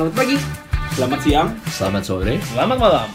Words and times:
Selamat 0.00 0.16
pagi, 0.16 0.36
selamat 0.96 1.20
siang, 1.20 1.48
Selamat 1.68 2.02
sore. 2.08 2.40
Selamat 2.48 2.80
malam. 2.80 3.08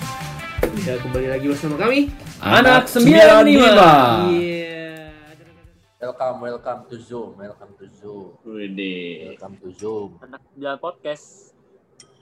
ya 0.86 0.94
kembali 1.02 1.34
lagi 1.34 1.50
bersama 1.50 1.82
kami. 1.82 2.14
Anak 2.38 2.86
95. 2.86 4.30
Iya. 4.30 5.10
Welcome, 5.98 6.38
welcome 6.46 6.82
to 6.86 7.02
Zoom, 7.02 7.42
welcome 7.42 7.74
to 7.82 7.90
Zoom, 7.90 8.38
Wede. 8.46 9.34
welcome 9.34 9.58
to 9.58 9.74
Zoom. 9.74 10.22
anak 10.22 10.46
jalan 10.54 10.78
podcast 10.78 11.58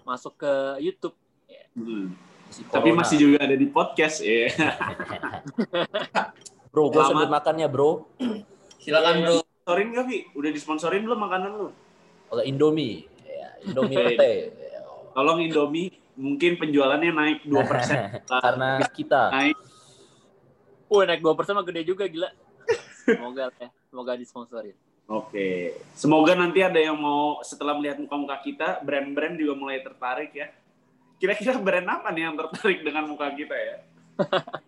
masuk 0.07 0.39
ke 0.39 0.51
YouTube 0.79 1.19
Hmm. 1.75 2.15
Masih 2.47 2.63
Tapi 2.63 2.87
corona. 2.87 2.99
masih 3.03 3.17
juga 3.19 3.37
ada 3.43 3.55
di 3.59 3.67
podcast 3.67 4.23
ya. 4.23 4.47
Bro, 6.71 6.87
gue 6.87 7.03
sebut 7.03 7.27
makannya 7.27 7.67
bro. 7.67 8.07
Silakan 8.79 9.27
bro. 9.27 9.43
Sponsorin 9.43 9.91
gak, 9.91 10.07
Vi? 10.07 10.23
Udah 10.31 10.55
disponsorin 10.55 11.03
belum 11.03 11.19
makanan 11.19 11.51
lu? 11.51 11.67
Oleh 12.31 12.47
Indomie, 12.47 13.05
ya, 13.23 13.49
Indomie 13.63 13.93
pete. 13.93 14.62
Tolong 15.13 15.39
Indomie, 15.45 15.93
mungkin 16.17 16.57
penjualannya 16.57 17.11
naik 17.13 17.39
2%. 17.45 17.53
Karena 18.43 18.81
kita 18.89 19.29
naik. 19.29 19.57
Wah 20.89 21.03
naik 21.09 21.21
2% 21.25 21.57
mah 21.57 21.65
gede 21.65 21.81
juga 21.89 22.05
gila 22.05 22.29
semoga 23.03 23.51
ya 23.59 23.67
semoga 23.91 24.13
disponsorin 24.15 24.77
Oke. 25.03 25.75
Semoga 25.91 26.31
nanti 26.31 26.63
ada 26.63 26.79
yang 26.79 26.95
mau 26.95 27.43
setelah 27.43 27.75
melihat 27.75 27.99
muka-muka 27.99 28.39
kita, 28.39 28.79
brand-brand 28.87 29.35
juga 29.35 29.51
mulai 29.51 29.83
tertarik 29.83 30.31
ya. 30.31 30.47
Kira-kira 31.19 31.59
brand 31.59 31.83
apa 31.99 32.07
nih 32.07 32.31
yang 32.31 32.39
tertarik 32.39 32.87
dengan 32.87 33.11
muka 33.11 33.27
kita 33.35 33.51
ya? 33.51 33.77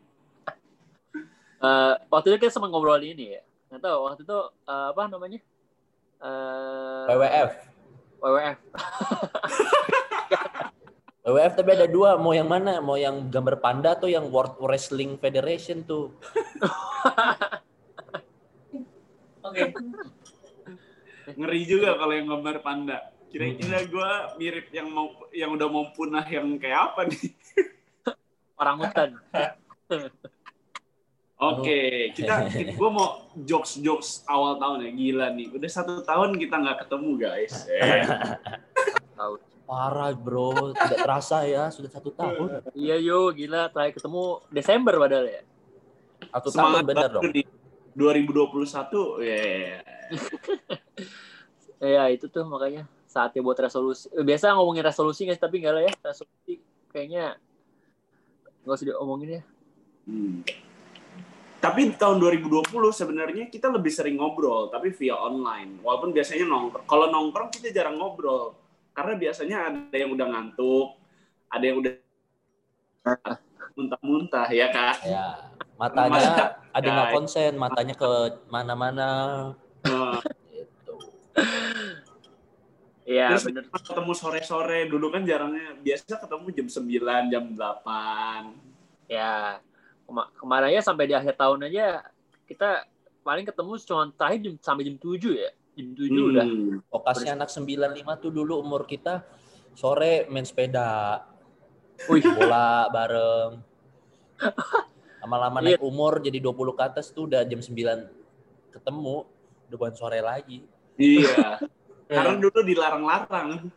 Eh, 1.65 1.93
waktu 2.13 2.30
itu 2.30 2.45
kita 2.45 2.52
sempat 2.53 2.69
ngobrol 2.69 3.02
ini 3.02 3.39
ya 3.39 3.41
nggak 3.73 3.81
tahu 3.81 3.99
waktu 4.05 4.21
itu 4.21 4.39
eh, 4.69 4.87
apa 4.93 5.02
namanya 5.09 5.39
Eh, 6.15 7.05
WWF. 7.11 7.52
WWF 8.21 8.59
WWF 11.25 11.53
tapi 11.58 11.73
ada 11.73 11.89
dua, 11.89 12.21
mau 12.21 12.38
yang 12.38 12.45
mana? 12.45 12.77
Mau 12.77 13.02
yang 13.02 13.33
gambar 13.33 13.58
panda 13.58 13.97
atau 13.97 14.05
yang 14.05 14.30
World 14.30 14.61
Wrestling 14.61 15.17
Federation 15.17 15.81
tuh? 15.81 16.13
Oke. 19.49 19.73
Ngeri 21.33 21.61
juga 21.66 21.97
kalau 21.97 22.13
yang 22.13 22.30
gambar 22.30 22.61
panda. 22.61 23.09
Kira-kira 23.33 23.89
gue 23.89 24.38
mirip 24.38 24.69
yang 24.69 24.93
mau 24.93 25.17
yang 25.33 25.58
udah 25.58 25.66
mau 25.66 25.89
punah 25.97 26.21
yang 26.30 26.61
kayak 26.61 26.93
apa 26.93 27.09
nih? 27.09 27.33
orang 28.55 28.75
hutan 28.80 29.09
Oke, 31.36 31.80
kita, 32.11 32.47
gue 32.80 32.89
mau 32.89 33.28
jokes 33.38 33.78
jokes 33.78 34.23
awal 34.25 34.55
tahun 34.55 34.88
ya 34.88 34.91
gila 34.91 35.28
nih. 35.31 35.52
Udah 35.52 35.67
satu 35.67 36.00
tahun 36.02 36.36
kita 36.36 36.55
nggak 36.55 36.77
ketemu 36.81 37.09
guys. 37.17 37.53
Eh, 37.67 38.08
Parah 39.66 40.14
bro, 40.14 40.72
tidak 40.72 41.00
terasa 41.02 41.42
ya, 41.42 41.67
sudah 41.67 41.89
satu 41.89 42.14
tahun. 42.14 42.61
iya 42.72 42.95
yo 42.95 43.31
gila 43.31 43.67
terakhir 43.67 43.97
ketemu 43.97 44.23
Desember 44.47 44.94
padahal 44.95 45.25
ya 45.25 45.42
Satu 46.30 46.50
tahun 46.50 46.55
semangat 46.55 46.83
bener 46.86 47.09
baru 47.09 47.16
dong. 47.17 47.33
di 47.33 47.44
2021. 47.92 49.25
Ya, 49.25 49.81
ya 51.97 52.03
itu 52.08 52.25
tuh 52.27 52.45
makanya 52.45 52.86
saatnya 53.05 53.42
buat 53.42 53.58
resolusi 53.58 54.05
biasa 54.14 54.53
ngomongin 54.53 54.83
resolusi 54.83 55.23
nggak 55.23 55.36
sih? 55.36 55.42
tapi 55.42 55.55
enggak 55.58 55.73
lah 55.73 55.83
ya 55.83 55.94
resolusi 56.03 56.53
kayaknya 56.88 57.25
nggak 58.61 58.75
usah 58.75 58.88
diomongin 58.88 59.30
ya 59.33 59.44
Hmm. 60.05 60.45
Tapi 61.66 61.89
di 61.89 61.97
tahun 61.97 62.21
2020 62.21 62.70
sebenarnya 62.93 63.49
kita 63.49 63.73
lebih 63.73 63.89
sering 63.89 64.21
ngobrol, 64.21 64.70
tapi 64.70 64.93
via 64.93 65.17
online. 65.17 65.81
Walaupun 65.81 66.14
biasanya 66.14 66.45
nongkrong. 66.45 66.86
Kalau 66.86 67.09
nongkrong 67.09 67.49
kita 67.49 67.73
jarang 67.73 67.98
ngobrol. 67.98 68.53
Karena 68.93 69.17
biasanya 69.17 69.58
ada 69.73 69.98
yang 69.98 70.14
udah 70.14 70.27
ngantuk, 70.30 70.93
ada 71.49 71.64
yang 71.65 71.77
udah 71.81 71.93
muntah-muntah, 73.73 74.48
ya 74.53 74.70
kak? 74.70 75.09
Ya, 75.09 75.49
matanya 75.73 76.53
ada 76.70 76.86
nggak 76.86 77.09
konsen, 77.17 77.58
matanya 77.58 77.97
ke 77.97 78.11
mana-mana. 78.53 79.09
Gitu. 80.53 80.93
iya 83.09 83.33
Terus 83.33 83.49
bener 83.49 83.65
ketemu 83.73 84.14
sore-sore, 84.14 84.86
dulu 84.86 85.09
kan 85.09 85.26
jarangnya, 85.26 85.73
biasa 85.82 86.14
ketemu 86.14 86.47
jam 86.53 86.67
9, 86.70 87.33
jam 87.33 87.43
8. 87.58 88.53
ya 89.09 89.61
kemarin 90.38 90.71
aja 90.73 90.82
sampai 90.92 91.10
di 91.10 91.16
akhir 91.17 91.33
tahun 91.36 91.66
aja 91.70 92.05
kita 92.45 92.86
paling 93.26 93.45
ketemu 93.45 93.73
cuma 93.82 94.04
terakhir 94.14 94.39
jam, 94.45 94.54
sampai 94.61 94.83
jam 94.86 94.95
7 95.02 95.33
ya 95.33 95.49
jam 95.76 95.88
7 95.98 96.30
udah 96.32 96.45
Hmm. 96.45 96.80
Vokasnya 96.93 97.33
anak 97.36 97.49
95 97.49 98.21
tuh 98.21 98.32
dulu 98.32 98.61
umur 98.61 98.86
kita 98.86 99.26
sore 99.76 100.23
main 100.32 100.48
sepeda, 100.48 101.20
Wih, 102.08 102.23
bola 102.23 102.88
bareng. 102.92 103.60
Lama-lama 105.26 105.60
Iya. 105.60 105.76
naik 105.76 105.82
umur 105.83 106.21
jadi 106.23 106.38
20 106.39 106.76
ke 106.77 106.83
atas 106.86 107.11
tuh 107.11 107.27
udah 107.27 107.44
jam 107.44 107.60
9 107.60 108.08
ketemu, 108.71 109.27
udah 109.67 109.77
bukan 109.80 109.95
sore 109.98 110.20
lagi. 110.23 110.64
Iya. 110.95 111.60
Karena 112.08 112.38
dulu 112.39 112.60
dilarang-larang. 112.61 113.67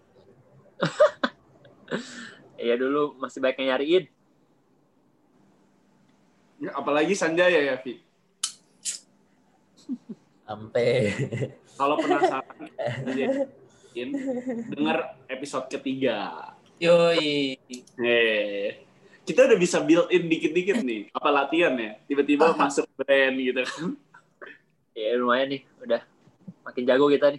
iya 2.62 2.75
dulu 2.77 3.17
masih 3.19 3.41
banyak 3.41 3.59
yang 3.65 3.69
nyariin 3.75 4.05
Apalagi 6.69 7.14
Sanjaya 7.14 7.60
ya, 7.64 7.76
Vi. 7.78 8.02
Sampai 10.42 11.12
Kalau 11.74 11.94
penasaran, 11.94 12.66
dengar 14.72 14.98
episode 15.26 15.70
ketiga. 15.70 16.50
Yoi. 16.78 17.54
Eh, 17.98 18.66
kita 19.22 19.46
udah 19.46 19.54
bisa 19.54 19.78
build 19.78 20.10
in 20.10 20.26
dikit-dikit 20.26 20.82
nih. 20.82 21.12
Apa 21.12 21.30
latihan 21.30 21.74
ya? 21.74 22.00
Tiba-tiba 22.04 22.50
masuk 22.58 22.86
brand 22.96 23.36
gitu 23.36 23.62
kan. 23.62 23.94
ya 24.98 25.14
lumayan 25.14 25.54
nih 25.54 25.62
udah 25.78 26.02
makin 26.66 26.82
jago 26.82 27.06
kita 27.06 27.30
nih 27.30 27.38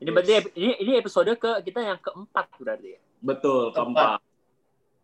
ini 0.00 0.08
berarti 0.08 0.32
ep- 0.40 0.54
ini 0.56 0.72
ini 0.80 0.92
episode 0.96 1.28
ke 1.36 1.60
kita 1.60 1.84
yang 1.84 2.00
keempat 2.00 2.48
berarti 2.56 2.96
ya 2.96 3.00
Betul, 3.20 3.76
keempat. 3.76 4.24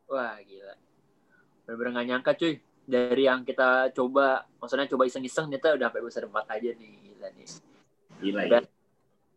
wah 0.09 0.32
gila 0.41 0.75
bener-bener 1.60 1.91
gak 1.92 2.06
nyangka 2.09 2.32
cuy 2.41 2.56
dari 2.91 3.23
yang 3.25 3.47
kita 3.47 3.95
coba 3.95 4.43
maksudnya 4.59 4.91
coba 4.91 5.06
iseng-iseng 5.06 5.47
ternyata 5.47 5.78
udah 5.78 5.87
sampai 5.89 6.01
episode 6.03 6.27
empat 6.27 6.47
aja 6.51 6.71
nih 6.75 6.91
gila 7.01 7.28
nih 7.33 7.49
Gila, 8.21 8.41
gila. 8.45 8.59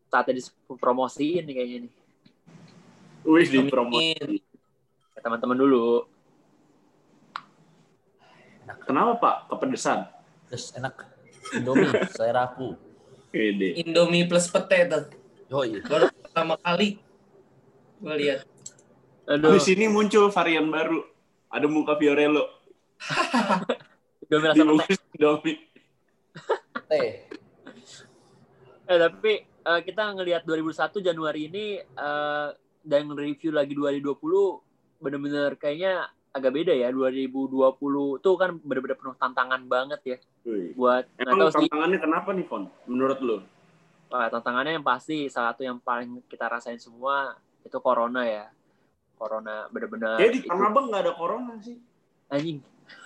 saatnya 0.09 0.33
dipromosiin 0.41 1.43
nih 1.45 1.53
kayaknya 1.53 1.77
nih 1.87 1.93
Wih, 3.23 3.45
di 3.47 3.59
promosi. 3.69 4.17
ke 5.13 5.19
teman-teman 5.21 5.55
dulu 5.55 6.09
Kenapa, 8.83 9.13
Pak? 9.19 9.35
Kepedesan? 9.47 9.99
terus 10.47 10.69
enak 10.75 11.07
Indomie, 11.51 11.89
saya 12.17 12.31
raku. 12.35 12.77
Pede. 13.29 13.73
Indomie 13.79 14.23
plus 14.23 14.47
pete 14.47 14.85
tuh. 14.85 15.03
Yoi. 15.49 15.81
Baru 15.81 16.07
pertama 16.13 16.55
kali 16.57 17.01
gue 17.99 18.15
lihat. 18.19 18.43
aduh 19.25 19.55
Di 19.55 19.61
sini 19.63 19.87
muncul 19.87 20.29
varian 20.29 20.67
baru. 20.67 20.99
Ada 21.49 21.65
muka 21.65 21.95
Fiorello. 21.97 22.62
udah 24.27 24.37
merasa 24.39 24.57
Dibungkus 24.63 24.99
Indomie. 25.15 25.57
Teh. 26.89 27.09
Eh 28.83 28.97
tapi 28.99 29.33
eh, 29.45 29.81
kita 29.85 30.01
ngelihat 30.13 30.43
2001 30.43 30.99
Januari 30.99 31.41
ini 31.47 31.65
eh, 31.79 32.47
dan 32.83 33.03
review 33.15 33.55
lagi 33.55 33.73
2020 33.73 34.99
bener-bener 35.03 35.55
kayaknya 35.55 36.07
agak 36.33 36.51
beda 36.51 36.73
ya 36.73 36.89
2020 36.89 37.53
tuh 38.19 38.35
kan 38.35 38.57
bener-bener 38.57 38.97
penuh 38.97 39.15
tantangan 39.21 39.61
banget 39.69 40.01
ya 40.01 40.17
Wih. 40.49 40.73
buat 40.73 41.05
Emang 41.21 41.53
sih 41.53 41.69
tantangannya 41.69 41.99
kenapa 42.01 42.29
nih, 42.33 42.45
Fon? 42.49 42.63
Menurut 42.89 43.19
lu? 43.21 43.37
Wah, 44.09 44.27
tantangannya 44.33 44.81
yang 44.81 44.85
pasti 44.85 45.29
salah 45.29 45.53
satu 45.53 45.61
yang 45.61 45.77
paling 45.77 46.25
kita 46.25 46.49
rasain 46.49 46.81
semua 46.81 47.37
itu 47.63 47.77
corona 47.79 48.25
ya 48.27 48.45
corona 49.15 49.69
bener-bener 49.71 50.19
Kayak 50.19 50.31
di 50.35 50.39
itu 50.43 50.49
Tanah 50.51 50.67
Abang 50.67 50.85
nggak 50.91 51.01
ada 51.05 51.13
corona 51.15 51.53
sih. 51.63 51.77
anjing 52.27 52.59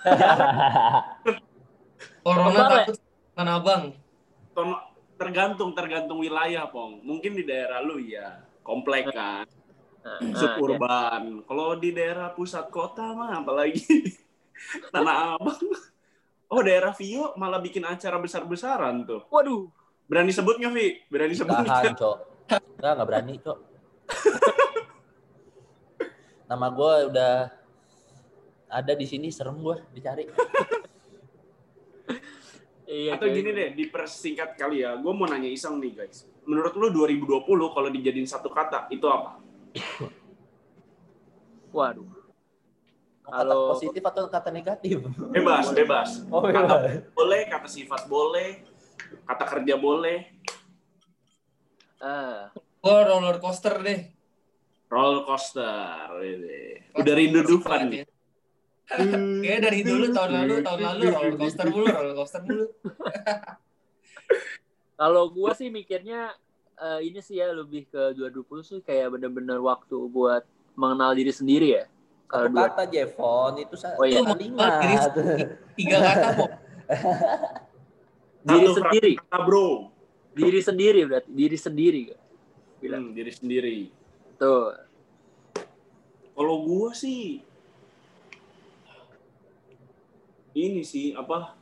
Corona 2.24 2.62
takut 2.68 2.96
Tanah 3.38 3.54
Abang. 3.62 3.94
Tergantung, 5.18 5.74
tergantung 5.74 6.18
wilayah, 6.18 6.66
Pong. 6.70 7.00
Mungkin 7.02 7.34
di 7.38 7.44
daerah 7.46 7.82
lu 7.82 7.98
ya, 8.02 8.42
komplek 8.66 9.06
kan. 9.10 9.46
Nah, 10.02 10.18
nah, 10.22 10.30
ya. 10.30 10.38
suburban. 10.38 11.22
Kalau 11.46 11.76
di 11.78 11.90
daerah 11.94 12.34
pusat 12.34 12.70
kota 12.70 13.14
mah 13.14 13.42
apalagi 13.42 14.16
Tanah 14.94 15.38
Abang. 15.38 15.58
Oh 16.48 16.64
daerah 16.64 16.96
Vio 16.96 17.36
malah 17.36 17.60
bikin 17.60 17.84
acara 17.84 18.16
besar-besaran 18.16 19.04
tuh. 19.04 19.20
waduh 19.28 19.68
Berani 20.08 20.32
sebut 20.32 20.56
nggak 20.56 20.72
Vi? 20.72 21.04
Berani 21.12 21.36
sebut 21.36 21.52
Tahan, 21.52 21.68
nggak? 21.68 22.00
Cok. 22.00 22.16
Enggak, 22.48 22.92
enggak 22.96 23.08
berani, 23.12 23.34
Cok. 23.44 23.58
Nama 26.48 26.66
gue 26.72 26.94
udah 27.12 27.34
ada 28.68 28.92
di 28.92 29.04
sini, 29.04 29.28
serem 29.28 29.58
gue 29.58 29.76
dicari. 29.90 30.28
iya 32.86 33.16
Atau 33.16 33.28
gini 33.28 33.50
deh, 33.50 33.68
dipersingkat 33.74 34.54
kali 34.54 34.80
ya. 34.80 34.96
Gue 34.96 35.12
mau 35.12 35.24
nanya 35.24 35.48
iseng 35.48 35.76
nih 35.76 35.92
guys. 35.94 36.24
Menurut 36.44 36.72
lu 36.74 36.88
2020 36.88 37.44
kalau 37.46 37.88
dijadiin 37.88 38.24
satu 38.24 38.48
kata 38.48 38.88
itu 38.88 39.04
apa? 39.04 39.36
Waduh. 41.68 42.08
Kata 43.20 43.44
Kalau- 43.44 43.76
positif 43.76 44.00
atau 44.02 44.24
kata 44.26 44.48
negatif? 44.48 45.04
Bebas, 45.36 45.68
bebas. 45.70 46.08
Oh, 46.28 46.40
Kata 46.40 47.04
boleh, 47.12 47.44
kata 47.44 47.68
sifat 47.68 48.08
boleh, 48.08 48.64
kata 49.24 49.44
kerja 49.44 49.76
boleh. 49.76 50.32
Ah, 52.00 52.48
Gua 52.78 53.04
roller 53.04 53.36
coaster 53.36 53.74
deh. 53.82 54.00
Roller 54.88 55.26
coaster. 55.26 56.08
ini. 56.24 56.80
Udah 56.96 57.12
rindu 57.12 57.40
Dufan 57.44 57.90
nih. 57.92 58.06
Kayaknya 58.88 59.60
dari 59.62 59.80
dulu 59.82 60.04
tahun 60.10 60.30
lalu 60.32 60.54
tahun 60.64 60.80
lalu 60.80 61.02
roller 61.08 61.34
coaster 61.36 61.66
mulu 61.68 61.86
roller 61.86 62.14
coaster 62.14 62.40
mulu. 62.40 62.64
kalau 65.00 65.28
gua 65.28 65.52
sih 65.52 65.68
mikirnya 65.68 66.32
eh, 66.74 67.00
ini 67.04 67.20
sih 67.20 67.36
ya 67.36 67.52
lebih 67.52 67.84
ke 67.86 68.16
2020 68.16 68.64
sih 68.64 68.78
kayak 68.80 69.12
bener-bener 69.12 69.58
waktu 69.58 69.96
buat 70.08 70.42
mengenal 70.72 71.12
diri 71.12 71.30
sendiri 71.30 71.68
ya. 71.74 71.84
Kalau 72.24 72.44
Satu 72.44 72.54
dua, 72.54 72.64
kata 72.68 72.82
Jevon 72.86 73.52
itu 73.58 73.74
sa- 73.74 73.96
Oh, 73.96 74.04
iya. 74.04 74.20
kalimat. 74.20 75.10
Tiga 75.78 75.96
kata 75.98 76.28
kok. 76.34 76.50
diri 78.42 78.64
Satu 78.64 78.74
sendiri, 78.78 79.12
Kata 79.18 79.36
bro. 79.42 79.68
diri 80.30 80.60
sendiri 80.60 81.00
berarti 81.04 81.30
diri 81.30 81.56
sendiri. 81.56 82.02
Bilang 82.78 83.10
Hmm, 83.10 83.12
diri 83.12 83.32
sendiri. 83.32 83.76
tuh. 84.36 84.70
Kalau 86.30 86.54
gua 86.62 86.94
sih 86.94 87.42
ini 90.58 90.82
sih 90.82 91.14
apa 91.14 91.54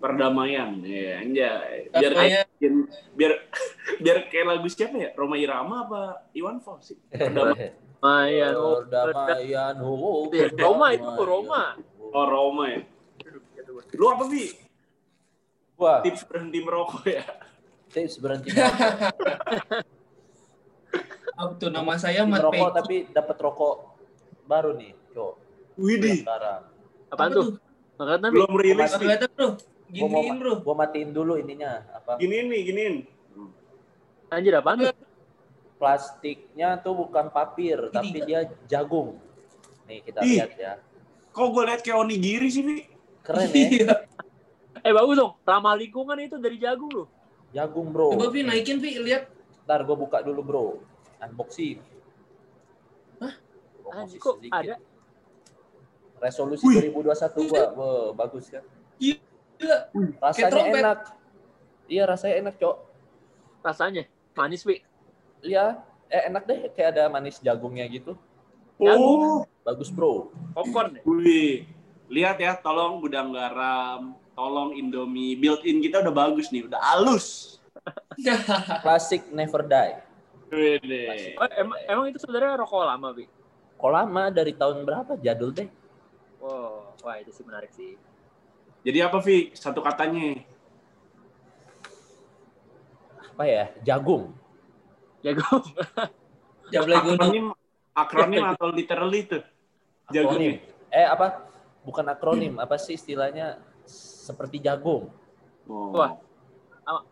perdamaian 0.00 0.80
ya 0.80 1.20
anjay 1.22 1.92
biar 1.92 2.12
Perdamaian. 2.16 2.46
biar 2.56 2.72
biar, 3.14 3.32
biar 4.02 4.18
kayak 4.32 4.46
lagu 4.48 4.66
siapa 4.66 4.96
ya 4.96 5.10
Roma 5.14 5.36
Irama 5.36 5.76
apa 5.86 6.02
Iwan 6.34 6.58
Fals 6.58 6.90
sih 6.90 6.98
perdamaian 7.12 7.76
Mayan, 8.00 8.56
oh, 8.56 8.80
Perdamaian. 8.80 9.76
oh, 9.84 10.32
Itu 10.32 10.56
Roma 10.56 10.96
itu. 10.96 11.04
Roma. 11.04 11.76
oh 12.00 12.24
Roma 12.26 12.64
ya 12.72 12.80
lu 13.92 14.04
apa 14.08 14.24
sih 14.32 14.56
Wah, 15.76 16.00
tips 16.00 16.24
berhenti 16.24 16.58
merokok 16.64 17.04
ya 17.04 17.24
tips 17.92 18.16
berhenti 18.20 18.50
Apa 21.40 21.56
tuh 21.56 21.72
nama 21.72 21.96
saya 21.96 22.28
Mat 22.28 22.44
merokok 22.44 22.68
tapi 22.76 23.08
dapat 23.08 23.36
rokok 23.40 23.96
baru 24.44 24.76
nih, 24.76 24.92
Cok. 25.16 25.34
Widih 25.80 26.20
Sekarang. 26.20 26.62
Apaan 27.08 27.30
tuh? 27.32 27.48
Makanya 28.00 28.20
tapi 28.24 28.32
belum 28.32 28.52
rilis 28.56 28.90
Apa 28.90 28.96
nih 28.98 29.28
bro? 29.28 29.48
Giniin 29.90 30.34
bro. 30.38 30.52
gua 30.62 30.74
matiin 30.78 31.10
dulu 31.10 31.36
ininya 31.36 31.84
apa? 31.92 32.16
giniin 32.16 32.46
nih 32.48 32.60
giniin 32.64 32.94
anjir 34.30 34.54
apaan 34.54 34.78
tuh? 34.80 34.94
Plastiknya 35.74 36.76
tuh 36.78 36.92
bukan 36.94 37.28
papir, 37.28 37.88
tapi 37.88 38.20
dia 38.22 38.46
jagung. 38.64 39.16
Nih 39.84 40.00
kita 40.00 40.20
Ih. 40.20 40.38
lihat 40.38 40.52
ya. 40.54 40.72
kok 41.30 41.46
gue 41.46 41.62
liat 41.62 41.80
kayak 41.80 41.98
onigiri 41.98 42.46
sih 42.46 42.60
Wi? 42.60 42.84
Keren 43.20 43.48
ya, 43.52 43.64
Iya. 43.66 43.94
Eh 44.80 44.92
bagus 44.92 45.14
dong, 45.14 45.36
ramah 45.42 45.74
lingkungan 45.74 46.16
itu 46.18 46.36
dari 46.36 46.56
jagung 46.56 46.88
loh. 46.90 47.08
jagung 47.50 47.90
bro. 47.90 48.12
Coba 48.12 48.30
Vi 48.30 48.40
naikin 48.40 48.78
Vi 48.78 48.96
lihat. 48.98 49.28
Ntar 49.64 49.82
gua 49.82 49.96
buka 49.98 50.22
dulu 50.22 50.40
bro. 50.40 50.64
Unboxing. 51.18 51.80
Hah? 53.18 53.34
Anjir 53.92 54.18
kok 54.18 54.38
sedikit. 54.38 54.56
ada? 54.56 54.74
Resolusi 56.20 56.64
Wih. 56.68 56.92
2021 56.92 57.50
gua. 57.50 57.64
Wah, 57.74 58.08
bagus 58.14 58.46
kan. 58.52 58.64
Gila. 59.00 59.78
Rasanya 60.20 60.62
enak. 60.68 61.00
Iya, 61.90 62.02
rasanya 62.06 62.34
enak, 62.46 62.54
Cok. 62.60 62.76
Rasanya 63.64 64.04
manis, 64.36 64.62
Wi. 64.68 64.84
Iya, 65.40 65.80
eh 66.12 66.28
enak 66.28 66.44
deh 66.44 66.58
kayak 66.76 66.96
ada 66.96 67.04
manis 67.08 67.40
jagungnya 67.40 67.88
gitu. 67.88 68.14
oh 68.80 69.44
Bagus, 69.64 69.92
Bro. 69.92 70.32
Popcorn 70.56 70.96
ya? 70.96 71.02
wih 71.04 71.68
lihat 72.10 72.42
ya 72.42 72.58
tolong 72.58 72.98
gudang 72.98 73.30
garam 73.30 74.18
tolong 74.34 74.74
Indomie 74.74 75.38
built-in 75.38 75.78
kita 75.78 76.02
udah 76.02 76.10
bagus 76.10 76.50
nih 76.50 76.66
udah 76.66 76.80
halus 76.80 77.60
Klasik 78.84 79.28
never 79.32 79.64
die. 79.64 79.96
Oh, 81.38 81.48
emang, 81.54 81.78
emang 81.86 82.04
itu 82.10 82.18
sebenarnya 82.20 82.58
rokok 82.58 82.82
lama, 82.82 83.08
Wi. 83.14 83.24
Kok 83.78 83.92
lama 83.92 84.22
dari 84.28 84.52
tahun 84.52 84.82
berapa? 84.82 85.16
Jadul 85.16 85.54
deh. 85.54 85.68
Wow, 86.40 86.96
wah 87.04 87.16
itu 87.20 87.30
sih 87.36 87.44
menarik 87.44 87.68
sih. 87.76 88.00
Jadi 88.80 88.98
apa 89.04 89.20
Vi? 89.20 89.52
Satu 89.52 89.84
katanya. 89.84 90.40
Apa 93.36 93.44
ya? 93.44 93.64
Jagung. 93.84 94.32
Jagung. 95.20 95.64
Akronim, 96.70 97.50
akronim 97.92 98.44
atau 98.46 98.70
literally 98.70 99.26
itu? 99.26 99.38
Akronim. 100.08 100.56
Jagung. 100.56 100.94
Eh, 100.94 101.06
apa? 101.06 101.26
Bukan 101.82 102.06
akronim, 102.06 102.54
apa 102.62 102.78
sih 102.78 102.94
istilahnya? 102.94 103.58
Seperti 104.24 104.62
jagung. 104.62 105.10
Oh. 105.66 105.92
Wah. 105.92 106.16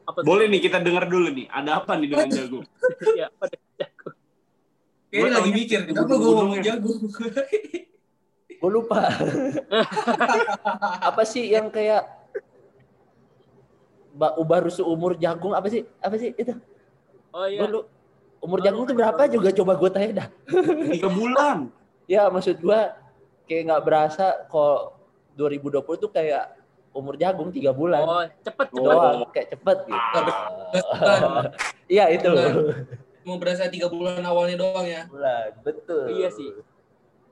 Apa? 0.07 0.25
Boleh 0.25 0.47
nih 0.47 0.63
kita 0.63 0.79
dengar 0.81 1.11
dulu 1.11 1.29
nih. 1.35 1.51
Ada 1.51 1.85
apa 1.85 1.99
nih 1.99 2.09
dengan 2.09 2.29
jagung? 2.31 2.65
ya, 3.19 3.29
apa 3.29 3.45
jagung. 3.51 4.15
Kayaknya 5.09 5.33
lagi 5.41 5.51
mikir, 5.57 5.79
kenapa 5.89 6.05
gunung-gunung 6.05 6.23
gue 6.23 6.33
ngomong 6.37 6.61
ya. 6.61 6.65
jagung? 6.75 7.01
Gue 8.59 8.71
lupa. 8.73 9.07
apa 11.09 11.23
sih 11.23 11.47
yang 11.47 11.69
kayak 11.69 12.09
ba- 14.13 14.35
baru 14.37 14.69
seumur 14.69 15.15
jagung 15.15 15.55
apa 15.55 15.67
sih? 15.69 15.85
Apa 15.99 16.17
sih 16.17 16.33
itu? 16.35 16.53
Oh 17.31 17.45
iya. 17.45 17.61
Gua 17.61 17.69
lu- 17.71 17.89
umur 18.39 18.59
jagung 18.61 18.83
tuh 18.83 18.95
berapa 18.95 19.27
juga 19.27 19.49
coba 19.53 19.73
gue 19.75 19.91
tanya 19.91 20.11
dah. 20.17 20.29
Tiga 20.91 21.09
bulan. 21.09 21.59
Ya 22.09 22.25
maksud 22.27 22.59
gua 22.59 22.97
kayak 23.45 23.69
nggak 23.69 23.83
berasa 23.85 24.27
kok 24.49 24.97
2020 25.37 25.85
tuh 26.01 26.09
kayak 26.09 26.57
umur 26.89 27.15
jagung 27.15 27.53
tiga 27.53 27.69
bulan 27.69 28.01
Oh, 28.01 28.25
cepet, 28.41 28.73
cepet. 28.73 28.81
doang 28.81 29.29
kayak 29.29 29.49
cepet 29.53 29.79
gitu. 29.85 30.19
Bulan. 30.25 31.53
Iya 31.93 32.05
itu. 32.09 32.33
Mau 33.23 33.37
berasa 33.37 33.69
tiga 33.69 33.93
bulan 33.93 34.25
awalnya 34.25 34.57
doang 34.57 34.83
ya. 34.83 35.05
bulan 35.05 35.53
betul. 35.61 36.09
Iya 36.09 36.33
sih. 36.33 36.49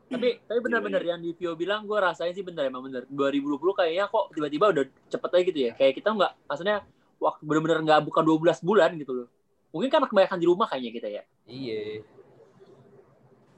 Tapi 0.07 0.39
tapi 0.47 0.59
benar-benar 0.63 1.03
yang 1.03 1.19
di 1.19 1.35
Vio 1.35 1.59
bilang 1.59 1.83
gue 1.83 1.99
rasain 1.99 2.31
sih 2.31 2.47
bener 2.47 2.71
emang 2.71 2.87
bener 2.87 3.11
2020 3.11 3.59
kayaknya 3.75 4.07
kok 4.07 4.31
tiba-tiba 4.31 4.65
udah 4.71 4.85
cepet 5.11 5.31
aja 5.35 5.43
gitu 5.43 5.59
ya. 5.59 5.73
Kayak 5.75 5.93
kita 5.99 6.09
nggak 6.15 6.33
maksudnya 6.47 6.77
waktu 7.19 7.43
bener-bener 7.43 7.79
nggak 7.83 8.01
bukan 8.07 8.23
12 8.23 8.63
bulan 8.63 8.91
gitu 9.03 9.13
loh. 9.13 9.29
Mungkin 9.75 9.91
karena 9.91 10.07
kebanyakan 10.07 10.39
di 10.39 10.47
rumah 10.47 10.67
kayaknya 10.71 10.93
kita 10.95 11.09
ya. 11.11 11.23
Iya. 11.51 12.07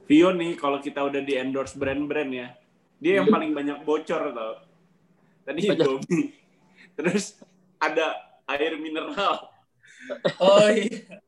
Vio 0.09 0.29
nih 0.33 0.57
kalau 0.57 0.81
kita 0.81 1.05
udah 1.05 1.21
di 1.21 1.37
endorse 1.37 1.77
brand-brand 1.77 2.31
ya. 2.33 2.47
Dia 2.97 3.21
yang 3.21 3.29
paling 3.29 3.53
banyak 3.53 3.85
bocor 3.85 4.33
tau. 4.33 4.65
Tadi. 5.45 5.69
Indomie. 5.69 6.33
Terus 6.97 7.37
ada 7.77 8.17
air 8.49 8.73
mineral. 8.81 9.53
Oh 10.41 10.65
iya. 10.65 11.21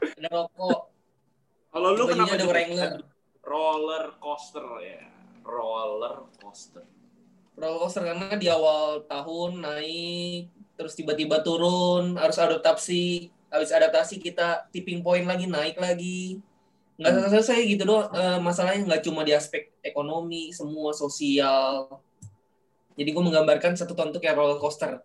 Ada 0.00 0.28
rokok. 0.32 0.80
Kalau 1.68 1.88
lu 1.92 2.04
kenapa 2.08 2.34
ada 2.40 2.46
Wrangler. 2.48 3.17
Roller 3.48 4.04
coaster 4.20 4.64
ya? 4.84 5.08
Roller 5.40 6.28
coaster. 6.36 6.84
Roller 7.56 7.80
coaster 7.80 8.04
karena 8.04 8.36
di 8.36 8.46
awal 8.52 9.08
tahun 9.08 9.64
naik, 9.64 10.52
terus 10.76 10.92
tiba-tiba 10.92 11.40
turun, 11.40 12.20
harus 12.20 12.36
adaptasi. 12.36 13.32
Habis 13.48 13.72
adaptasi 13.72 14.20
kita 14.20 14.68
tipping 14.68 15.00
point 15.00 15.24
lagi, 15.24 15.48
naik 15.48 15.80
lagi. 15.80 16.44
Nggak 17.00 17.08
Hmm. 17.08 17.18
selesai-selesai 17.24 17.60
gitu 17.64 17.82
doang. 17.88 18.12
Eh, 18.12 18.38
masalahnya 18.44 18.84
nggak 18.84 19.02
cuma 19.08 19.24
di 19.24 19.32
aspek 19.32 19.72
ekonomi, 19.80 20.52
semua 20.52 20.92
sosial. 20.92 21.88
Jadi 22.98 23.08
gue 23.08 23.22
menggambarkan 23.24 23.78
satu 23.78 23.96
tahun 23.96 24.12
kayak 24.12 24.36
roller 24.36 24.60
coaster. 24.60 25.00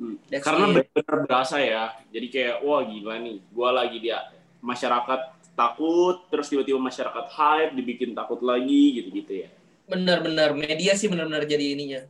Hmm. 0.00 0.16
That's 0.32 0.40
Karena 0.40 0.72
benar-benar 0.72 1.16
berasa 1.28 1.60
ya. 1.60 1.92
Jadi 2.08 2.26
kayak 2.32 2.64
wah 2.64 2.80
gila 2.80 3.20
nih. 3.20 3.36
Gua 3.52 3.68
lagi 3.68 4.00
dia 4.00 4.32
masyarakat 4.64 5.39
takut, 5.60 6.16
terus 6.32 6.48
tiba-tiba 6.48 6.80
masyarakat 6.80 7.26
hype, 7.36 7.72
dibikin 7.76 8.16
takut 8.16 8.40
lagi 8.40 8.82
gitu-gitu 8.96 9.32
ya. 9.44 9.48
benar-benar 9.90 10.54
media 10.54 10.94
sih 10.94 11.10
benar-benar 11.12 11.44
jadi 11.44 11.64
ininya. 11.74 12.00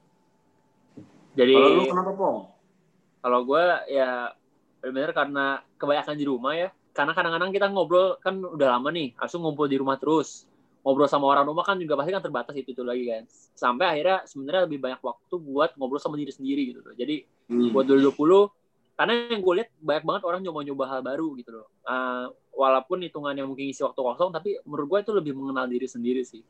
Jadi 1.32 1.52
Kalau 1.56 1.68
lu 1.72 1.82
kenapa 1.88 2.10
Pong? 2.12 2.38
kalau 3.20 3.40
gue 3.44 3.64
ya 3.88 4.10
benar 4.80 5.10
karena 5.12 5.46
kebanyakan 5.80 6.16
di 6.16 6.26
rumah 6.28 6.52
ya. 6.56 6.68
Karena 6.90 7.12
kadang-kadang 7.14 7.50
kita 7.54 7.66
ngobrol 7.70 8.18
kan 8.18 8.34
udah 8.36 8.68
lama 8.76 8.88
nih, 8.90 9.14
langsung 9.16 9.40
ngumpul 9.46 9.70
di 9.70 9.78
rumah 9.78 9.96
terus. 9.96 10.44
Ngobrol 10.82 11.08
sama 11.08 11.28
orang 11.30 11.46
rumah 11.48 11.64
kan 11.64 11.76
juga 11.78 11.94
pasti 11.96 12.10
kan 12.12 12.22
terbatas 12.24 12.54
itu 12.56 12.70
tuh 12.72 12.84
lagi 12.84 13.04
kan. 13.08 13.24
Sampai 13.54 13.86
akhirnya 13.88 14.26
sebenarnya 14.26 14.62
lebih 14.68 14.78
banyak 14.82 15.00
waktu 15.00 15.34
buat 15.38 15.70
ngobrol 15.78 16.00
sama 16.02 16.16
diri 16.18 16.32
sendiri 16.34 16.62
gitu 16.74 16.80
loh. 16.84 16.94
Jadi 16.96 17.16
Hmm. 17.50 17.70
buat 17.74 17.82
2020 17.82 18.46
karena 19.00 19.32
yang 19.32 19.40
gue 19.40 19.54
lihat 19.56 19.70
banyak 19.80 20.04
banget 20.04 20.22
orang 20.28 20.40
nyoba-nyoba 20.44 20.84
hal 20.84 21.00
baru 21.00 21.32
gitu 21.40 21.56
loh. 21.56 21.72
Uh, 21.88 22.28
walaupun 22.52 23.00
hitungannya 23.00 23.48
mungkin 23.48 23.72
isi 23.72 23.80
waktu 23.80 23.96
kosong, 23.96 24.28
tapi 24.28 24.60
menurut 24.68 24.92
gue 24.92 24.98
itu 25.08 25.12
lebih 25.16 25.32
mengenal 25.32 25.64
diri 25.64 25.88
sendiri 25.88 26.20
sih. 26.20 26.44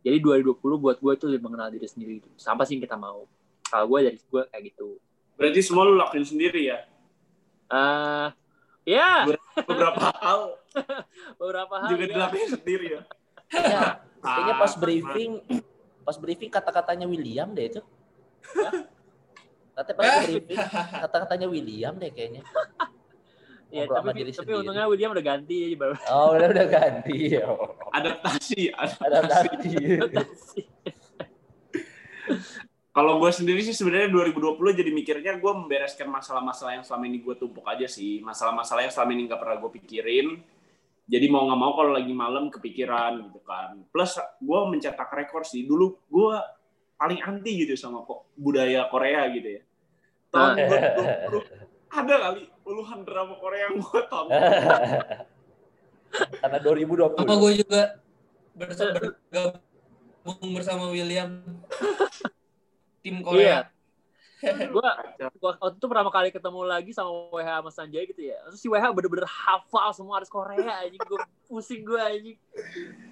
Jadi 0.00 0.16
2020 0.24 0.56
buat 0.80 0.96
gue 0.96 1.12
itu 1.12 1.24
lebih 1.28 1.44
mengenal 1.52 1.68
diri 1.68 1.84
sendiri 1.84 2.24
gitu. 2.24 2.32
Sampai 2.40 2.64
sih 2.64 2.80
yang 2.80 2.88
kita 2.88 2.96
mau. 2.96 3.28
Kalau 3.68 3.84
gue 3.92 4.08
dari 4.08 4.16
gue 4.16 4.42
kayak 4.48 4.62
gitu. 4.72 4.96
Berarti 5.36 5.60
semua 5.60 5.84
lu 5.84 6.00
lakuin 6.00 6.24
sendiri 6.24 6.64
ya? 6.72 6.80
eh 7.72 8.28
ya 8.88 9.24
Beberapa 9.64 10.12
hal 10.16 10.40
beberapa 11.40 11.74
hal 11.76 11.88
juga 11.92 12.04
ya. 12.04 12.10
dilakuin 12.16 12.48
sendiri 12.56 12.86
ya? 12.88 13.00
Kayaknya, 13.52 13.80
kayaknya 14.24 14.54
pas 14.56 14.72
Ah, 14.72 14.80
briefing, 14.80 15.30
pas 16.08 16.16
briefing 16.16 16.48
kata-katanya 16.48 17.04
William 17.04 17.52
deh 17.52 17.68
itu. 17.68 17.80
Katanya 19.82 19.98
pas 19.98 20.06
Eh. 20.06 20.22
briefing 20.30 20.58
kata-katanya 21.02 21.46
William 21.50 21.94
deh 21.98 22.10
kayaknya. 22.10 22.42
Ya, 23.72 23.88
sama 23.88 24.12
tapi, 24.12 24.20
diri 24.20 24.36
tapi 24.36 24.52
sendiri. 24.52 24.60
untungnya 24.60 24.84
William 24.84 25.16
udah 25.16 25.24
ganti 25.24 25.72
baru. 25.72 25.96
Oh 26.12 26.36
udah 26.36 26.44
udah 26.52 26.66
ganti. 26.68 27.40
Oh, 27.40 27.72
adaptasi, 27.88 28.68
adaptasi. 28.68 29.96
adaptasi. 29.96 30.60
Kalau 32.92 33.16
gue 33.16 33.32
sendiri 33.32 33.64
sih 33.64 33.72
sebenarnya 33.72 34.12
2020 34.12 34.60
jadi 34.76 34.90
mikirnya 34.92 35.40
gue 35.40 35.52
membereskan 35.56 36.04
masalah-masalah 36.12 36.76
yang 36.76 36.84
selama 36.84 37.08
ini 37.08 37.24
gue 37.24 37.32
tumpuk 37.40 37.64
aja 37.64 37.88
sih. 37.88 38.20
Masalah-masalah 38.20 38.84
yang 38.84 38.92
selama 38.92 39.10
ini 39.16 39.24
nggak 39.24 39.40
pernah 39.40 39.56
gue 39.56 39.70
pikirin. 39.80 40.28
Jadi 41.08 41.26
mau 41.32 41.48
nggak 41.48 41.56
mau 41.56 41.72
kalau 41.72 41.96
lagi 41.96 42.12
malam 42.12 42.52
kepikiran 42.52 43.24
gitu 43.24 43.40
kan. 43.40 43.80
Plus 43.88 44.20
gue 44.20 44.58
mencetak 44.68 45.08
rekor 45.16 45.48
sih. 45.48 45.64
Dulu 45.64 45.96
gue 46.12 46.36
paling 47.00 47.24
anti 47.24 47.64
gitu 47.64 47.72
sama 47.72 48.04
kok 48.04 48.28
budaya 48.36 48.84
Korea 48.92 49.24
gitu 49.32 49.48
ya. 49.56 49.64
Tahun 50.32 50.56
Nah. 50.56 51.28
2020 51.28 51.92
ada 51.92 52.14
kali 52.24 52.42
puluhan 52.64 52.98
drama 53.04 53.34
Korea 53.36 53.68
yang 53.68 53.76
gue 53.78 54.02
tonton. 54.08 54.32
Karena 56.40 56.58
2020. 56.60 57.20
Apa 57.20 57.34
gue 57.36 57.52
juga 57.60 57.82
bersama 58.52 58.90
bergabung 58.96 60.50
bersama 60.52 60.84
William 60.88 61.30
tim 63.04 63.20
Iya. 63.20 63.24
Korea. 63.24 63.58
Gua, 64.74 64.90
gua 65.38 65.54
waktu 65.54 65.78
itu 65.78 65.86
pertama 65.86 66.10
kali 66.10 66.34
ketemu 66.34 66.66
lagi 66.66 66.90
sama 66.90 67.30
WH 67.30 67.62
sama 67.62 67.70
Sanjay 67.70 68.10
gitu 68.10 68.26
ya. 68.26 68.42
Terus 68.50 68.58
si 68.58 68.66
WH 68.66 68.90
bener-bener 68.90 69.22
hafal 69.22 69.94
semua 69.94 70.18
artis 70.18 70.34
Korea 70.34 70.82
anjing. 70.82 70.98
Gue 70.98 71.22
pusing 71.46 71.86
gue 71.86 71.94
anjing. 71.94 72.34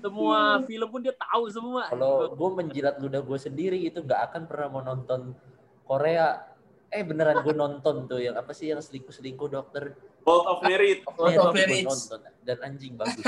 Semua 0.02 0.58
film 0.66 0.90
pun 0.90 0.98
dia 0.98 1.14
tahu 1.14 1.46
semua. 1.46 1.86
Kalau 1.86 2.34
gue 2.34 2.50
menjilat 2.50 2.98
ludah 2.98 3.22
gue 3.22 3.38
sendiri 3.38 3.78
itu 3.78 4.02
nggak 4.02 4.26
akan 4.26 4.42
pernah 4.50 4.68
mau 4.74 4.82
nonton 4.82 5.38
Korea. 5.86 6.49
Eh 6.90 7.06
beneran 7.06 7.46
gue 7.46 7.54
nonton 7.54 8.04
tuh 8.04 8.18
yang 8.18 8.34
apa 8.34 8.50
sih 8.50 8.66
yang 8.66 8.82
selingkuh 8.82 9.14
selingkuh 9.14 9.46
dokter 9.46 9.94
World 10.26 10.46
of 10.46 10.58
Merit. 10.66 11.06
World 11.06 11.30
Merah 11.30 11.46
of 11.46 11.54
Marriage. 11.54 11.86
nonton 11.86 12.20
dan 12.42 12.58
anjing 12.60 12.92
bagus. 12.98 13.22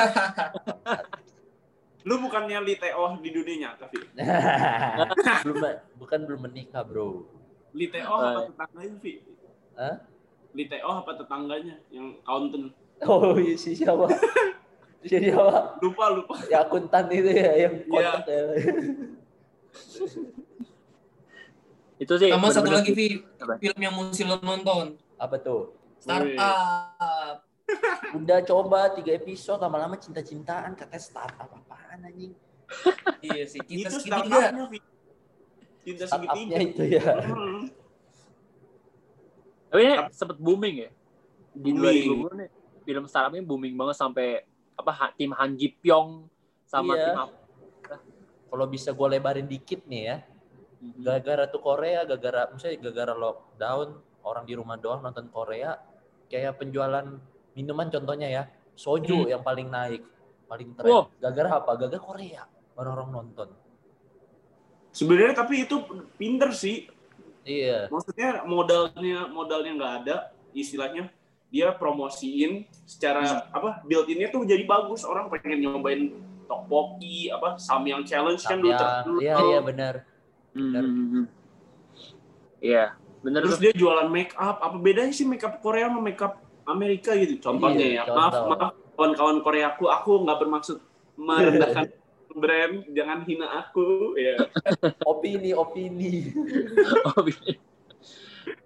Lu 2.02 2.19
bukannya 2.19 2.59
Lee 2.59 2.75
Teo 2.75 3.14
di 3.23 3.31
dunia 3.31 3.71
nyata, 3.71 3.87
Vi? 3.87 4.02
belum 5.47 5.62
bukan 5.95 6.21
belum 6.26 6.40
menikah 6.42 6.83
bro. 6.83 7.23
Lee 7.71 7.87
Teo 7.87 8.11
apa 8.11 8.50
tetangganya, 8.50 8.97
Vi? 8.99 9.14
Hah? 9.78 9.97
Lee 10.52 10.66
Teo 10.66 10.90
apa 10.90 11.11
tetangganya 11.14 11.78
yang 11.88 12.19
accountant? 12.21 12.75
Oh 13.07 13.38
iya 13.38 13.54
si 13.54 13.78
siapa? 13.78 14.11
Si 15.02 15.19
siapa? 15.19 15.83
Lupa, 15.83 16.14
lupa. 16.14 16.38
Ya 16.47 16.62
akuntan 16.62 17.11
itu 17.11 17.26
ya 17.26 17.66
yang 17.66 17.75
Iya. 17.75 18.23
kotak 18.23 18.23
ya. 18.26 18.42
Itu 22.02 22.18
sih. 22.18 22.28
Sama 22.28 22.50
satu 22.50 22.68
lagi 22.68 22.90
Vi, 22.90 23.23
film 23.62 23.78
yang 23.78 23.94
mesti 23.94 24.26
lo 24.26 24.42
nonton. 24.42 24.99
Apa 25.14 25.38
tuh? 25.38 25.71
Startup. 26.02 27.38
Udah 28.18 28.42
coba 28.42 28.90
tiga 28.90 29.14
episode 29.14 29.62
lama-lama 29.62 29.94
cinta-cintaan 29.94 30.75
katanya 30.75 30.99
startup 30.99 31.47
apaan 31.47 32.02
anjing? 32.02 32.35
Iya 33.23 33.44
sih, 33.47 33.61
kita 33.62 33.87
Itu 33.92 34.00
segitiga. 34.02 34.50
Cinta 35.85 36.04
Startupnya 36.11 36.59
segitiga. 36.59 36.61
itu 36.66 36.82
ya. 36.90 37.04
Hmm. 37.23 37.62
Tapi 39.71 39.82
ini 39.87 39.94
sempet 40.11 40.37
booming 40.42 40.75
ya. 40.82 40.90
Di 41.52 41.71
Booming. 41.71 42.32
2020 42.32 42.40
nih. 42.42 42.50
Film 42.82 43.04
startupnya 43.06 43.42
booming 43.47 43.75
banget 43.78 43.94
sampai 43.94 44.42
apa 44.75 45.14
tim 45.14 45.30
Han 45.30 45.54
Ji 45.54 45.71
Pyong 45.78 46.26
sama 46.66 46.97
Iya. 46.97 47.04
tim 47.06 47.18
apa. 47.21 47.37
Kalau 48.52 48.66
bisa 48.68 48.90
gue 48.90 49.06
lebarin 49.06 49.47
dikit 49.47 49.87
nih 49.87 50.02
ya. 50.02 50.16
Mhm. 50.82 51.06
Gara-gara 51.06 51.46
tuh 51.46 51.62
Korea, 51.62 52.02
gara-gara 52.02 52.50
misalnya 52.50 52.90
gara-gara 52.90 53.14
lockdown, 53.14 53.88
orang 54.26 54.44
di 54.44 54.54
rumah 54.58 54.74
doang 54.74 54.98
nonton 54.98 55.30
Korea, 55.30 55.78
kayak 56.26 56.58
penjualan 56.58 57.06
minuman 57.54 57.86
contohnya 57.86 58.26
ya, 58.26 58.42
soju 58.74 59.30
yang 59.30 59.46
paling 59.46 59.70
naik, 59.70 60.02
paling 60.50 60.74
tren. 60.74 60.90
Wow. 60.90 61.14
Gara-gara 61.22 61.62
apa? 61.62 61.70
Gara-gara 61.78 62.02
Korea. 62.02 62.42
Orang-orang 62.74 63.08
nonton. 63.14 63.48
Sebenarnya 64.90 65.38
tapi 65.38 65.64
itu 65.64 65.76
pinter 66.18 66.50
sih. 66.50 66.90
Iya. 67.46 67.86
Maksudnya 67.86 68.42
modalnya 68.42 69.30
modalnya 69.30 69.72
nggak 69.78 69.94
ada, 70.02 70.16
istilahnya 70.50 71.14
dia 71.52 71.68
promosiin 71.76 72.64
secara 72.88 73.44
apa 73.52 73.84
build-innya 73.86 74.34
tuh 74.34 74.42
jadi 74.42 74.66
bagus. 74.66 75.06
Orang 75.06 75.30
pengen 75.30 75.62
nyobain 75.62 76.16
tteokbokki, 76.48 77.30
apa 77.30 77.56
samyang 77.56 78.02
challenge 78.02 78.42
kan 78.44 78.58
dulu 78.58 78.72
Samyang. 78.72 79.04
Iya, 79.20 79.34
iya 79.46 79.60
benar. 79.62 79.94
Bener. 80.52 80.82
Mhm. 80.82 81.25
Iya, 82.59 82.85
bener 83.21 83.40
Terus 83.42 83.56
tuh. 83.56 83.62
dia 83.62 83.73
jualan 83.75 84.06
make 84.06 84.32
up. 84.35 84.59
Apa 84.59 84.76
bedanya 84.76 85.11
sih 85.11 85.25
make 85.25 85.42
up 85.42 85.59
Korea 85.59 85.88
sama 85.88 85.99
make 85.99 86.21
up 86.21 86.38
Amerika 86.64 87.11
gitu? 87.14 87.42
Contohnya 87.42 87.82
Iya, 87.82 88.02
ya. 88.02 88.02
Maaf, 88.09 88.32
contoh. 88.32 88.49
maaf 88.52 88.73
kawan-kawan 88.92 89.38
Koreaku, 89.40 89.85
aku 89.88 90.11
nggak 90.23 90.38
bermaksud 90.38 90.76
merendahkan 91.16 91.90
brand, 92.35 92.87
jangan 92.88 93.18
hina 93.23 93.47
aku. 93.59 94.14
Ya. 94.14 94.37
Opini, 95.11 95.50
opini. 95.52 96.30
Oh, 97.09 97.25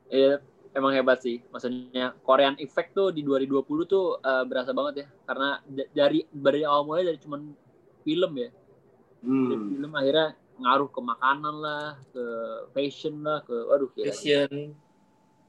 iya. 0.09 0.38
Emang 0.71 0.93
hebat 0.93 1.19
sih. 1.19 1.40
Maksudnya 1.49 2.12
Korean 2.21 2.52
Effect 2.59 2.93
tuh 2.93 3.09
di 3.09 3.25
2020 3.25 3.64
tuh 3.87 4.21
eh, 4.21 4.45
berasa 4.45 4.71
banget 4.71 4.95
ya. 4.95 5.07
Karena 5.25 5.49
dari 5.90 6.21
dari 6.28 6.61
awal 6.62 6.85
mulai 6.85 7.02
dari 7.02 7.16
cuman 7.16 7.49
film 8.02 8.33
ya. 8.37 8.50
Dari 9.16 9.57
Hmm. 9.57 9.73
film 9.73 9.90
akhirnya 9.90 10.37
ngaruh 10.57 10.89
ke 10.89 11.01
makanan 11.01 11.57
lah, 11.61 11.87
ke 12.11 12.25
fashion 12.73 13.21
lah, 13.21 13.45
ke 13.45 13.53
waduh 13.53 13.89
gila. 13.93 14.09
Fashion. 14.11 14.73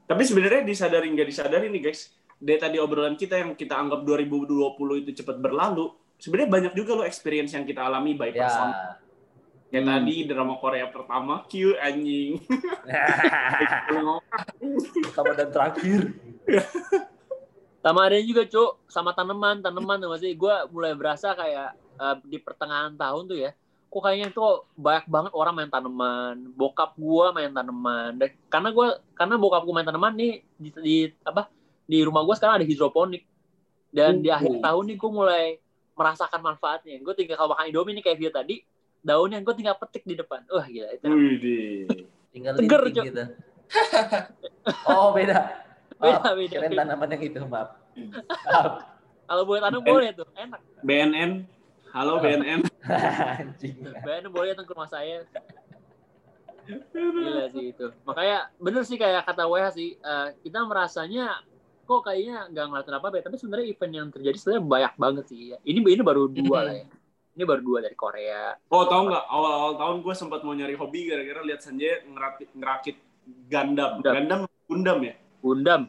Tapi 0.08 0.22
sebenarnya 0.24 0.64
disadari 0.64 1.12
nggak 1.12 1.28
disadari 1.28 1.66
nih 1.68 1.82
guys, 1.84 2.12
dari 2.40 2.56
tadi 2.56 2.76
obrolan 2.80 3.16
kita 3.16 3.40
yang 3.40 3.52
kita 3.52 3.76
anggap 3.76 4.04
2020 4.04 5.04
itu 5.04 5.10
cepat 5.20 5.36
berlalu, 5.36 5.92
sebenarnya 6.16 6.48
banyak 6.48 6.72
juga 6.72 7.02
loh 7.02 7.06
experience 7.06 7.52
yang 7.52 7.68
kita 7.68 7.84
alami 7.84 8.16
by 8.16 8.32
Ya. 8.32 8.46
person. 8.46 8.70
Kayak 9.68 9.84
Hmm. 9.84 9.92
tadi 10.00 10.14
drama 10.24 10.54
Korea 10.56 10.86
pertama, 10.88 11.44
Q 11.44 11.76
anjing. 11.76 12.40
Sama 15.12 15.32
dan 15.36 15.48
terakhir. 15.52 16.16
Sama 17.84 18.10
ada 18.10 18.18
juga, 18.18 18.42
Cuk, 18.42 18.82
sama 18.90 19.14
tanaman, 19.14 19.62
tanaman 19.62 20.02
tuh 20.02 20.10
masih 20.10 20.34
gue 20.34 20.54
mulai 20.74 20.98
berasa 20.98 21.30
kayak 21.32 21.78
eh, 22.00 22.16
di 22.26 22.38
pertengahan 22.42 22.96
tahun 22.96 23.22
tuh 23.28 23.38
ya. 23.38 23.52
Kok 23.88 24.00
kayaknya 24.00 24.28
tuh 24.30 24.68
banyak 24.74 25.08
banget 25.08 25.32
orang 25.32 25.54
main 25.54 25.70
tanaman. 25.70 26.36
Bokap 26.52 26.92
gua 26.94 27.32
main 27.32 27.48
tanaman. 27.48 28.16
Dan 28.16 28.28
karena 28.46 28.68
gua 28.68 28.86
karena 29.12 29.34
bokap 29.34 29.64
gua 29.64 29.74
main 29.74 29.88
tanaman 29.88 30.12
nih 30.12 30.32
di, 30.54 30.68
di 30.76 30.96
apa? 31.22 31.48
Di 31.84 32.04
rumah 32.04 32.20
gua 32.20 32.36
sekarang 32.36 32.60
ada 32.60 32.68
hidroponik. 32.68 33.24
Dan 33.88 34.20
di 34.20 34.28
akhir 34.28 34.52
Oh. 34.52 34.60
tahun 34.60 34.84
nih 34.84 34.96
gue 34.96 35.10
mulai 35.10 35.44
merasakan 35.96 36.44
manfaatnya. 36.44 37.00
Gue 37.00 37.16
tinggal 37.16 37.34
kalau 37.34 37.56
makan 37.56 37.72
Indomie 37.72 37.96
nih 37.96 38.04
kayak 38.04 38.18
dia 38.20 38.30
tadi, 38.30 38.60
daunnya 39.00 39.40
gue 39.40 39.54
tinggal 39.56 39.74
petik 39.74 40.04
di 40.04 40.12
depan. 40.12 40.44
Wah 40.46 40.62
gila 40.62 40.92
itu. 40.92 41.08
Tinggal 42.28 42.52
Cok. 42.60 43.04
gitu. 43.08 43.24
Oh, 44.84 45.10
beda. 45.10 45.38
Beda, 45.98 46.22
Oh, 46.22 46.34
beda. 46.36 46.56
Kirain 46.62 46.78
tanaman 46.78 47.08
yang 47.10 47.22
itu, 47.26 47.38
maaf. 47.42 47.74
Maaf. 48.46 48.72
Kalau 49.28 49.42
buat 49.42 49.58
tanam 49.58 49.82
boleh 49.82 50.14
tuh, 50.14 50.28
enak. 50.32 50.60
BNN, 50.80 51.30
halo 51.92 52.20
BNN. 52.20 52.60
Anjing. 52.88 53.76
Bayangin 54.04 54.30
boleh 54.30 54.48
datang 54.52 54.66
ke 54.66 54.72
rumah 54.72 54.90
saya. 54.90 55.24
Gila 56.68 57.48
sih 57.48 57.72
itu. 57.72 57.86
Makanya 58.04 58.38
bener 58.60 58.82
sih 58.84 59.00
kayak 59.00 59.24
kata 59.24 59.48
WH 59.48 59.66
sih, 59.72 59.96
eh, 59.96 60.28
kita 60.44 60.68
merasanya 60.68 61.40
kok 61.88 62.04
kayaknya 62.04 62.52
nggak 62.52 62.64
ngeliatin 62.68 62.94
apa 63.00 63.06
apa 63.08 63.16
tapi 63.24 63.36
sebenarnya 63.40 63.66
event 63.72 63.92
yang 63.96 64.08
terjadi 64.12 64.36
sebenarnya 64.36 64.64
banyak 64.68 64.94
banget 65.00 65.24
sih 65.32 65.40
ya. 65.52 65.58
Ini 65.64 65.80
ini 65.80 66.02
baru 66.04 66.28
dua 66.28 66.58
lah 66.68 66.74
ya. 66.76 66.84
Ini 67.32 67.44
baru 67.46 67.60
dua 67.64 67.78
dari 67.80 67.96
Korea. 67.96 68.52
Oh 68.68 68.84
tau 68.84 69.08
nggak 69.08 69.24
awal-awal 69.24 69.72
tahun 69.80 69.96
gue 70.04 70.14
sempat 70.14 70.44
mau 70.44 70.52
nyari 70.52 70.76
hobi 70.76 71.08
gara-gara 71.08 71.40
lihat 71.40 71.64
Sanjay 71.64 72.04
ngerakit, 72.04 72.52
ngerakit 72.52 72.96
Gundam. 73.48 74.00
Gundam. 74.00 74.12
Gundam, 74.12 74.40
Gundam 74.68 74.98
ya. 75.00 75.14
Gundam. 75.40 75.80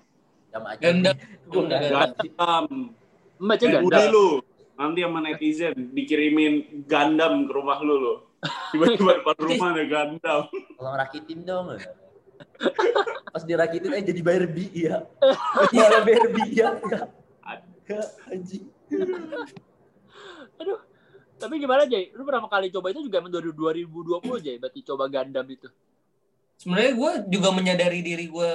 Aja. 0.50 0.80
Gundam. 0.80 1.16
Gue 1.52 1.62
nggak 1.68 1.80
Gundam. 1.84 2.00
ngerti. 2.00 2.28
Gundam. 2.32 2.66
Membaca 3.40 3.64
Eh, 3.64 3.72
Gundam. 3.84 4.49
Nanti 4.80 5.04
sama 5.04 5.20
netizen 5.20 5.92
dikirimin 5.92 6.88
Gundam 6.88 7.44
ke 7.44 7.52
rumah 7.52 7.84
lu 7.84 8.00
lo. 8.00 8.16
Tiba-tiba 8.72 9.20
depan 9.20 9.36
rumah 9.36 9.68
ada 9.76 9.84
Gundam. 9.84 10.42
Tolong 10.80 10.96
rakitin 10.96 11.40
dong. 11.44 11.76
Pas 13.36 13.44
dirakitin 13.44 13.92
eh 14.00 14.04
jadi 14.08 14.22
Barbie 14.24 14.72
ya. 14.88 15.04
Malah 15.76 16.02
Barbie 16.08 16.52
ya. 16.56 16.80
Anjing. 18.32 18.72
Aduh. 20.64 20.80
Tapi 21.40 21.56
gimana 21.56 21.84
Jay? 21.84 22.12
Lu 22.16 22.24
pertama 22.28 22.48
kali 22.52 22.68
coba 22.72 22.92
itu 22.92 23.04
juga 23.04 23.24
emang 23.24 23.32
2020 23.32 24.44
Jay, 24.44 24.56
berarti 24.60 24.80
coba 24.84 25.12
Gundam 25.12 25.48
itu. 25.48 25.68
Sebenarnya 26.60 26.92
gue 26.96 27.12
juga 27.32 27.50
menyadari 27.56 28.00
diri 28.00 28.28
gue 28.28 28.52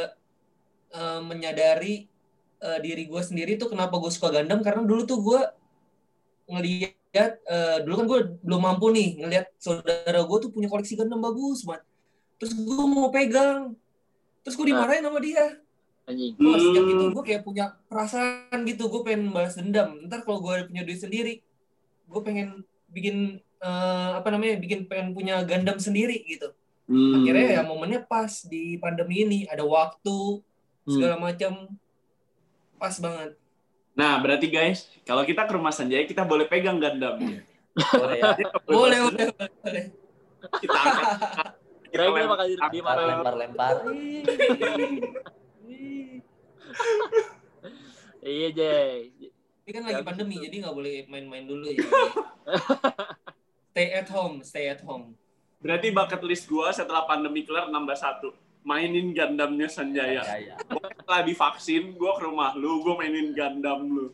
eh, 0.93 1.21
menyadari 1.25 2.09
eh, 2.61 2.79
diri 2.85 3.05
gue 3.09 3.23
sendiri 3.25 3.57
tuh 3.57 3.73
kenapa 3.73 3.97
gue 3.97 4.13
suka 4.13 4.33
Gundam 4.33 4.61
karena 4.61 4.85
dulu 4.85 5.05
tuh 5.09 5.21
gue 5.21 5.41
ngeliat 6.51 6.95
ngeliat 7.15 7.35
eh, 7.47 7.77
dulu 7.87 7.95
kan 7.95 8.07
gue 8.11 8.21
belum 8.43 8.61
mampu 8.61 8.91
nih 8.91 9.23
ngeliat 9.23 9.47
saudara 9.63 10.19
gue 10.27 10.39
tuh 10.43 10.51
punya 10.51 10.67
koleksi 10.67 10.99
Gundam 10.99 11.23
bagus 11.23 11.63
banget. 11.63 11.87
Terus 12.43 12.53
gue 12.59 12.85
mau 12.91 13.07
pegang. 13.15 13.79
Terus 14.43 14.59
gue 14.59 14.67
dimarahin 14.75 15.07
sama 15.07 15.23
dia. 15.23 15.63
Anjing. 16.11 16.35
Wah, 16.37 16.59
sejak 16.59 16.83
Hmm. 16.85 16.93
itu 16.93 17.05
gue 17.15 17.25
kayak 17.25 17.43
punya 17.47 17.65
perasaan 17.87 18.59
gitu, 18.67 18.91
gue 18.91 19.01
pengen 19.07 19.31
balas 19.31 19.55
dendam. 19.55 19.95
Ntar 20.05 20.27
kalau 20.27 20.43
gue 20.43 20.67
punya 20.69 20.83
duit 20.83 21.01
sendiri, 21.01 21.41
gue 22.11 22.21
pengen 22.27 22.67
bikin 22.91 23.39
eh, 23.65 24.11
apa 24.13 24.29
namanya, 24.29 24.61
bikin 24.61 24.85
pengen 24.85 25.15
punya 25.15 25.41
Gundam 25.47 25.79
sendiri 25.81 26.19
gitu. 26.27 26.51
Hmm. 26.85 27.23
Akhirnya 27.23 27.47
ya 27.57 27.63
momennya 27.65 28.05
pas 28.05 28.43
di 28.45 28.77
pandemi 28.77 29.23
ini, 29.25 29.39
ada 29.49 29.63
waktu 29.65 30.43
Hmm. 30.85 30.93
segala 30.93 31.17
macam, 31.17 31.73
pas 32.77 32.93
banget. 33.01 33.39
Nah, 33.95 34.19
berarti 34.19 34.51
guys, 34.51 34.91
kalau 35.07 35.23
kita 35.23 35.47
ke 35.47 35.53
rumah 35.55 35.71
Sanjaya, 35.71 36.03
kita 36.03 36.27
boleh 36.27 36.51
pegang 36.51 36.83
Gundamnya. 36.83 37.47
Boleh 37.75 38.19
ya. 38.19 38.35
Boleh, 38.71 38.99
boleh, 39.03 39.27
boleh. 39.35 39.85
Kita 40.63 40.79
angkat. 40.79 41.07
Kira-kira 41.91 42.23
lem- 42.27 42.31
bakal 42.31 42.47
angkat, 42.47 42.97
Lempar-lempar. 43.07 43.75
Iya, 48.23 48.49
Jay. 48.55 49.15
Ini 49.65 49.71
kan 49.73 49.83
lagi 49.89 50.03
pandemi, 50.05 50.37
jadi 50.43 50.55
nggak 50.61 50.77
boleh 50.77 50.95
main-main 51.09 51.45
dulu 51.49 51.67
ya. 51.73 51.81
stay 53.73 53.89
at 53.97 54.09
home, 54.13 54.45
stay 54.45 54.69
at 54.69 54.85
home. 54.85 55.17
Berarti 55.59 55.89
bucket 55.89 56.21
list 56.29 56.45
gua 56.45 56.69
setelah 56.71 57.09
pandemi 57.09 57.43
kelar 57.49 57.73
nambah 57.73 57.97
satu. 57.97 58.37
Mainin 58.65 59.13
Gundamnya 59.13 59.69
Sanjaya. 59.69 60.25
Ya, 60.25 60.37
ya. 60.41 60.57
Setelah 60.97 61.23
divaksin, 61.23 61.93
gua 62.01 62.17
ke 62.17 62.25
rumah 62.25 62.57
lu, 62.57 62.81
gua 62.81 62.97
mainin 62.97 63.37
Gundam 63.37 63.81
lu. 63.85 64.07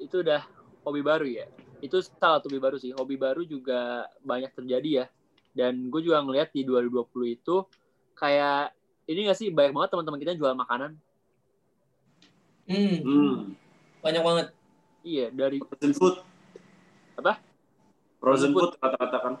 Itu 0.00 0.16
udah 0.24 0.42
hobi 0.88 1.04
baru 1.04 1.26
ya. 1.28 1.46
Itu 1.84 2.00
salah 2.00 2.40
satu 2.40 2.48
hobi 2.48 2.60
baru 2.60 2.76
sih. 2.80 2.96
Hobi 2.96 3.20
baru 3.20 3.44
juga 3.44 4.08
banyak 4.24 4.56
terjadi 4.56 5.04
ya. 5.04 5.06
Dan 5.54 5.86
gue 5.86 6.02
juga 6.02 6.18
ngeliat 6.18 6.50
di 6.50 6.66
2020 6.66 7.36
itu 7.38 7.56
kayak 8.18 8.74
ini 9.06 9.30
gak 9.30 9.38
sih 9.38 9.54
banyak 9.54 9.70
banget 9.70 9.90
teman-teman 9.94 10.18
kita 10.18 10.34
jual 10.34 10.50
makanan. 10.56 10.98
Hmm, 12.64 12.96
Hmm. 13.04 13.34
banyak 14.00 14.22
banget. 14.24 14.46
Iya, 15.04 15.28
dari 15.28 15.60
Frozen 15.60 15.92
food. 15.92 16.14
Apa? 17.20 17.36
Frozen 18.18 18.50
Frozen 18.50 18.50
food 18.56 18.70
kata-kata 18.80 19.18
kan. 19.20 19.34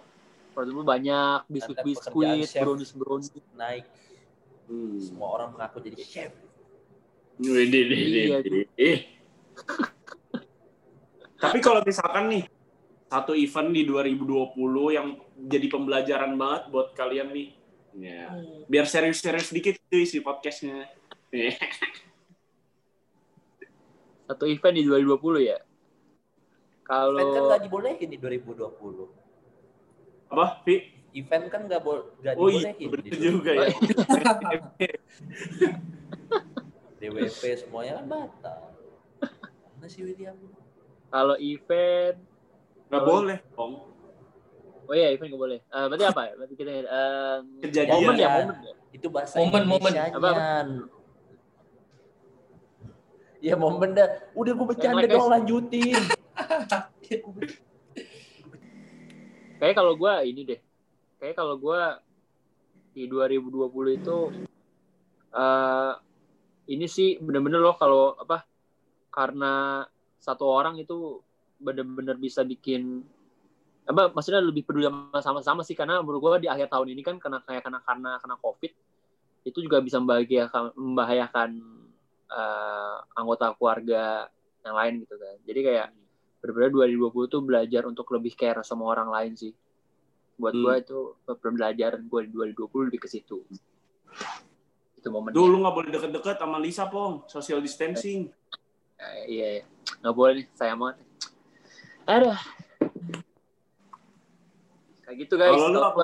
For 0.54 0.62
example, 0.62 0.86
banyak 0.86 1.38
Ada 1.42 1.50
biskuit-biskuit, 1.50 2.24
pekerjaan 2.24 2.48
chef. 2.48 2.62
brownies-brownies. 2.62 3.30
Naik. 3.58 3.84
Hmm. 4.70 4.96
Semua 5.02 5.28
orang 5.34 5.48
mengaku 5.52 5.82
jadi 5.82 5.98
chef. 6.00 6.32
Wih, 7.42 7.66
deh, 7.66 7.82
deh, 7.90 7.98
Iya, 7.98 8.38
deh, 8.40 8.50
deh. 8.62 8.66
Eh. 8.78 8.98
Tapi 11.42 11.58
kalau 11.58 11.82
misalkan 11.82 12.30
nih, 12.30 12.44
satu 13.10 13.34
event 13.34 13.68
di 13.74 13.82
2020 13.84 14.54
yang 14.94 15.18
jadi 15.50 15.66
pembelajaran 15.68 16.38
banget 16.38 16.62
buat 16.70 16.94
kalian 16.94 17.34
nih. 17.34 17.48
Ya. 17.98 18.30
Hmm. 18.30 18.62
Biar 18.70 18.86
serius-serius 18.86 19.50
sedikit 19.50 19.74
tuh 19.90 20.00
isi 20.00 20.22
podcastnya. 20.22 20.86
Eh. 21.34 21.58
Satu 24.30 24.46
event 24.48 24.74
di 24.78 24.86
2020 24.86 25.50
ya. 25.50 25.58
Kalau 26.84 27.16
Event 27.16 27.32
kan 27.32 27.42
nggak 27.48 27.62
dibolehin 27.64 28.08
di 28.12 28.18
2020. 28.20 29.23
Apa, 30.34 30.60
Vi? 30.62 30.76
Event 31.14 31.46
kan 31.46 31.62
nggak 31.64 31.78
bo 31.78 32.10
nggak 32.18 32.34
Oh 32.34 32.50
iya, 32.50 32.74
dibolehin. 32.74 32.88
bener 32.90 33.06
di 33.06 33.10
juga 33.16 33.50
ya. 33.54 33.70
DWP 36.98 37.42
semuanya 37.56 37.92
kan 37.96 38.06
batal. 38.08 38.60
Mana 39.76 39.86
sih 39.86 40.02
William? 40.02 40.34
kalau 41.06 41.38
event 41.38 42.18
Nggak 42.84 43.04
boleh, 43.04 43.38
Om. 43.54 43.72
Oh 44.84 44.92
iya, 44.92 45.14
event 45.14 45.30
nggak 45.30 45.38
boleh. 45.40 45.58
Eh, 45.62 45.84
berarti 45.86 46.04
apa 46.04 46.20
ya? 46.24 46.32
Berarti 46.34 46.54
kita 46.54 46.70
eh, 46.74 47.38
Kejadian. 47.62 47.94
momen 47.94 48.14
ya, 48.14 48.18
Iya. 48.18 48.34
momen 48.42 48.56
ya. 48.60 48.74
Itu 48.90 49.06
bahasa 49.08 49.34
Momen, 49.38 49.62
momen. 49.64 49.90
Indonesianya. 49.94 50.18
Apa, 50.18 50.30
Ya 53.38 53.54
momen 53.54 53.92
dah. 53.92 54.08
Udah 54.32 54.52
gue 54.52 54.66
bercanda 54.66 55.04
dong 55.04 55.28
lanjutin. 55.28 55.94
Kayak 59.58 59.74
kalau 59.78 59.94
gue 59.94 60.12
ini 60.26 60.42
deh. 60.46 60.60
Kayak 61.22 61.36
kalau 61.38 61.56
gue 61.56 61.80
di 62.94 63.10
2020 63.10 63.98
itu 63.98 64.18
eh 65.34 65.92
ini 66.70 66.86
sih 66.86 67.18
bener-bener 67.18 67.60
loh 67.60 67.76
kalau 67.76 68.14
apa 68.16 68.46
karena 69.10 69.82
satu 70.22 70.46
orang 70.46 70.78
itu 70.78 71.20
bener-bener 71.60 72.16
bisa 72.16 72.46
bikin 72.46 73.02
apa 73.84 74.14
maksudnya 74.16 74.40
lebih 74.40 74.64
peduli 74.64 74.88
sama 74.88 75.20
sama-sama 75.20 75.60
sih 75.60 75.76
karena 75.76 76.00
menurut 76.00 76.40
gue 76.40 76.46
di 76.46 76.48
akhir 76.48 76.72
tahun 76.72 76.88
ini 76.96 77.02
kan 77.04 77.20
karena 77.20 77.44
kayak 77.44 77.68
karena 77.68 77.80
karena 77.84 78.10
karena 78.16 78.36
covid 78.40 78.72
itu 79.44 79.58
juga 79.60 79.84
bisa 79.84 80.00
membahayakan 80.00 80.72
membahayakan 80.72 81.50
eh, 82.32 82.96
anggota 83.12 83.52
keluarga 83.60 84.32
yang 84.64 84.74
lain 84.74 84.94
gitu 85.04 85.14
kan 85.20 85.36
jadi 85.44 85.60
kayak 85.60 85.86
benar-benar 86.44 86.92
2020 86.92 87.32
tuh 87.32 87.40
belajar 87.40 87.88
untuk 87.88 88.04
lebih 88.12 88.36
care 88.36 88.60
sama 88.60 88.84
orang 88.84 89.08
lain 89.08 89.32
sih 89.32 89.56
buat 90.36 90.52
Hmm. 90.52 90.60
gue 90.60 90.74
itu 90.76 90.98
pembelajaran 91.40 92.04
gue 92.04 92.20
di 92.28 92.30
2020 92.36 92.92
lebih 92.92 93.00
ke 93.00 93.08
situ 93.08 93.40
itu 95.00 95.08
momennya 95.08 95.40
Dulu 95.40 95.56
nggak 95.64 95.72
boleh 95.72 95.88
deket-deket 95.88 96.36
sama 96.36 96.56
Lisa, 96.60 96.84
Pong. 96.88 97.24
Social 97.28 97.64
distancing. 97.64 98.28
Eh, 98.94 99.40
iya 99.40 99.46
iya 99.60 99.64
nggak 100.04 100.12
boleh 100.12 100.32
nih 100.36 100.46
sayang 100.52 100.78
banget 100.84 100.96
aduh 102.04 102.36
kayak 105.02 105.16
gitu 105.24 105.34
guys 105.40 105.56
Kalau 105.56 105.72
lu 105.72 105.80
apa? 105.80 106.00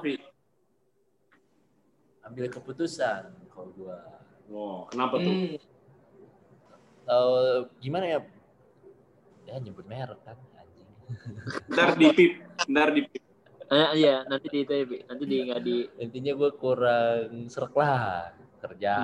Ambil 2.25 2.47
keputusan 2.49 3.23
kalau 3.51 3.69
gua. 3.77 3.99
Oh, 4.51 4.87
kenapa 4.89 5.19
tuh? 5.19 5.35
Hmm. 5.35 5.57
Eh, 7.11 7.59
gimana 7.83 8.07
ya? 8.07 8.21
Ya 9.51 9.59
nyebut 9.59 9.83
merek 9.85 10.21
kan 10.23 10.39
anjing. 10.55 10.89
Ntar 11.75 11.99
di 11.99 12.07
pip, 12.15 12.33
ntar 12.71 12.89
di 12.95 13.03
pip. 13.03 13.23
Eh, 13.71 13.89
iya 14.03 14.27
nanti 14.27 14.47
di 14.51 14.67
itu 14.67 14.73
ya, 14.75 14.85
nanti 15.07 15.25
di 15.27 15.37
nggak 15.47 15.61
di 15.63 15.77
Intinya 16.03 16.33
gue 16.35 16.51
kurang 16.55 17.47
serak 17.47 17.75
lah 17.75 18.31
kerja 18.63 18.95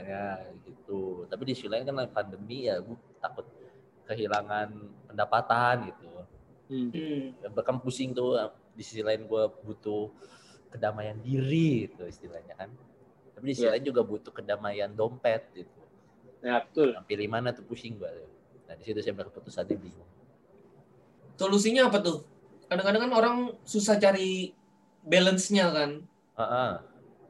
ya 0.00 0.24
gitu. 0.64 1.24
Tapi 1.28 1.42
di 1.48 1.52
sisi 1.56 1.68
lain 1.68 1.84
kan 1.84 1.96
pandemi 2.08 2.68
ya 2.68 2.80
gue 2.80 2.96
takut 3.20 3.48
kehilangan 4.04 4.68
pendapatan 5.08 5.88
gitu. 5.88 6.04
hmm. 6.68 6.88
Hmm. 6.92 7.22
Ya, 7.40 7.48
Bahkan 7.48 7.80
pusing 7.80 8.12
tuh 8.12 8.36
di 8.76 8.84
sisi 8.84 9.00
lain 9.00 9.24
gue 9.24 9.44
butuh 9.64 10.08
kedamaian 10.72 11.16
diri 11.20 11.88
gitu 11.88 12.04
istilahnya 12.04 12.56
kan. 12.56 12.68
Tapi 13.36 13.44
di 13.44 13.54
sisi 13.56 13.68
Iya. 13.68 13.76
lain 13.76 13.84
juga 13.88 14.02
butuh 14.04 14.32
kedamaian 14.32 14.92
dompet 14.92 15.48
gitu. 15.56 15.80
ya 16.44 16.60
betul 16.60 16.92
Nah, 16.92 17.00
pilih 17.04 17.28
mana 17.28 17.56
tuh 17.56 17.64
pusing 17.64 17.96
gue. 17.96 18.08
Nah 18.74 18.82
di 18.82 18.90
situ 18.90 18.98
saya 18.98 19.14
berkeputusannya 19.14 19.78
bingung. 19.78 20.10
Solusinya 21.38 21.86
apa 21.86 22.02
tuh? 22.02 22.26
Kadang-kadang 22.66 23.06
kan 23.06 23.12
orang 23.14 23.36
susah 23.62 24.02
cari 24.02 24.50
balance-nya 25.06 25.70
kan. 25.70 25.90
Heeh. 26.34 26.70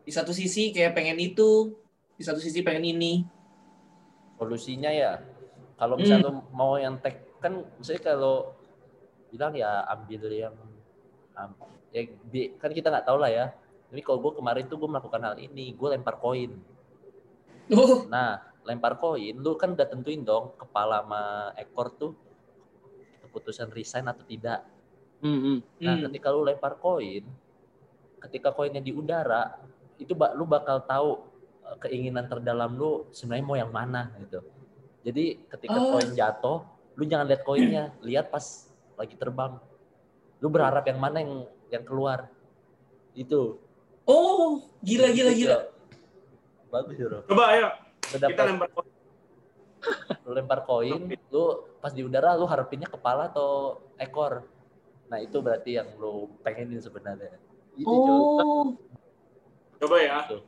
Di 0.08 0.12
satu 0.12 0.32
sisi 0.32 0.72
kayak 0.72 0.96
pengen 0.96 1.20
itu, 1.20 1.76
di 2.16 2.24
satu 2.24 2.40
sisi 2.40 2.64
pengen 2.64 2.96
ini. 2.96 3.14
solusinya 4.34 4.90
ya 4.90 5.22
kalau 5.78 5.94
misalnya 5.94 6.26
lu 6.26 6.42
mau 6.50 6.74
yang 6.74 6.98
tech 6.98 7.22
kan 7.38 7.54
misalnya 7.78 8.02
kalau 8.02 8.50
bilang 9.30 9.54
ya 9.54 9.86
ambil 9.86 10.26
yang 10.26 10.52
am- 11.38 11.54
ya 11.94 12.02
di- 12.28 12.50
kan 12.58 12.74
kita 12.74 12.90
nggak 12.90 13.06
tahu 13.06 13.22
lah 13.22 13.30
ya 13.30 13.54
tapi 13.88 14.02
kalau 14.02 14.18
gue 14.18 14.34
kemarin 14.34 14.66
tuh 14.66 14.74
gue 14.82 14.90
melakukan 14.90 15.22
hal 15.22 15.36
ini 15.38 15.70
gue 15.70 15.88
lempar 15.88 16.18
koin 16.18 16.50
Oh, 17.70 18.04
nah 18.10 18.42
lempar 18.64 18.96
koin 18.96 19.36
lu 19.36 19.54
kan 19.54 19.72
udah 19.72 19.86
tentuin 19.86 20.20
dong 20.20 20.56
kepala 20.56 21.04
sama 21.04 21.22
ekor 21.54 21.92
tuh 21.92 22.12
keputusan 23.22 23.68
resign 23.70 24.06
atau 24.06 24.24
tidak 24.24 24.64
Hmm, 25.24 25.40
hmm. 25.40 25.58
nah 25.80 25.96
hmm. 25.96 26.04
ketika 26.10 26.28
lu 26.28 26.44
lempar 26.44 26.76
koin 26.76 27.24
ketika 28.20 28.52
koinnya 28.52 28.80
di 28.80 28.92
udara 28.92 29.56
itu 29.96 30.12
bak- 30.12 30.36
lu 30.36 30.44
bakal 30.44 30.84
tahu 30.84 31.16
eh, 31.64 31.76
keinginan 31.80 32.28
terdalam 32.28 32.76
lu 32.76 33.08
sebenarnya 33.08 33.44
mau 33.44 33.56
yang 33.56 33.72
mana 33.72 34.12
gitu 34.20 34.44
jadi 35.00 35.40
ketika 35.48 35.76
Oh. 35.76 35.96
koin 35.96 36.12
jatuh 36.12 36.58
lu 36.94 37.08
jangan 37.08 37.24
lihat 37.24 37.40
koinnya 37.40 37.84
lihat 38.00 38.28
pas 38.28 38.68
lagi 38.94 39.16
terbang 39.16 39.56
lu 40.38 40.52
berharap 40.52 40.84
yang 40.84 41.00
mana 41.00 41.24
yang 41.24 41.32
yang 41.72 41.84
keluar 41.84 42.28
itu 43.12 43.56
oh, 44.04 44.60
gila 44.78 45.08
gila 45.08 45.32
Itu, 45.32 45.40
gila. 45.40 45.58
Bagus 46.68 46.96
bro 47.00 47.20
Coba 47.24 47.44
ayo, 47.48 47.66
lu 48.04 48.16
kita 48.16 48.26
dapat 48.28 48.44
lempar 48.50 48.68
lu 50.24 50.30
lempar 50.36 50.60
koin 50.64 51.00
lu 51.28 51.44
pas 51.78 51.92
di 51.92 52.00
udara 52.00 52.34
lu 52.34 52.44
harapinnya 52.44 52.86
kepala 52.86 53.28
atau 53.28 53.80
ekor 53.96 54.44
nah 55.06 55.20
itu 55.20 55.36
berarti 55.38 55.76
yang 55.76 55.88
lu 55.96 56.32
pengenin 56.40 56.80
sebenarnya 56.80 57.36
itu. 57.74 57.90
Oh, 57.90 58.70
Coba 59.76 59.98
ya, 59.98 60.22
Tuh. 60.24 60.40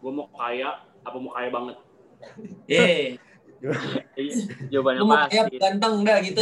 gue 0.00 0.10
mau 0.10 0.26
kaya, 0.32 0.82
apa 1.00 1.16
mau 1.20 1.30
kaya 1.30 1.48
banget? 1.52 1.76
eh, 2.66 3.20
Iya, 4.16 4.32
Jawabannya 4.72 5.00
Lu 5.00 5.06
mau 5.06 5.20
pasti. 5.22 5.56
ganteng 5.56 5.94
dah 6.02 6.18
gitu. 6.20 6.40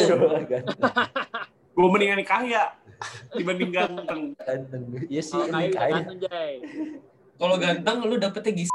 Gue 1.75 1.89
mendingan 1.89 2.23
kaya 2.23 2.75
dibanding 3.35 3.71
ganteng. 3.71 4.21
Ganteng. 4.37 4.83
Iya 5.07 5.23
sih, 5.23 5.39
udah 5.39 5.63
kaya. 5.69 5.91
ganteng, 5.99 6.19
Jay. 6.23 6.55
Kalau 7.37 7.57
ganteng 7.59 7.97
lu 8.03 8.17
dapetnya 8.17 8.53
gis. 8.55 8.71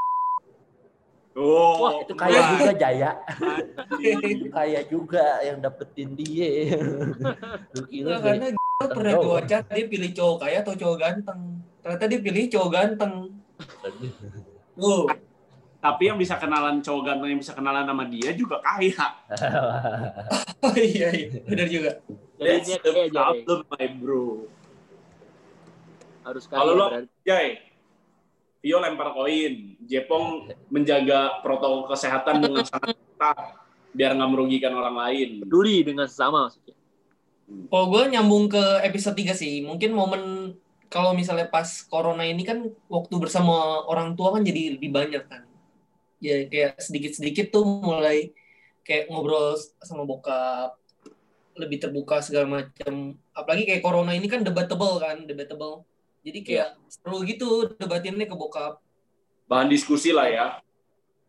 Oh, 1.37 1.85
Wah, 1.85 2.01
Itu 2.01 2.17
kaya 2.17 2.33
wah, 2.33 2.49
juga 2.57 2.71
Jaya. 2.73 3.11
anjing. 3.37 4.49
Kaya 4.49 4.81
juga 4.83 5.25
yang 5.45 5.61
dapetin 5.61 6.17
dia. 6.17 6.73
Lu 7.71 7.81
kira 7.85 8.17
Enggak, 8.17 8.19
karena 8.25 8.47
gila 8.51 8.85
pernah 8.89 9.13
gue 9.15 9.39
chat 9.45 9.63
dia 9.69 9.85
pilih 9.85 10.11
cowok 10.11 10.37
kaya 10.41 10.57
atau 10.65 10.73
cowok 10.73 10.97
ganteng. 10.97 11.41
Ternyata 11.79 12.05
dia 12.09 12.19
pilih 12.19 12.43
cowok 12.49 12.69
ganteng. 12.73 13.13
Lu, 14.73 15.05
Tapi 15.77 16.09
yang 16.09 16.17
bisa 16.17 16.41
kenalan 16.41 16.81
cowok 16.81 17.01
ganteng 17.05 17.29
yang 17.29 17.39
bisa 17.39 17.53
kenalan 17.53 17.85
sama 17.85 18.09
dia 18.09 18.33
juga 18.33 18.57
kaya. 18.57 19.05
oh 20.65 20.73
iya 20.73 21.13
iya, 21.13 21.27
benar 21.45 21.69
juga. 21.69 21.91
Jadi 22.37 22.49
That's 22.49 22.65
dia 22.65 22.77
the 22.81 22.91
problem, 23.13 23.59
my 23.69 23.85
bro. 24.01 24.25
Harus 26.25 26.43
Kalau 26.49 26.73
kaya 26.73 26.79
lo- 26.81 26.91
berarti. 26.91 27.13
Jai, 27.23 27.47
Vio 28.61 28.77
lempar 28.81 29.13
koin, 29.13 29.77
Jepong 29.85 30.49
menjaga 30.73 31.39
protokol 31.45 31.87
kesehatan 31.93 32.41
dengan 32.41 32.65
sangat 32.65 32.97
ketat 32.97 33.37
biar 33.93 34.13
nggak 34.13 34.29
merugikan 34.29 34.73
orang 34.77 34.97
lain. 34.97 35.29
peduli 35.41 35.81
dengan 35.81 36.05
sesama 36.05 36.49
maksudnya. 36.49 36.75
Kalau 37.47 37.85
gue 37.87 38.03
nyambung 38.11 38.51
ke 38.51 38.63
episode 38.83 39.15
3 39.15 39.31
sih, 39.31 39.63
mungkin 39.63 39.95
momen 39.95 40.53
kalau 40.91 41.15
misalnya 41.15 41.47
pas 41.47 41.83
corona 41.87 42.27
ini 42.27 42.43
kan 42.43 42.67
waktu 42.91 43.15
bersama 43.19 43.83
orang 43.87 44.15
tua 44.19 44.35
kan 44.35 44.43
jadi 44.43 44.75
lebih 44.75 44.91
banyak 44.91 45.23
kan. 45.25 45.43
Ya 46.19 46.43
kayak 46.49 46.81
sedikit-sedikit 46.81 47.53
tuh 47.53 47.63
mulai 47.63 48.35
kayak 48.83 49.07
ngobrol 49.11 49.55
sama 49.83 50.03
bokap, 50.03 50.75
lebih 51.55 51.77
terbuka 51.81 52.19
segala 52.23 52.63
macam. 52.63 53.15
Apalagi 53.33 53.67
kayak 53.67 53.83
corona 53.83 54.11
ini 54.15 54.27
kan 54.27 54.43
debatable 54.43 54.99
kan, 55.01 55.25
debatable. 55.25 55.83
Jadi 56.27 56.39
kayak 56.43 56.75
seru 56.91 57.23
gitu 57.23 57.71
debatinnya 57.79 58.27
ke 58.27 58.35
bokap. 58.35 58.83
Bahan 59.47 59.71
diskusi 59.71 60.11
lah 60.11 60.27
ya. 60.27 60.47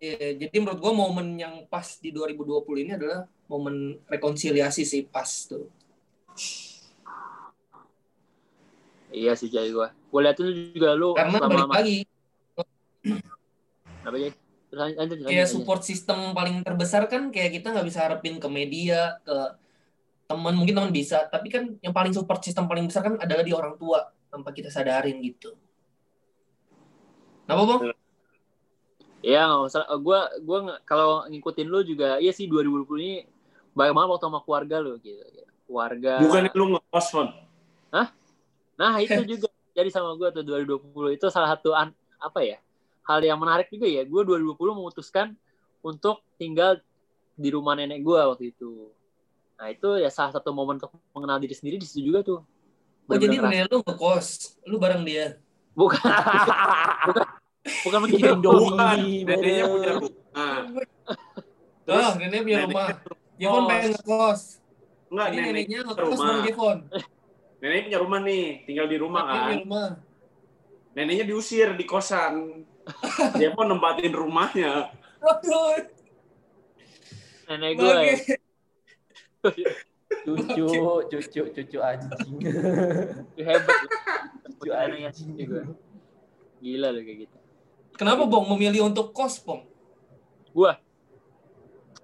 Ya, 0.02 0.34
jadi 0.34 0.58
menurut 0.58 0.82
gue 0.82 0.92
momen 0.94 1.38
yang 1.38 1.54
pas 1.70 1.86
di 2.02 2.10
2020 2.10 2.82
ini 2.82 2.92
adalah 2.98 3.30
momen 3.46 4.02
rekonsiliasi 4.10 4.82
sih 4.82 5.06
pas 5.06 5.26
tuh. 5.46 5.70
Iya 9.08 9.32
sih 9.38 9.48
Jay 9.48 9.72
gua. 9.72 9.94
Gua 10.12 10.20
liatin 10.20 10.44
lu 10.44 10.52
juga 10.74 10.92
lu 10.92 11.16
Karena 11.16 11.38
balik 11.40 11.70
lagi, 11.72 11.98
apa 14.04 14.16
Jay? 14.20 14.32
Terus 14.68 14.80
lanjut, 14.84 14.96
lanjut, 15.00 15.16
kayak 15.24 15.48
lanjut. 15.48 15.54
support 15.56 15.80
system 15.80 16.18
paling 16.36 16.60
terbesar 16.60 17.08
kan 17.08 17.32
kayak 17.32 17.56
kita 17.56 17.72
nggak 17.72 17.86
bisa 17.88 18.04
harapin 18.04 18.36
ke 18.36 18.48
media 18.52 19.16
ke 19.24 19.56
teman 20.28 20.52
mungkin 20.52 20.76
teman 20.76 20.92
bisa 20.92 21.24
tapi 21.32 21.48
kan 21.48 21.72
yang 21.80 21.96
paling 21.96 22.12
support 22.12 22.44
system 22.44 22.68
paling 22.68 22.84
besar 22.84 23.00
kan 23.00 23.16
adalah 23.16 23.40
di 23.40 23.56
orang 23.56 23.80
tua 23.80 24.12
tanpa 24.28 24.52
kita 24.52 24.68
sadarin 24.68 25.18
gitu 25.24 25.56
Kenapa 27.48 27.64
bang? 27.64 27.80
Iya 29.24 29.48
nggak 29.48 29.60
masalah. 29.64 29.86
Eh, 29.88 30.00
Gua 30.04 30.20
gua 30.44 30.58
nggak- 30.68 30.82
kalau 30.84 31.24
ngikutin 31.32 31.64
lu 31.64 31.80
juga 31.80 32.20
iya 32.20 32.28
sih 32.28 32.44
2020 32.44 33.00
ini 33.00 33.24
banyak 33.72 33.96
banget 33.96 34.08
waktu 34.12 34.26
sama 34.28 34.40
keluarga 34.44 34.76
lu 34.84 35.00
gitu. 35.00 35.24
Keluarga. 35.64 36.20
Bukannya 36.20 36.52
lu 36.52 36.64
ngekos, 36.76 37.06
Fon? 37.08 37.28
Nah 38.78 38.94
itu 39.02 39.20
juga 39.26 39.50
jadi 39.76 39.90
sama 39.90 40.14
gue 40.14 40.30
tuh 40.30 40.44
2020 40.46 41.18
itu 41.18 41.26
salah 41.34 41.58
satu 41.58 41.74
an, 41.74 41.90
apa 42.22 42.46
ya 42.46 42.62
hal 43.10 43.18
yang 43.26 43.40
menarik 43.42 43.66
juga 43.72 43.90
ya. 43.90 44.06
Gue 44.06 44.22
2020 44.22 44.54
memutuskan 44.78 45.34
untuk 45.82 46.22
tinggal 46.38 46.78
di 47.34 47.48
rumah 47.50 47.74
nenek 47.74 48.06
gue 48.06 48.18
waktu 48.22 48.54
itu. 48.54 48.92
Nah 49.58 49.66
itu 49.72 49.98
ya 49.98 50.12
salah 50.14 50.30
satu 50.30 50.54
momen 50.54 50.78
untuk 50.78 50.94
mengenal 51.10 51.42
diri 51.42 51.58
sendiri 51.58 51.82
di 51.82 51.86
situ 51.90 52.06
juga 52.06 52.22
tuh. 52.22 52.40
Oh 53.08 53.16
jadi 53.16 53.36
nenek 53.40 53.72
lu 53.72 53.80
ngekos, 53.80 54.26
lu 54.68 54.76
bareng 54.76 55.00
dia. 55.02 55.40
bukan 55.72 55.96
bukan 57.08 57.24
bukan 57.84 57.98
menjadi 58.04 58.36
Bukan, 58.36 58.96
neneknya 59.24 59.64
punya 59.64 59.92
rumah. 59.96 60.52
Oh, 61.88 62.12
nenek 62.20 62.40
punya 62.44 62.58
neneknya 62.58 62.58
rumah. 62.68 62.88
Jevon 63.38 63.62
pengen 63.64 63.90
ngekos. 63.94 64.40
Enggak, 65.08 65.26
Jadi 65.26 65.36
nenek, 65.38 65.48
neneknya 65.48 65.78
ngekos 65.88 66.18
bareng 66.18 66.40
Jevon. 66.44 66.78
nenek 67.58 67.80
punya 67.86 67.98
rumah 67.98 68.20
nih, 68.20 68.44
tinggal 68.68 68.86
di 68.86 68.96
rumah 68.98 69.22
Neneknya 69.22 69.32
kan. 69.32 69.46
punya 69.48 69.58
rumah. 69.64 69.88
Neneknya 70.92 71.24
diusir 71.24 71.68
di 71.74 71.84
kosan. 71.84 72.34
Dia 73.40 73.50
pun 73.52 73.64
nempatin 73.64 74.12
rumahnya. 74.12 74.92
Waduh, 75.18 75.88
nenek 77.48 77.72
gue. 77.74 77.96
Cucu, 80.08 80.66
cucu, 81.12 81.40
cucu 81.52 81.78
anjing. 81.80 82.36
Itu 83.36 83.42
hebat. 83.44 83.76
Cucu 84.58 84.70
anjing. 84.72 85.30
juga. 85.36 85.62
Gila 86.58 86.88
loh 86.90 87.02
kayak 87.04 87.18
gitu. 87.28 87.36
Kenapa 87.98 88.22
Bong 88.24 88.46
memilih 88.54 88.88
untuk 88.88 89.10
kos, 89.12 89.42
Bong? 89.42 89.68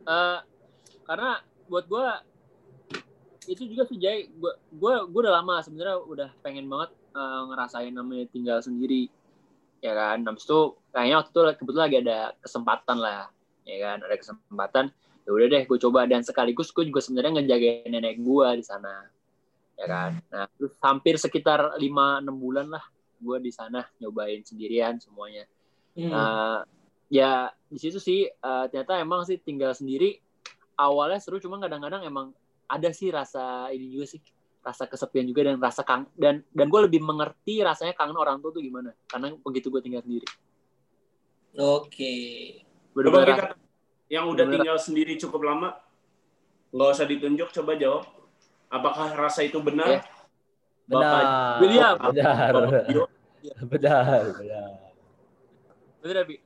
Eh, 0.04 0.38
karena 1.08 1.40
buat 1.64 1.88
gue 1.88 2.06
itu 3.48 3.62
juga 3.68 3.88
sih 3.88 3.96
Jay 4.00 4.28
gue 4.28 4.52
gue 4.72 4.94
gue 5.08 5.20
udah 5.20 5.40
lama 5.40 5.60
sebenarnya 5.64 5.96
udah 6.00 6.28
pengen 6.44 6.68
banget 6.68 6.92
eh, 7.12 7.40
ngerasain 7.52 7.92
namanya 7.92 8.28
tinggal 8.28 8.60
sendiri 8.60 9.08
ya 9.80 9.92
kan 9.92 10.24
habis 10.24 10.44
itu 10.48 10.76
kayaknya 10.92 11.16
waktu 11.20 11.28
itu 11.32 11.40
kebetulan 11.60 11.84
lagi 11.88 11.98
ada 12.04 12.20
kesempatan 12.40 12.96
lah 13.00 13.20
ya 13.68 13.76
kan 13.80 13.98
ada 14.00 14.16
kesempatan 14.16 14.84
ya 15.24 15.30
udah 15.32 15.46
deh 15.48 15.62
gue 15.64 15.78
coba. 15.80 16.04
Dan 16.04 16.20
sekaligus 16.22 16.70
gue 16.70 16.84
juga 16.86 17.00
sebenarnya 17.00 17.40
ngejagain 17.40 17.88
nenek 17.90 18.20
gue 18.20 18.48
di 18.60 18.64
sana. 18.64 19.08
Ya 19.74 19.86
kan? 19.88 20.12
Nah 20.30 20.44
terus 20.54 20.76
hampir 20.84 21.16
sekitar 21.18 21.74
5 21.76 21.80
enam 22.22 22.36
bulan 22.36 22.68
lah 22.70 22.84
gue 23.24 23.38
di 23.40 23.52
sana 23.52 23.80
nyobain 23.98 24.44
sendirian 24.44 25.00
semuanya. 25.00 25.48
Hmm. 25.96 26.10
Nah, 26.10 26.60
ya 27.08 27.48
di 27.70 27.78
situ 27.80 27.96
sih 27.96 28.28
eh, 28.28 28.64
ternyata 28.68 29.00
emang 29.00 29.24
sih 29.24 29.40
tinggal 29.40 29.72
sendiri. 29.72 30.20
Awalnya 30.74 31.22
seru 31.22 31.38
cuma 31.38 31.56
kadang-kadang 31.62 32.02
emang 32.04 32.34
ada 32.66 32.90
sih 32.90 33.08
rasa 33.08 33.70
ini 33.70 33.94
juga 33.94 34.06
sih 34.10 34.20
rasa 34.64 34.88
kesepian 34.88 35.28
juga 35.28 35.44
dan 35.44 35.60
rasa 35.60 35.84
kang 35.84 36.08
dan 36.16 36.40
dan 36.50 36.66
gue 36.72 36.80
lebih 36.88 37.04
mengerti 37.04 37.60
rasanya 37.60 37.92
kangen 37.94 38.16
orang 38.16 38.42
tua 38.42 38.52
tuh 38.52 38.60
gimana. 38.60 38.92
Karena 39.08 39.32
begitu 39.40 39.70
gue 39.72 39.80
tinggal 39.80 40.02
sendiri. 40.04 40.26
Oke. 41.54 42.14
Bener-bener 42.94 43.26
kita 43.34 43.63
yang 44.08 44.28
udah 44.28 44.44
Bener. 44.44 44.54
tinggal 44.60 44.78
sendiri 44.78 45.16
cukup 45.16 45.42
lama, 45.44 45.76
nggak 46.70 46.88
usah 46.92 47.06
ditunjuk, 47.08 47.48
coba 47.50 47.72
jawab. 47.76 48.04
Apakah 48.68 49.14
rasa 49.14 49.46
itu 49.46 49.58
benar? 49.62 49.86
Iya. 49.86 50.00
Benar. 50.84 51.22
William. 51.62 51.94
Benar. 51.96 52.50
Bapak? 52.52 52.84
Benar. 53.70 54.22
Benar. 54.36 54.68
bener 56.02 56.22
Bi? 56.28 56.36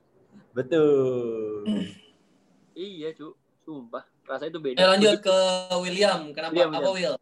Betul. 0.55 1.63
iya 2.73 3.11
cu 3.11 3.35
sumpah 3.63 4.03
rasa 4.23 4.47
itu 4.47 4.57
Eh, 4.57 4.63
beda 4.71 4.83
lanjut 4.95 5.19
ke 5.19 5.37
William. 5.83 6.31
Kenapa? 6.31 6.51
William, 6.55 6.71
Apa 6.71 6.89
Will? 6.95 7.15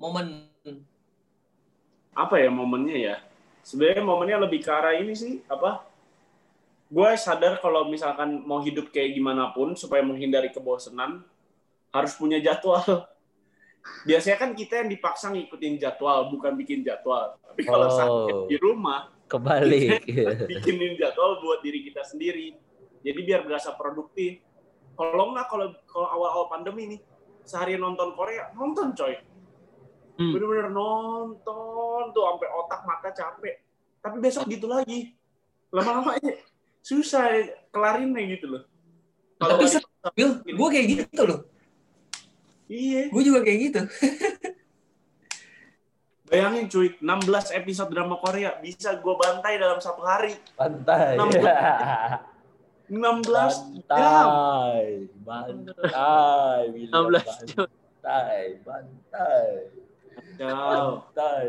Momen. 0.00 0.26
apa 2.10 2.34
ya 2.40 2.48
momennya 2.50 2.96
ya? 2.96 3.16
Sebenarnya 3.60 4.02
momennya 4.02 4.36
lebih 4.40 4.64
ke 4.64 4.70
arah 4.72 4.96
ini 4.96 5.12
sih, 5.14 5.44
apa? 5.46 5.84
Gue 6.90 7.14
sadar 7.14 7.62
kalau 7.62 7.86
misalkan 7.86 8.42
mau 8.42 8.58
hidup 8.58 8.90
kayak 8.90 9.14
gimana 9.14 9.54
pun 9.54 9.78
supaya 9.78 10.02
menghindari 10.02 10.50
kebosanan 10.50 11.22
harus 11.94 12.18
punya 12.18 12.42
jadwal. 12.42 12.82
Biasanya 14.10 14.36
kan 14.42 14.50
kita 14.58 14.82
yang 14.82 14.90
dipaksa 14.90 15.30
ngikutin 15.30 15.78
jadwal, 15.78 16.26
bukan 16.34 16.58
bikin 16.58 16.82
jadwal. 16.82 17.38
Tapi 17.46 17.62
kalau 17.62 17.86
Oh. 17.86 17.94
saat 17.94 18.10
di 18.50 18.58
rumah, 18.58 19.14
Kebalik. 19.30 20.02
bikinin 20.50 20.98
jadwal 20.98 21.38
buat 21.38 21.62
diri 21.62 21.86
kita 21.86 22.02
sendiri. 22.02 22.58
Jadi 23.06 23.20
biar 23.22 23.46
berasa 23.46 23.70
produktif. 23.78 24.42
Kalau 24.98 25.30
nggak, 25.30 25.46
kalau 25.46 25.70
kalau 25.86 26.08
awal-awal 26.10 26.50
pandemi 26.50 26.90
nih, 26.90 27.00
seharian 27.46 27.78
nonton 27.86 28.18
Korea, 28.18 28.50
nonton 28.58 28.90
coy. 28.98 29.14
Hmm. 30.18 30.34
Bener-bener 30.34 30.74
nonton 30.74 32.02
tuh 32.10 32.22
sampai 32.26 32.48
otak 32.50 32.80
mata 32.82 33.08
capek. 33.14 33.62
Tapi 34.02 34.16
besok 34.18 34.50
gitu 34.50 34.66
lagi. 34.66 35.14
Lama-lama 35.70 36.18
aja 36.18 36.49
susah 36.80 37.48
kelarinnya 37.70 38.24
gitu 38.36 38.46
loh. 38.56 38.62
Kalau 39.40 39.56
Tapi 40.00 40.20
Will, 40.20 40.32
gue 40.44 40.68
kayak 40.72 40.86
gitu 40.88 41.22
loh. 41.28 41.40
iya, 42.72 43.12
Gue 43.12 43.22
juga 43.24 43.44
kayak 43.44 43.58
gitu. 43.68 43.80
bayangin 46.30 46.70
cuy, 46.70 46.94
16 47.02 47.58
episode 47.58 47.90
drama 47.90 48.16
Korea 48.22 48.54
bisa 48.62 48.94
gue 49.02 49.14
bantai 49.18 49.58
dalam 49.58 49.82
satu 49.82 50.06
hari. 50.06 50.38
Pantai. 50.54 51.18
Enam 52.86 53.18
16 53.18 53.82
jam. 53.90 53.90
Bantai. 53.90 55.10
Bantai. 55.26 56.60
William. 56.70 57.10
16 57.18 57.50
jam. 57.50 57.66
Bantai. 58.00 58.62
Bantai. 58.62 59.48
Jauh. 60.38 61.02
Bantai. 61.02 61.46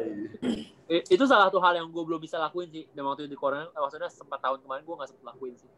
Itu 0.92 1.24
salah 1.24 1.48
satu 1.48 1.64
hal 1.64 1.80
yang 1.80 1.88
gue 1.88 2.04
belum 2.04 2.20
bisa 2.20 2.36
lakuin 2.36 2.68
sih. 2.68 2.84
Dan 2.92 3.08
waktu 3.08 3.24
itu 3.24 3.32
di 3.32 3.40
corona 3.40 3.72
eh, 3.72 3.80
maksudnya 3.80 4.12
sempat 4.12 4.44
tahun 4.44 4.60
kemarin 4.60 4.84
gue 4.84 4.96
nggak 5.00 5.10
sempet 5.16 5.26
lakuin 5.32 5.56
sih. 5.56 5.70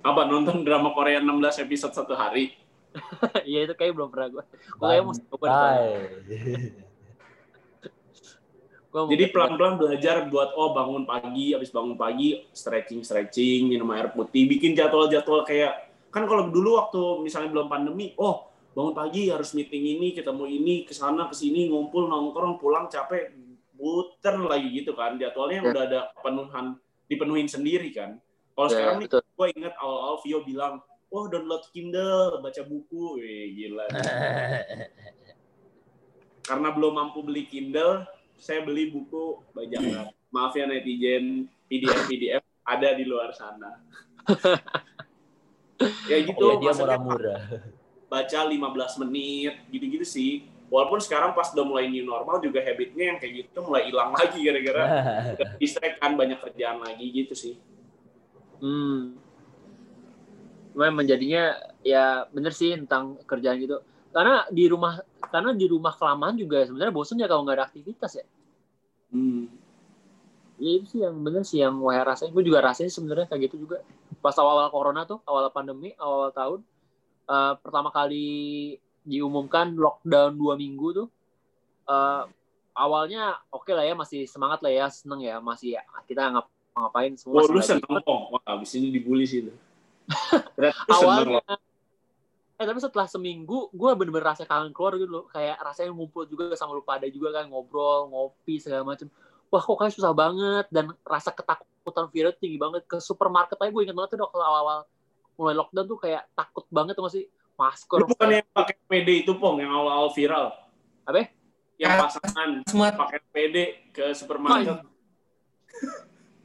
Apa 0.00 0.24
nonton 0.24 0.64
drama 0.64 0.96
Korea 0.96 1.20
16 1.20 1.64
episode 1.68 1.92
satu 1.92 2.16
hari? 2.16 2.56
Iya 3.44 3.68
itu 3.68 3.74
kayak 3.76 3.92
belum 3.92 4.08
pernah 4.08 4.40
gue. 4.40 4.44
Gue 4.48 4.86
kayak 4.88 5.02
mau 5.04 5.12
coba 5.12 5.46
Jadi 8.96 9.28
pelan-pelan 9.28 9.76
belajar 9.76 10.24
buat 10.32 10.56
oh 10.56 10.72
bangun 10.72 11.04
pagi, 11.04 11.52
habis 11.52 11.68
bangun 11.68 12.00
pagi 12.00 12.48
stretching 12.56 13.04
stretching, 13.04 13.68
minum 13.68 13.92
air 13.92 14.08
putih, 14.08 14.48
bikin 14.48 14.72
jadwal-jadwal 14.72 15.44
kayak 15.44 15.92
kan 16.08 16.24
kalau 16.24 16.48
dulu 16.48 16.80
waktu 16.80 17.20
misalnya 17.20 17.52
belum 17.52 17.68
pandemi, 17.68 18.16
oh 18.16 18.48
bangun 18.72 18.96
pagi 18.96 19.28
harus 19.28 19.52
meeting 19.52 20.00
ini, 20.00 20.16
ketemu 20.16 20.48
ini, 20.48 20.74
ke 20.88 20.96
sana 20.96 21.28
ke 21.28 21.36
sini 21.36 21.68
ngumpul 21.68 22.08
nongkrong, 22.08 22.56
pulang 22.56 22.88
capek, 22.88 23.36
puter 23.76 24.34
lagi 24.40 24.68
gitu 24.74 24.92
kan. 24.92 25.14
Jadwalnya 25.14 25.60
Ya. 25.60 25.68
udah 25.70 25.82
ada 25.84 26.00
penuhan 26.18 26.66
dipenuhin 27.06 27.46
sendiri 27.46 27.92
kan. 27.92 28.18
Kalau 28.52 28.66
Ya, 28.66 28.72
sekarang 28.72 28.96
nih 28.98 29.08
gue 29.12 29.46
inget 29.52 29.74
awal-awal 29.76 30.16
Vio 30.20 30.40
bilang, 30.42 30.80
oh 31.06 31.28
download 31.28 31.62
Kindle, 31.70 32.40
baca 32.40 32.62
buku, 32.62 33.20
Wih, 33.20 33.52
gila. 33.54 33.84
Karena 36.42 36.68
belum 36.70 36.92
mampu 36.94 37.20
beli 37.20 37.44
Kindle, 37.44 38.06
saya 38.34 38.62
beli 38.62 38.88
buku 38.88 39.42
bajakan. 39.52 40.08
Maaf 40.34 40.52
ya 40.52 40.64
netizen, 40.64 41.46
PDF-PDF 41.66 42.42
ada 42.62 42.88
di 42.92 43.04
luar 43.04 43.30
sana. 43.32 43.78
ya 46.10 46.18
gitu, 46.18 46.44
Iya, 46.46 46.54
dia 46.58 46.70
maksudnya 46.72 46.98
murah-murah. 46.98 47.40
baca 48.06 48.40
15 48.42 49.02
menit, 49.02 49.54
gitu-gitu 49.68 50.06
sih. 50.06 50.46
Walaupun 50.66 50.98
sekarang 50.98 51.30
pas 51.30 51.46
udah 51.54 51.62
mulai 51.62 51.86
new 51.86 52.02
normal 52.02 52.42
juga 52.42 52.58
habitnya 52.58 53.14
yang 53.14 53.18
kayak 53.22 53.46
gitu 53.46 53.58
mulai 53.62 53.86
hilang 53.86 54.10
lagi 54.18 54.38
gara-gara 54.42 54.84
distract 55.62 56.02
kan 56.02 56.18
banyak 56.18 56.38
kerjaan 56.42 56.82
lagi 56.82 57.06
gitu 57.14 57.34
sih. 57.38 57.54
Hmm. 58.58 59.14
Memang 60.76 61.06
menjadinya 61.06 61.56
ya 61.86 62.26
bener 62.34 62.50
sih 62.50 62.74
tentang 62.74 63.22
kerjaan 63.24 63.62
gitu. 63.62 63.78
Karena 64.10 64.48
di 64.50 64.64
rumah 64.66 64.98
karena 65.30 65.54
di 65.54 65.66
rumah 65.70 65.94
kelamaan 65.94 66.34
juga 66.34 66.66
sebenarnya 66.66 66.92
bosen 66.92 67.20
ya 67.20 67.30
kalau 67.30 67.46
nggak 67.46 67.56
ada 67.62 67.66
aktivitas 67.70 68.12
ya. 68.18 68.26
Hmm. 69.14 69.46
Ya 70.56 70.70
itu 70.80 70.86
sih 70.88 71.00
yang 71.04 71.14
bener 71.20 71.44
sih 71.44 71.60
yang 71.62 71.78
wah 71.78 72.00
rasain. 72.02 72.32
Gue 72.32 72.42
juga 72.42 72.64
rasain 72.64 72.88
sebenarnya 72.88 73.28
kayak 73.28 73.52
gitu 73.52 73.68
juga. 73.68 73.84
Pas 74.24 74.34
awal-awal 74.34 74.72
corona 74.72 75.04
tuh, 75.04 75.20
awal 75.28 75.52
pandemi, 75.52 75.92
awal 76.00 76.32
tahun, 76.32 76.60
eh, 77.28 77.54
pertama 77.60 77.92
kali 77.92 78.26
diumumkan 79.06 79.78
lockdown 79.78 80.34
dua 80.34 80.58
minggu 80.58 80.86
tuh, 80.92 81.08
eh, 81.86 82.22
awalnya 82.74 83.38
oke 83.54 83.70
lah 83.70 83.86
ya, 83.86 83.94
masih 83.94 84.26
semangat 84.26 84.60
lah 84.66 84.72
ya, 84.74 84.86
seneng 84.90 85.22
ya, 85.22 85.38
masih 85.38 85.78
kita 86.10 86.28
ngap 86.34 86.46
ngapain 86.76 87.14
semua. 87.16 87.40
Masih 87.40 87.54
lu 87.54 87.62
seneng 87.62 87.92
kok. 88.02 88.20
Wah, 88.34 88.42
abis 88.52 88.76
ini 88.76 88.92
dibully 88.92 89.24
sih 89.24 89.48
lu. 89.48 89.54
Seneng 90.58 90.74
awalnya 90.86 91.56
eh 92.56 92.64
tapi 92.64 92.80
setelah 92.80 93.04
seminggu 93.04 93.68
gue 93.68 93.90
bener-bener 93.92 94.32
rasa 94.32 94.48
kangen 94.48 94.72
keluar 94.72 94.96
gitu 94.96 95.12
loh 95.12 95.24
kayak 95.28 95.60
rasanya 95.60 95.92
ngumpul 95.92 96.24
juga 96.24 96.56
sama 96.56 96.72
lu 96.72 96.80
pada 96.80 97.04
juga 97.12 97.28
kan 97.36 97.52
ngobrol 97.52 98.08
ngopi 98.08 98.56
segala 98.56 98.80
macem 98.80 99.12
wah 99.52 99.60
kok 99.60 99.76
kayak 99.76 99.92
susah 99.92 100.16
banget 100.16 100.64
dan 100.72 100.88
rasa 101.04 101.36
ketakutan 101.36 102.08
virus 102.08 102.40
tinggi 102.40 102.56
banget 102.56 102.88
ke 102.88 102.96
supermarket 102.96 103.60
aja 103.60 103.68
gue 103.68 103.82
inget 103.84 103.92
banget 103.92 104.16
tuh 104.16 104.32
kalau 104.32 104.46
awal 104.48 104.78
mulai 105.36 105.52
lockdown 105.52 105.84
tuh 105.84 105.98
kayak 106.00 106.24
takut 106.32 106.64
banget 106.72 106.96
tuh 106.96 107.04
masih 107.04 107.22
masker 107.56 107.98
Lu 107.98 108.06
bukan 108.06 108.28
yang 108.30 108.46
pakai 108.46 108.76
PD 108.84 109.24
itu, 109.24 109.32
Pong, 109.34 109.56
yang 109.58 109.72
awal-awal 109.72 110.12
viral. 110.12 110.52
Apa? 111.02 111.32
Yang 111.76 111.90
Ya. 111.90 112.00
pasangan 112.00 112.50
Smart. 112.64 112.94
pakai 112.96 113.18
PD 113.32 113.56
ke 113.90 114.12
supermarket. 114.12 114.80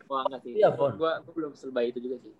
wah 0.05 0.27
enggak 0.27 0.43
sih 0.43 0.59
Iya, 0.59 0.71
Pon. 0.71 0.95
gue 0.95 1.11
belum 1.31 1.55
selebay 1.55 1.87
itu 1.87 2.03
juga 2.03 2.19
sih 2.19 2.33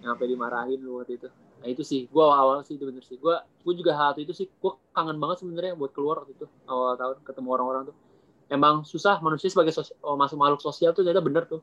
yang 0.00 0.16
sampai 0.16 0.24
dimarahin 0.26 0.80
lu 0.80 0.96
waktu 0.96 1.16
itu 1.16 1.28
nah 1.60 1.68
itu 1.68 1.80
sih 1.80 2.08
gue 2.08 2.24
awal 2.24 2.60
sih 2.60 2.76
itu 2.76 2.84
bener 2.84 3.00
sih 3.00 3.16
gue 3.16 3.36
gue 3.36 3.74
juga 3.74 3.92
hal 3.92 4.16
itu 4.16 4.32
sih 4.32 4.48
gue 4.48 4.72
kangen 4.92 5.16
banget 5.16 5.40
sebenarnya 5.40 5.76
buat 5.76 5.92
keluar 5.92 6.24
waktu 6.24 6.32
itu 6.34 6.48
awal 6.64 6.92
tahun 6.94 7.16
ketemu 7.20 7.48
orang-orang 7.50 7.82
tuh 7.88 7.96
emang 8.48 8.84
susah 8.84 9.20
manusia 9.20 9.48
sebagai 9.48 9.72
sos- 9.72 9.92
oh, 10.00 10.16
masuk 10.16 10.36
makhluk 10.36 10.60
sosial 10.60 10.92
tuh 10.92 11.04
ternyata 11.04 11.20
bener 11.20 11.44
tuh 11.44 11.60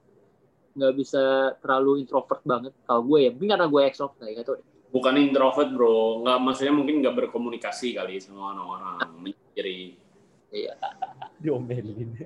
nggak 0.74 0.93
bisa 0.93 1.21
terlalu 1.58 2.02
introvert 2.02 2.41
banget 2.41 2.74
kalau 2.86 3.02
gue 3.04 3.17
ya 3.19 3.30
mungkin 3.30 3.50
karena 3.52 3.65
gue 3.65 3.82
extrovert 3.82 4.17
kayak 4.19 4.41
gitu 4.41 4.52
deh 4.58 4.65
Bukan 4.91 5.15
introvert, 5.15 5.71
bro. 5.71 6.21
Nggak, 6.23 6.38
maksudnya 6.43 6.73
mungkin 6.75 6.99
nggak 6.99 7.15
berkomunikasi 7.15 7.95
kali 7.95 8.19
sama 8.19 8.51
orang-orang. 8.56 8.99
Menyendiri. 9.19 9.95
iya 10.51 10.75
Diomelin. 11.39 12.12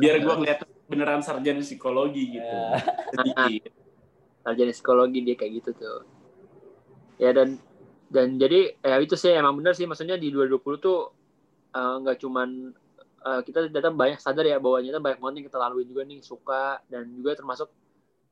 Biar 0.00 0.16
gue 0.20 0.34
ngeliat 0.36 0.60
beneran 0.84 1.24
sarjana 1.24 1.64
psikologi 1.64 2.36
gitu. 2.36 2.44
Ya. 2.44 2.76
Sedikit. 3.16 3.72
sarjana 4.44 4.72
psikologi 4.76 5.24
dia 5.24 5.40
kayak 5.40 5.52
gitu 5.64 5.70
tuh 5.72 6.04
ya 7.18 7.30
dan 7.30 7.58
dan 8.10 8.38
jadi 8.38 8.78
ya 8.78 8.96
itu 9.02 9.14
sih 9.18 9.34
emang 9.34 9.58
bener 9.58 9.74
sih 9.74 9.86
maksudnya 9.86 10.18
di 10.18 10.30
2020 10.30 10.60
tuh 10.82 10.98
eh, 11.74 11.94
nggak 12.02 12.16
cuman 12.22 12.48
eh, 13.24 13.40
kita 13.46 13.70
ternyata 13.70 13.90
banyak 13.90 14.18
sadar 14.20 14.44
ya 14.46 14.58
bahwa 14.58 14.82
ternyata 14.82 15.00
banyak 15.02 15.18
banget 15.18 15.34
yang 15.40 15.46
kita 15.50 15.58
lalui 15.58 15.84
juga 15.86 16.02
nih 16.06 16.20
suka 16.22 16.82
dan 16.90 17.10
juga 17.14 17.38
termasuk 17.38 17.68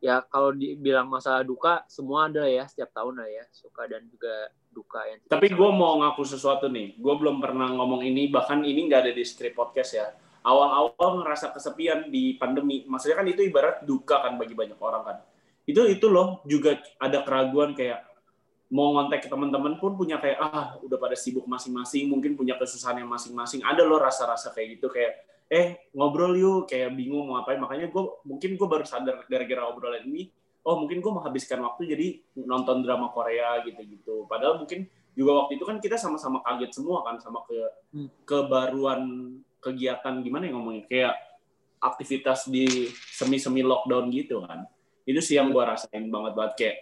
ya 0.02 0.18
kalau 0.26 0.50
dibilang 0.50 1.06
masa 1.06 1.38
duka 1.46 1.86
semua 1.86 2.26
ada 2.26 2.42
ya 2.42 2.66
setiap 2.66 2.90
tahun 2.90 3.22
lah 3.22 3.30
ya 3.30 3.44
suka 3.54 3.86
dan 3.86 4.02
juga 4.10 4.50
duka 4.74 5.06
yang 5.06 5.22
Tapi 5.30 5.46
gue 5.54 5.70
mau 5.70 6.02
ngaku 6.02 6.26
sesuatu 6.26 6.66
nih. 6.66 6.98
Gue 6.98 7.14
belum 7.14 7.38
pernah 7.38 7.70
ngomong 7.70 8.02
ini, 8.02 8.26
bahkan 8.26 8.66
ini 8.66 8.90
nggak 8.90 9.00
ada 9.06 9.12
di 9.14 9.22
skrip 9.22 9.54
podcast 9.54 9.94
ya. 9.94 10.10
Awal-awal 10.42 11.22
ngerasa 11.22 11.54
kesepian 11.54 12.10
di 12.10 12.34
pandemi. 12.34 12.82
Maksudnya 12.82 13.22
kan 13.22 13.26
itu 13.30 13.46
ibarat 13.46 13.86
duka 13.86 14.26
kan 14.26 14.34
bagi 14.34 14.58
banyak 14.58 14.80
orang 14.82 15.02
kan. 15.06 15.16
Itu 15.62 15.86
itu 15.86 16.10
loh 16.10 16.42
juga 16.50 16.82
ada 16.98 17.22
keraguan 17.22 17.78
kayak 17.78 18.02
mau 18.72 18.96
ngontek 18.98 19.22
ke 19.22 19.28
teman-teman 19.30 19.78
pun 19.78 19.94
punya 19.94 20.18
kayak 20.18 20.40
ah 20.40 20.74
udah 20.82 20.98
pada 20.98 21.14
sibuk 21.14 21.46
masing-masing, 21.46 22.10
mungkin 22.10 22.34
punya 22.34 22.58
kesusahan 22.58 22.98
yang 22.98 23.10
masing-masing. 23.12 23.62
Ada 23.62 23.86
loh 23.86 24.02
rasa-rasa 24.02 24.50
kayak 24.50 24.80
gitu 24.80 24.90
kayak 24.90 25.31
eh 25.52 25.92
ngobrol 25.92 26.32
yuk 26.32 26.72
kayak 26.72 26.96
bingung 26.96 27.28
mau 27.28 27.36
ngapain. 27.36 27.60
Makanya 27.60 27.92
gue 27.92 28.04
mungkin 28.24 28.56
gue 28.56 28.68
baru 28.68 28.88
sadar 28.88 29.28
gara-gara 29.28 29.68
obrolan 29.68 30.08
ini 30.08 30.32
oh 30.64 30.78
mungkin 30.78 31.02
gue 31.02 31.12
menghabiskan 31.12 31.60
waktu 31.60 31.92
jadi 31.92 32.06
nonton 32.46 32.80
drama 32.80 33.12
Korea 33.12 33.60
gitu-gitu. 33.66 34.24
Padahal 34.30 34.62
mungkin 34.64 34.88
juga 35.12 35.44
waktu 35.44 35.60
itu 35.60 35.64
kan 35.68 35.76
kita 35.76 36.00
sama-sama 36.00 36.40
kaget 36.40 36.72
semua 36.72 37.04
kan 37.04 37.20
sama 37.20 37.44
ke 37.44 37.58
Hmm. 37.92 38.08
kebaruan 38.24 39.02
kegiatan 39.60 40.24
gimana 40.24 40.48
ya 40.48 40.56
ngomongnya 40.56 40.88
kayak 40.88 41.14
aktivitas 41.76 42.48
di 42.48 42.88
semi-semi 43.12 43.60
lockdown 43.60 44.08
gitu 44.08 44.40
kan. 44.48 44.64
Itu 45.04 45.20
sih 45.20 45.36
yang 45.36 45.52
gue 45.52 45.60
rasain 45.60 46.08
banget 46.08 46.32
banget 46.32 46.54
kayak 46.56 46.76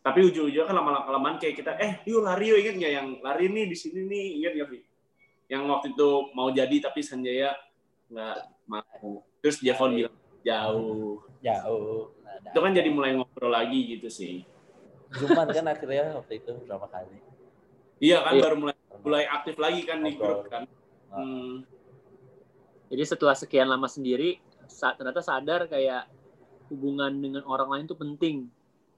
tapi 0.00 0.24
ujung-ujungnya 0.28 0.64
kan 0.64 0.76
lama-lama 0.80 1.36
kayak 1.36 1.60
kita 1.60 1.72
eh 1.76 1.92
yuk 2.08 2.24
lari 2.24 2.52
yuk 2.52 2.58
inget 2.60 2.74
nggak 2.76 2.92
yang 2.92 3.08
lari 3.20 3.52
nih 3.52 3.68
di 3.68 3.76
sini 3.76 4.08
nih 4.08 4.24
inget 4.40 4.52
nggak 4.56 4.68
Vi? 4.68 4.78
Yang 5.48 5.62
waktu 5.68 5.86
itu 5.96 6.08
mau 6.36 6.48
jadi 6.52 6.76
tapi 6.80 7.00
Sanjaya 7.00 7.52
nggak 8.10 8.36
mau. 8.66 9.22
Terus 9.40 9.56
Javon 9.60 9.90
bilang 9.94 10.16
jauh. 10.42 11.22
Jauh. 11.40 12.10
Nah, 12.20 12.50
Itu 12.50 12.58
kan 12.58 12.72
jadi 12.72 12.90
mulai 12.90 13.14
ngobrol 13.14 13.48
lagi 13.48 13.86
gitu 13.88 14.08
sih. 14.08 14.42
Zuman 15.10 15.46
kan 15.46 15.66
akhirnya 15.66 16.14
waktu 16.14 16.38
itu 16.38 16.52
berapa 16.64 16.86
kali. 16.86 17.18
Iya 17.98 18.22
kan 18.22 18.32
Iya. 18.32 18.42
baru 18.42 18.56
mulai 18.58 18.76
mulai 19.00 19.24
aktif 19.26 19.56
lagi 19.56 19.80
kan 19.82 20.00
di 20.00 20.12
grup 20.14 20.46
kan. 20.46 20.64
Nah. 21.08 21.18
Hmm. 21.18 21.66
jadi 22.86 23.02
setelah 23.04 23.34
sekian 23.34 23.66
lama 23.66 23.86
sendiri 23.86 24.38
sa- 24.66 24.94
ternyata 24.94 25.18
sadar 25.18 25.66
kayak 25.66 26.06
hubungan 26.66 27.10
dengan 27.12 27.42
orang 27.44 27.66
lain 27.68 27.84
tuh 27.86 27.94
penting 27.94 28.46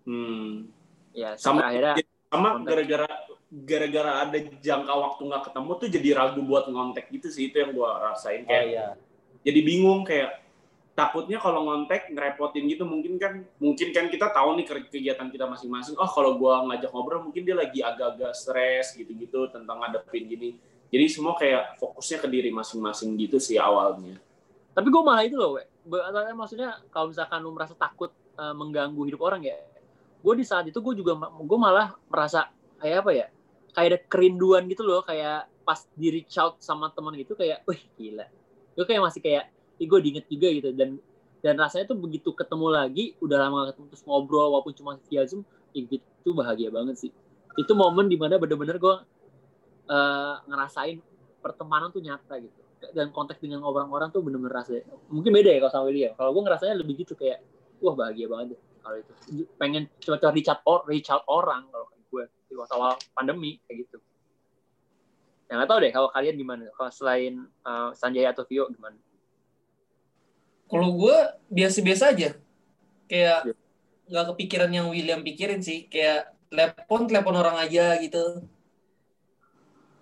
Hmm. 0.04 0.68
ya 1.12 1.36
Sama- 1.36 1.64
akhirnya 1.64 1.96
Sama 2.26 2.60
gara-gara 2.60 3.08
gara-gara 3.52 4.24
ada 4.24 4.38
jangka 4.64 4.94
waktu 4.96 5.22
nggak 5.28 5.44
ketemu 5.52 5.70
tuh 5.76 5.88
jadi 5.92 6.08
ragu 6.16 6.40
buat 6.40 6.64
ngontek 6.72 7.12
gitu 7.12 7.28
sih 7.28 7.52
itu 7.52 7.60
yang 7.60 7.76
gua 7.76 8.00
rasain 8.12 8.42
Oh 8.42 8.48
kayak 8.48 8.64
iya. 8.64 8.86
jadi 9.44 9.60
bingung 9.60 10.08
kayak 10.08 10.40
takutnya 10.96 11.36
kalau 11.36 11.68
ngontek 11.68 12.08
ngerepotin 12.16 12.64
gitu 12.64 12.88
mungkin 12.88 13.20
kan 13.20 13.44
mungkin 13.60 13.92
kan 13.92 14.08
kita 14.08 14.32
tahu 14.32 14.56
nih 14.56 14.64
ke- 14.64 14.88
kegiatan 14.88 15.28
kita 15.28 15.44
masing-masing 15.44 16.00
oh 16.00 16.08
kalau 16.08 16.40
gua 16.40 16.64
ngajak 16.64 16.88
ngobrol 16.96 17.28
mungkin 17.28 17.44
dia 17.44 17.52
lagi 17.52 17.84
agak-agak 17.84 18.32
stres 18.32 18.96
gitu-gitu 18.96 19.52
tentang 19.52 19.84
ngadepin 19.84 20.24
gini 20.32 20.56
jadi 20.88 21.04
semua 21.08 21.36
kayak 21.36 21.76
fokusnya 21.80 22.24
ke 22.24 22.28
diri 22.28 22.48
masing-masing 22.52 23.16
gitu 23.20 23.36
sih 23.40 23.56
awalnya 23.56 24.16
Tapi 24.72 24.88
gue 24.88 25.02
malah 25.04 25.20
itu 25.20 25.36
loh, 25.36 25.60
we. 25.60 25.64
Maksudnya 26.32 26.80
kalau 26.88 27.12
misalkan 27.12 27.44
lu 27.44 27.52
merasa 27.52 27.76
takut 27.76 28.08
eh, 28.40 28.54
mengganggu 28.56 29.04
hidup 29.04 29.20
orang 29.20 29.44
ya, 29.44 29.60
gue 30.24 30.34
di 30.36 30.44
saat 30.48 30.64
itu 30.64 30.80
gue 30.80 30.96
juga 30.96 31.12
gue 31.28 31.58
malah 31.60 31.92
merasa 32.08 32.48
kayak 32.80 33.04
apa 33.04 33.10
ya, 33.12 33.26
kayak 33.72 33.88
ada 33.88 33.98
kerinduan 34.08 34.68
gitu 34.68 34.84
loh, 34.84 35.00
kayak 35.04 35.48
pas 35.64 35.80
di 35.96 36.08
reach 36.12 36.36
out 36.36 36.60
sama 36.60 36.92
teman 36.92 37.16
gitu 37.16 37.32
kayak, 37.32 37.64
wih 37.64 37.80
gila, 37.96 38.26
gue 38.76 38.84
kayak 38.84 39.02
masih 39.02 39.20
kayak, 39.24 39.44
ih 39.80 39.86
gue 39.88 39.98
diinget 40.00 40.26
juga 40.28 40.48
gitu. 40.52 40.70
Dan 40.76 41.00
dan 41.42 41.58
rasanya 41.58 41.90
tuh 41.90 41.98
begitu 41.98 42.30
ketemu 42.36 42.70
lagi, 42.70 43.18
udah 43.18 43.36
lama 43.36 43.66
gak 43.66 43.74
ketemu 43.74 43.86
terus 43.90 44.04
ngobrol 44.06 44.54
walaupun 44.54 44.72
cuma 44.78 44.94
via 45.10 45.26
zoom, 45.26 45.42
ya 45.74 45.82
gitu 45.88 46.30
bahagia 46.30 46.70
banget 46.70 46.96
sih. 47.02 47.10
Itu 47.58 47.74
momen 47.74 48.06
di 48.06 48.14
mana 48.14 48.38
bener-bener 48.38 48.78
gue 48.78 48.94
eh, 49.90 50.34
ngerasain 50.46 51.02
pertemanan 51.42 51.90
tuh 51.90 51.98
nyata 51.98 52.38
gitu. 52.38 52.60
Dan 52.94 53.14
konteks 53.14 53.38
dengan 53.38 53.62
orang-orang 53.62 54.10
tuh 54.10 54.26
bener-bener 54.26 54.58
rasa 54.58 54.82
mungkin 55.06 55.30
beda 55.30 55.54
ya 55.54 55.58
kalau 55.62 55.70
sama 55.70 55.84
Willy 55.86 56.02
ya 56.02 56.10
kalau 56.18 56.34
gue 56.34 56.42
ngerasanya 56.42 56.74
lebih 56.82 57.06
gitu 57.06 57.14
kayak 57.14 57.38
wah 57.78 57.94
bahagia 57.94 58.26
banget 58.26 58.58
deh 58.58 58.60
kalau 58.82 58.96
itu. 58.98 59.12
Pengen 59.54 59.86
coba 60.02 60.34
reach 60.34 60.50
out, 60.50 60.60
or, 60.66 60.82
reach 60.90 61.06
out 61.06 61.22
orang 61.30 61.70
kalau 61.70 61.86
waktu 62.62 62.74
awal 62.74 62.94
pandemi 63.12 63.58
kayak 63.66 63.84
gitu 63.84 63.98
yang 65.50 65.58
nggak 65.58 65.68
tahu 65.68 65.78
deh 65.82 65.92
kalau 65.92 66.08
kalian 66.08 66.34
gimana 66.34 66.64
kalau 66.72 66.88
selain 66.88 67.34
uh, 67.62 67.90
Sanjay 67.92 68.24
atau 68.24 68.46
Vio 68.46 68.70
gimana 68.70 68.96
Kalau 70.64 70.88
gue 70.96 71.16
biasa-biasa 71.52 72.16
aja. 72.16 72.32
Kayak 73.04 73.38
Iya. 73.44 73.52
nggak 74.08 74.26
kepikiran 74.32 74.72
yang 74.72 74.88
William 74.88 75.20
pikirin 75.20 75.60
sih. 75.60 75.84
Kayak 75.84 76.32
telepon 76.48 77.04
telepon 77.04 77.36
orang 77.36 77.60
aja 77.60 77.92
gitu. 78.00 78.40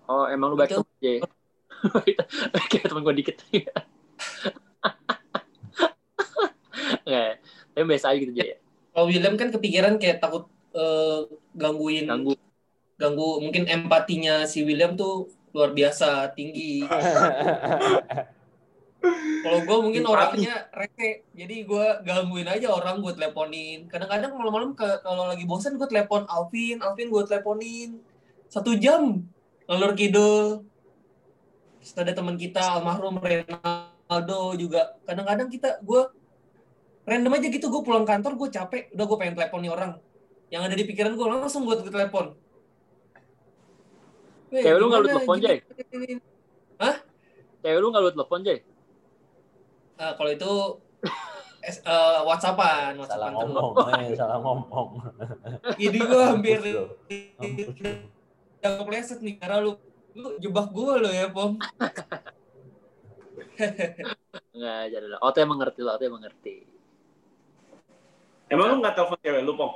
oh 0.07 0.31
emang 0.31 0.51
lu 0.51 0.55
baik 0.55 0.71
Itu- 0.71 0.79
temen 0.87 0.95
Jay 1.03 1.17
kayak 2.71 2.87
temen 2.87 3.03
gue 3.03 3.15
dikit 3.19 3.35
Nggak, 7.03 7.31
tapi 7.73 7.83
biasa 7.87 8.05
aja 8.11 8.17
gitu 8.19 8.31
Jay 8.31 8.55
Kalau 8.91 9.05
William 9.07 9.35
kan 9.35 9.47
kepikiran 9.51 9.95
kayak 9.99 10.19
takut 10.19 10.47
eh, 10.71 11.19
gangguin 11.51 12.07
ganggu 12.07 12.35
ganggu 13.01 13.41
mungkin 13.41 13.65
empatinya 13.65 14.45
si 14.45 14.61
William 14.61 14.93
tuh 14.93 15.25
luar 15.51 15.73
biasa 15.73 16.29
tinggi. 16.37 16.85
Kalau 19.41 19.59
gue 19.65 19.77
mungkin 19.81 20.05
orangnya 20.05 20.69
rese, 20.77 21.25
jadi 21.33 21.65
gue 21.65 21.85
gangguin 22.05 22.45
aja 22.45 22.69
orang 22.69 23.01
gue 23.01 23.09
teleponin. 23.17 23.89
Kadang-kadang 23.89 24.37
malam-malam 24.37 24.77
kalau 24.77 25.25
lagi 25.25 25.49
bosan 25.49 25.81
gue 25.81 25.89
telepon 25.89 26.29
Alvin, 26.29 26.77
Alvin 26.85 27.09
gue 27.09 27.23
teleponin 27.25 27.97
satu 28.45 28.77
jam 28.77 29.25
ngalur 29.65 29.97
kidul. 29.97 30.61
Terus 31.81 31.97
ada 31.97 32.13
teman 32.13 32.37
kita 32.37 32.61
almarhum 32.77 33.17
Renaldo 33.17 34.53
juga. 34.53 34.93
Kadang-kadang 35.09 35.49
kita 35.49 35.81
gue 35.81 36.01
random 37.09 37.33
aja 37.41 37.47
gitu 37.49 37.65
gue 37.73 37.81
pulang 37.81 38.05
kantor 38.05 38.37
gue 38.37 38.49
capek, 38.53 38.93
udah 38.93 39.05
gue 39.09 39.17
pengen 39.17 39.35
telepon 39.41 39.65
nih 39.65 39.71
orang. 39.73 39.91
Yang 40.53 40.61
ada 40.69 40.75
di 40.77 40.85
pikiran 40.85 41.17
gue 41.17 41.25
langsung 41.25 41.65
gue 41.65 41.73
telepon. 41.89 42.37
Cewek 44.51 44.77
lu 44.77 44.85
nggak 44.87 45.01
lu 45.01 45.07
telepon, 45.09 45.37
Jay? 45.39 45.57
Gini- 45.87 46.19
cewek 47.61 47.79
lu 47.79 47.87
nggak 47.87 48.03
lu 48.03 48.11
telepon 48.11 48.41
Jay 48.41 48.59
Ah, 49.95 50.17
kalau 50.17 50.31
itu 50.33 50.51
es, 51.69 51.77
eh, 51.79 52.19
WhatsAppan, 52.25 52.97
salah 53.05 53.29
WhatsAppan 53.29 53.31
terus. 53.37 53.53
ngomong, 53.53 53.73
eh, 54.01 54.17
salah 54.17 54.37
ngomong. 54.41 54.87
Jadi 55.77 55.97
gue 56.01 56.21
hampir 56.25 56.59
yang 58.61 58.73
kepleset 58.77 59.21
nih 59.21 59.37
karena 59.37 59.61
lu 59.61 59.77
lu 60.11 60.41
jebak 60.41 60.73
gue 60.73 60.93
lo 60.99 61.09
ya, 61.09 61.29
Pom. 61.29 61.55
nggak 64.51 64.81
jadi 64.89 65.05
lah 65.05 65.19
Ote 65.21 65.41
mengerti 65.45 65.81
lah 65.85 65.95
Ote 65.95 66.09
mengerti 66.09 66.65
Emang 68.49 68.67
lu 68.67 68.75
nggak 68.81 68.95
telepon 68.97 69.17
cewek 69.21 69.41
lu, 69.45 69.53
Pong? 69.53 69.73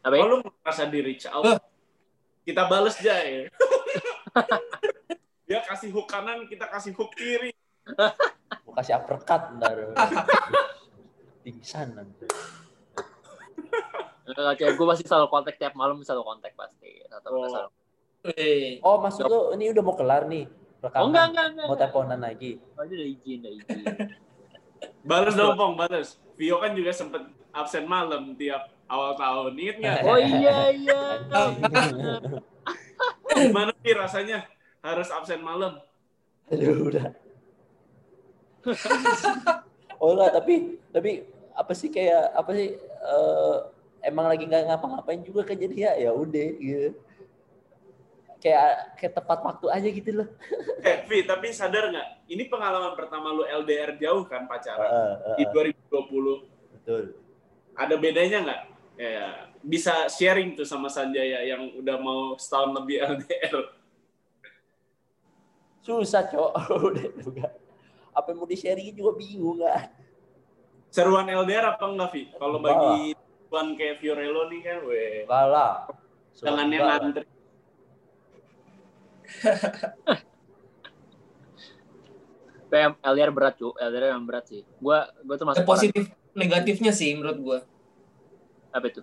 apa 0.00 0.14
ya? 0.16 0.22
Oh, 0.24 0.28
lu 0.30 0.36
merasa 0.40 0.88
di 0.88 1.00
reach 1.04 1.26
out? 1.28 1.44
Hah? 1.44 1.58
Kita 2.40 2.64
bales 2.64 2.96
Jay. 2.96 3.50
Dia 5.50 5.60
kasih 5.66 5.90
hook 5.90 6.06
kanan, 6.06 6.46
kita 6.46 6.66
kasih 6.66 6.94
hook 6.94 7.10
kiri. 7.12 7.50
Gue 8.62 8.74
kasih 8.76 8.94
uppercut 8.96 9.42
ntar. 9.58 9.76
Pingsan 11.42 11.94
nanti. 11.94 12.26
Nggak, 14.30 14.54
cewek 14.56 14.74
gue 14.78 14.86
pasti 14.86 15.04
selalu 15.04 15.26
kontak 15.26 15.58
tiap 15.58 15.74
malam 15.74 15.98
selalu 16.00 16.22
kontak 16.22 16.54
pasti 16.54 17.02
atau 17.04 17.30
Oh. 17.34 17.48
selalu. 17.48 17.70
Oh, 18.80 18.96
maksud 19.00 19.24
lu 19.24 19.40
ini 19.56 19.72
udah 19.72 19.82
mau 19.82 19.96
kelar 19.96 20.28
nih 20.28 20.44
rekaman? 20.78 21.00
oh 21.00 21.08
enggak 21.08 21.24
enggak 21.32 21.46
enggak 21.50 21.66
Mau 21.66 21.76
teleponan 21.76 22.20
lagi? 22.20 22.50
oh, 22.76 22.84
udah 22.84 23.06
izin 23.08 23.38
udah 23.40 23.52
izin 23.52 23.78
Bales 25.00 25.32
dong, 25.32 25.56
Pong, 25.56 25.74
bales. 25.74 26.20
Vio 26.36 26.60
kan 26.60 26.76
juga 26.76 26.92
sempet 26.92 27.24
absen 27.50 27.88
malam 27.88 28.36
tiap 28.36 28.68
awal 28.86 29.16
tahun. 29.16 29.56
Ingat 29.56 29.76
nggak? 29.80 29.98
oh 30.04 30.18
iya 30.20 30.56
iya 30.70 31.00
Gimana 33.48 33.72
sih 33.80 33.92
rasanya 33.96 34.38
harus 34.84 35.08
absen 35.08 35.40
malam? 35.40 35.80
Aduh, 36.50 36.90
udah. 36.90 37.14
oh 40.02 40.10
enggak, 40.12 40.30
tapi 40.36 40.54
tapi 40.92 41.10
apa 41.56 41.72
sih 41.72 41.88
kayak 41.88 42.32
apa 42.36 42.50
sih 42.52 42.68
eh, 42.80 43.56
emang 44.04 44.26
lagi 44.28 44.44
nggak 44.48 44.68
ngapa-ngapain 44.68 45.22
juga 45.24 45.44
kan 45.48 45.56
jadi 45.56 45.74
ya 45.74 45.92
ya 46.08 46.10
udah 46.12 46.48
gitu. 46.60 46.90
Kayak 48.40 48.96
kayak 48.96 49.14
tepat 49.20 49.38
waktu 49.44 49.66
aja 49.68 49.88
gitu 49.92 50.10
loh. 50.16 50.28
Eh, 50.80 51.04
Vi, 51.04 51.28
tapi 51.28 51.52
sadar 51.52 51.92
nggak? 51.92 52.08
Ini 52.32 52.48
pengalaman 52.48 52.96
pertama 52.96 53.36
lu 53.36 53.44
LDR 53.44 54.00
jauh 54.00 54.24
kan 54.24 54.48
pacaran? 54.48 54.88
Heeh, 54.88 55.12
Di 55.36 55.44
heeh, 55.44 55.76
2020. 55.92 56.48
betul. 56.72 57.02
Ada 57.76 57.94
bedanya 58.00 58.38
nggak? 58.48 58.60
Ya, 59.00 59.48
bisa 59.64 60.12
sharing 60.12 60.52
tuh 60.52 60.68
sama 60.68 60.92
Sanjaya 60.92 61.40
yang 61.40 61.72
udah 61.72 61.96
mau 61.96 62.36
setahun 62.36 62.68
lebih 62.76 63.00
LDR. 63.00 63.72
Susah, 65.80 66.28
Cok. 66.28 66.52
udah 66.92 67.08
juga. 67.16 67.48
Apa 68.12 68.36
yang 68.36 68.44
mau 68.44 68.48
di-sharing 68.50 68.92
juga 68.92 69.16
bingung 69.16 69.64
kan. 69.64 69.88
Seruan 70.92 71.24
LDR 71.32 71.72
apa 71.72 71.80
enggak, 71.88 72.12
Vi? 72.12 72.28
Kalau 72.36 72.60
bagi 72.60 73.16
tuan 73.48 73.72
kayak 73.72 74.04
Fiorello 74.04 74.52
nih 74.52 74.60
kan, 74.68 74.78
weh. 74.84 75.24
Sumpah 76.36 76.60
Tangannya 76.60 76.78
ngantri. 76.84 77.24
PM 82.70 82.92
LDR 83.02 83.30
berat 83.34 83.54
cu 83.58 83.74
LDR 83.74 84.14
yang 84.14 84.22
berat 84.22 84.46
sih 84.46 84.62
gua 84.78 85.10
gua 85.26 85.34
tuh 85.34 85.46
masuk 85.46 85.66
positif 85.66 86.06
negatifnya 86.38 86.94
sih 86.94 87.14
menurut 87.18 87.38
gue. 87.42 87.58
Apa 88.70 88.86
itu 88.90 89.02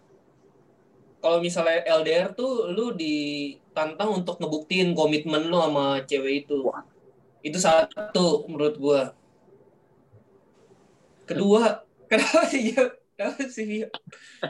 Kalau 1.18 1.42
misalnya 1.42 1.82
LDR 1.98 2.32
tuh 2.38 2.70
lu 2.70 2.94
ditantang 2.94 4.22
untuk 4.22 4.38
ngebuktiin 4.38 4.94
komitmen 4.94 5.50
lu 5.50 5.58
sama 5.58 6.06
cewek 6.06 6.46
itu. 6.46 6.70
Itu 7.42 7.58
satu 7.58 8.46
menurut 8.46 8.78
gue. 8.78 9.02
Kedua, 11.26 11.82
kenapa 12.12 12.46
sih 12.48 12.72
ya? 12.72 12.94
Kenapa 13.18 13.44
sih 13.50 13.66
Vio? 13.66 13.90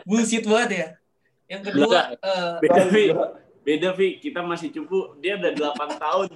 Bullshit 0.03 0.43
banget 0.43 0.69
ya. 0.75 0.87
Yang 1.47 1.61
kedua, 1.71 1.99
eh, 2.19 2.51
Beda, 2.59 2.83
Vi. 2.91 3.05
Beda, 3.63 3.89
Vi. 3.95 4.07
Kita 4.19 4.43
masih 4.43 4.69
cupu. 4.75 5.15
Dia 5.23 5.39
udah 5.39 5.71
8 5.71 5.95
tahun. 6.03 6.29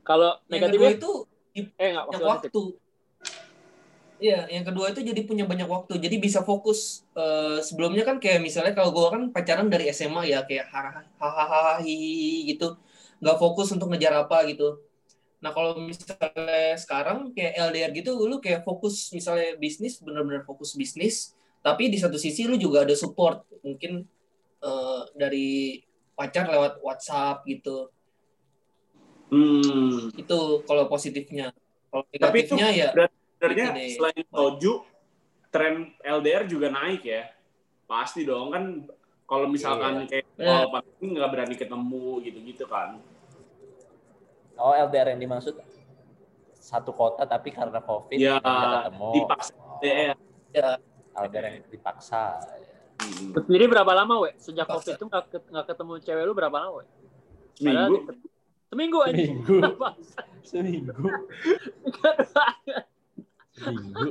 kalau 0.00 0.36
kedua 0.48 0.52
negatifnya 0.52 0.90
itu 0.96 1.12
eh 1.56 1.88
nggak 1.92 2.06
banyak 2.08 2.24
maksudnya 2.24 2.28
waktu. 2.28 2.62
Iya, 4.20 4.52
yang 4.52 4.68
kedua 4.68 4.92
itu 4.92 5.00
jadi 5.00 5.24
punya 5.24 5.48
banyak 5.48 5.64
waktu. 5.64 5.96
Jadi 5.96 6.20
bisa 6.20 6.44
fokus. 6.44 7.08
Eh, 7.16 7.64
sebelumnya 7.64 8.04
kan 8.04 8.20
kayak 8.20 8.44
misalnya 8.44 8.76
kalau 8.76 8.92
gue 8.92 9.06
kan 9.08 9.22
pacaran 9.32 9.72
dari 9.72 9.88
SMA 9.88 10.28
ya 10.28 10.44
kayak 10.44 10.68
hahaha 11.16 11.80
gitu, 12.44 12.76
nggak 13.24 13.38
fokus 13.40 13.72
untuk 13.72 13.88
ngejar 13.88 14.12
apa 14.20 14.44
gitu. 14.44 14.76
Nah 15.40 15.56
kalau 15.56 15.80
misalnya 15.80 16.76
sekarang 16.76 17.32
kayak 17.32 17.72
LDR 17.72 17.90
gitu, 17.96 18.12
lu 18.20 18.44
kayak 18.44 18.60
fokus 18.60 19.08
misalnya 19.16 19.56
bisnis, 19.56 19.96
bener-bener 20.04 20.44
fokus 20.44 20.76
bisnis. 20.76 21.32
Tapi 21.64 21.88
di 21.88 21.96
satu 21.96 22.20
sisi 22.20 22.44
lu 22.44 22.60
juga 22.60 22.84
ada 22.84 22.92
support, 22.92 23.48
mungkin 23.64 24.04
eh, 24.60 25.02
dari 25.16 25.80
pacar 26.12 26.44
lewat 26.44 26.84
WhatsApp 26.84 27.48
gitu. 27.48 27.88
Hmm. 29.32 30.12
Itu 30.12 30.60
kalau 30.68 30.92
positifnya. 30.92 31.56
Kalau 31.88 32.04
Tapi 32.04 32.44
itu 32.44 32.52
negatifnya 32.52 32.68
ya 32.76 33.10
Sebenarnya 33.40 33.72
selain 33.88 34.24
Toju, 34.28 34.72
tren 35.48 35.74
LDR 35.98 36.44
juga 36.44 36.68
naik 36.68 37.02
ya. 37.02 37.32
Pasti 37.88 38.22
dong 38.22 38.52
kan 38.52 38.64
kalau 39.24 39.48
misalkan 39.48 40.04
kayak 40.04 40.28
Benar. 40.36 40.44
kalau 40.44 40.68
pandemi 40.70 41.06
nggak 41.16 41.30
berani 41.32 41.54
ketemu 41.56 42.06
gitu-gitu 42.20 42.64
kan. 42.66 43.00
Oh, 44.54 44.76
LDR 44.76 45.16
yang 45.16 45.24
dimaksud 45.24 45.56
satu 46.52 46.92
kota 46.92 47.24
tapi 47.24 47.48
karena 47.48 47.80
COVID 47.80 48.14
Ya, 48.14 48.36
ketemu. 48.36 49.08
dipaksa 49.16 49.52
LDR. 49.80 50.78
LDR 51.16 51.44
yang 51.48 51.56
dipaksa. 51.66 52.36
Hmm. 53.00 53.32
Lu 53.32 53.40
sendiri 53.40 53.64
berapa 53.64 53.88
lama 53.96 54.14
we 54.20 54.36
sejak 54.36 54.68
Paksa. 54.68 54.76
covid 54.76 54.92
itu 54.92 55.04
nggak 55.08 55.24
ket- 55.32 55.48
nggak 55.48 55.66
ketemu 55.66 55.92
cewek 56.04 56.24
lu 56.28 56.34
berapa 56.36 56.52
lama 56.52 56.70
we 56.76 56.86
Seminggu. 57.56 57.96
seminggu 58.68 58.98
aja 59.00 59.16
Seminggu. 59.16 59.56
Seminggu. 60.52 60.94
Seminggu. 63.60 64.10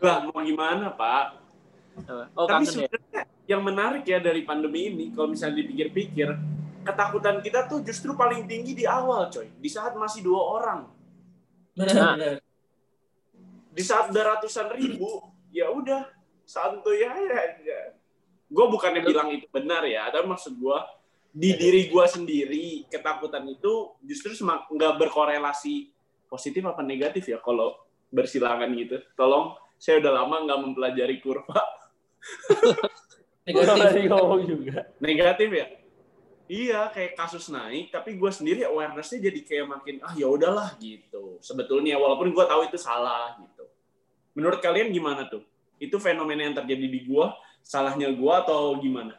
Lah 0.00 0.16
mau 0.28 0.40
gimana 0.40 0.88
Pak? 0.92 1.24
oh 2.32 2.48
Tapi 2.48 2.64
ya 2.64 2.72
sebenarnya 2.72 3.20
yang 3.44 3.60
menarik 3.60 4.04
ya 4.08 4.18
dari 4.20 4.42
pandemi 4.48 4.88
ini, 4.88 5.12
kalau 5.12 5.36
misalnya 5.36 5.60
dipikir-pikir, 5.60 6.28
ketakutan 6.88 7.44
kita 7.44 7.68
tuh 7.68 7.84
justru 7.84 8.16
paling 8.16 8.48
tinggi 8.48 8.72
di 8.72 8.88
awal, 8.88 9.28
coy. 9.28 9.52
Di 9.60 9.68
saat 9.68 9.92
masih 9.92 10.24
dua 10.24 10.40
orang. 10.40 10.80
Nah. 11.76 11.84
benar-benar. 11.84 12.36
Di 13.72 13.82
saat 13.84 14.12
udah 14.12 14.24
ratusan 14.36 14.68
ribu, 14.76 15.24
ya 15.48 15.72
udah 15.72 16.04
santuy 16.44 17.04
aja. 17.08 17.96
Gue 18.52 18.66
bukannya 18.68 19.00
bilang 19.00 19.32
itu 19.32 19.48
benar 19.48 19.84
ya, 19.88 20.12
tapi 20.12 20.28
maksud 20.28 20.60
gue 20.60 20.78
di 21.32 21.56
diri 21.56 21.88
gue 21.88 22.04
sendiri 22.04 22.84
ketakutan 22.92 23.48
itu 23.48 23.96
justru 24.04 24.36
nggak 24.44 25.00
berkorelasi 25.00 25.88
positif 26.28 26.60
apa 26.68 26.84
negatif 26.84 27.24
ya 27.24 27.40
kalau 27.40 27.72
bersilangan 28.12 28.68
gitu. 28.76 29.00
Tolong, 29.16 29.56
saya 29.80 29.98
udah 29.98 30.12
lama 30.22 30.36
nggak 30.44 30.60
mempelajari 30.60 31.16
kurva. 31.18 31.58
Negatif. 33.48 34.06
Juga. 34.46 34.86
Negatif 35.02 35.50
ya? 35.50 35.66
Iya, 36.52 36.80
kayak 36.92 37.16
kasus 37.16 37.48
naik, 37.48 37.88
tapi 37.88 38.20
gue 38.20 38.28
sendiri 38.28 38.68
awareness-nya 38.68 39.32
jadi 39.32 39.40
kayak 39.40 39.66
makin, 39.72 39.96
ah 40.04 40.12
ya 40.12 40.28
udahlah 40.28 40.76
gitu. 40.76 41.40
Sebetulnya, 41.40 41.96
walaupun 41.96 42.28
gue 42.28 42.44
tahu 42.44 42.68
itu 42.68 42.76
salah 42.76 43.40
gitu. 43.40 43.64
Menurut 44.36 44.60
kalian 44.60 44.92
gimana 44.92 45.26
tuh? 45.32 45.40
Itu 45.80 45.96
fenomena 45.96 46.44
yang 46.44 46.54
terjadi 46.54 46.86
di 46.92 47.00
gue, 47.08 47.26
salahnya 47.64 48.12
gue 48.12 48.34
atau 48.36 48.76
gimana? 48.78 49.16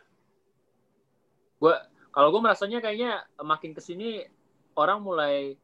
Kalau 2.13 2.29
gue 2.29 2.41
merasanya 2.45 2.77
kayaknya 2.77 3.25
makin 3.41 3.73
ke 3.73 3.81
sini 3.81 4.21
orang 4.77 5.01
mulai 5.01 5.57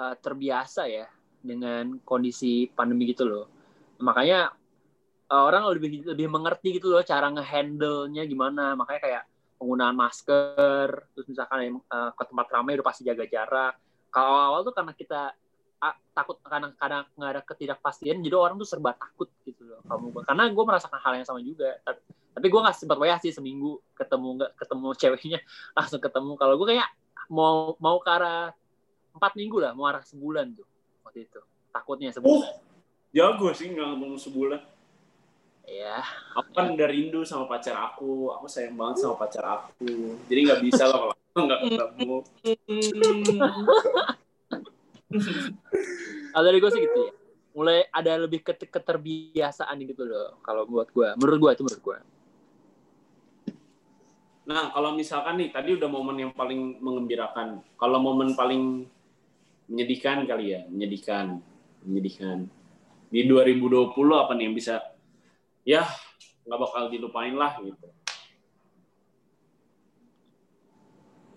uh, 0.00 0.16
terbiasa 0.16 0.88
ya 0.88 1.04
dengan 1.40 1.98
kondisi 2.04 2.68
pandemi 2.70 3.10
gitu 3.10 3.24
loh. 3.26 3.46
Makanya 4.00 4.52
uh, 5.28 5.42
orang 5.46 5.68
lebih 5.72 6.04
lebih 6.04 6.26
mengerti 6.28 6.76
gitu 6.80 6.92
loh 6.92 7.02
cara 7.04 7.32
ngehandle-nya 7.32 8.24
gimana. 8.28 8.76
Makanya 8.76 9.00
kayak 9.00 9.22
penggunaan 9.60 9.96
masker, 9.96 10.88
terus 11.12 11.26
misalkan 11.28 11.80
uh, 11.92 12.10
ke 12.16 12.22
tempat 12.24 12.46
ramai 12.48 12.80
udah 12.80 12.86
pasti 12.86 13.04
jaga 13.04 13.24
jarak. 13.28 13.74
Kalau 14.08 14.32
awal 14.32 14.60
tuh 14.64 14.72
karena 14.72 14.92
kita 14.96 15.36
takut 16.12 16.36
karena 16.44 16.68
karena 16.76 17.08
nggak 17.16 17.30
ada 17.32 17.42
ketidakpastian, 17.44 18.20
jadi 18.20 18.36
orang 18.36 18.60
tuh 18.60 18.68
serba 18.68 18.92
takut 18.92 19.32
gitu 19.48 19.64
loh. 19.64 19.80
Kamu 19.88 20.12
karena 20.28 20.44
gue 20.52 20.64
merasakan 20.64 21.00
hal 21.00 21.12
yang 21.16 21.26
sama 21.28 21.40
juga. 21.40 21.72
Tapi, 22.36 22.46
gue 22.46 22.60
nggak 22.60 22.76
sempat 22.76 23.00
WA 23.00 23.16
sih 23.16 23.32
seminggu 23.32 23.80
ketemu 23.96 24.28
nggak 24.40 24.52
ketemu 24.60 24.88
ceweknya 25.00 25.38
langsung 25.72 26.00
ketemu. 26.00 26.32
Kalau 26.36 26.54
gue 26.60 26.66
kayak 26.76 26.88
mau 27.32 27.76
mau 27.80 27.96
ke 28.00 28.10
arah 28.12 28.52
empat 29.16 29.32
minggu 29.40 29.56
lah, 29.60 29.72
mau 29.72 29.88
arah 29.88 30.04
sebulan 30.04 30.52
tuh 30.52 30.69
waktu 31.10 31.26
itu. 31.26 31.42
Takutnya 31.74 32.14
sebulan. 32.14 32.54
Jago 33.10 33.50
sih 33.50 33.66
nggak 33.74 33.86
ngomong 33.90 34.14
sebulan. 34.14 34.62
Iya. 35.66 35.98
Aku 36.38 36.54
kan 36.54 36.70
udah 36.70 36.86
rindu 36.86 37.26
sama 37.26 37.50
pacar 37.50 37.74
aku, 37.90 38.30
aku 38.30 38.46
sayang 38.46 38.78
banget 38.78 39.02
sama 39.02 39.18
pacar 39.18 39.42
aku. 39.42 40.14
Jadi 40.30 40.40
nggak 40.46 40.62
bisa 40.62 40.86
lah 40.86 41.10
kalau 41.10 41.44
nggak 41.50 41.60
ketemu. 41.66 42.16
Kalau 46.30 46.46
dari 46.46 46.62
gue 46.62 46.70
sih 46.70 46.86
gitu 46.86 46.98
ya. 47.10 47.12
Mulai 47.50 47.82
ada 47.90 48.14
lebih 48.14 48.46
ket- 48.46 48.70
keterbiasaan 48.70 49.74
gitu 49.82 50.06
loh. 50.06 50.38
Kalau 50.46 50.62
buat 50.70 50.86
gue, 50.94 51.18
menurut 51.18 51.38
gue 51.42 51.50
itu 51.58 51.62
menurut 51.66 51.82
gue. 51.82 51.98
Nah, 54.46 54.70
kalau 54.70 54.94
misalkan 54.94 55.34
nih, 55.42 55.50
tadi 55.50 55.74
udah 55.74 55.90
momen 55.90 56.14
yang 56.22 56.30
paling 56.30 56.78
mengembirakan. 56.78 57.58
Kalau 57.74 57.98
momen 57.98 58.38
paling 58.38 58.86
menyedihkan 59.70 60.26
kali 60.26 60.58
ya, 60.58 60.60
menyedihkan, 60.66 61.38
menyedihkan. 61.86 62.50
Di 63.10 63.26
2020 63.26 63.94
apa 64.18 64.34
nih 64.34 64.50
yang 64.50 64.56
bisa, 64.58 64.82
ya 65.62 65.86
nggak 66.44 66.58
bakal 66.58 66.90
dilupain 66.90 67.34
lah 67.38 67.54
gitu. 67.62 67.86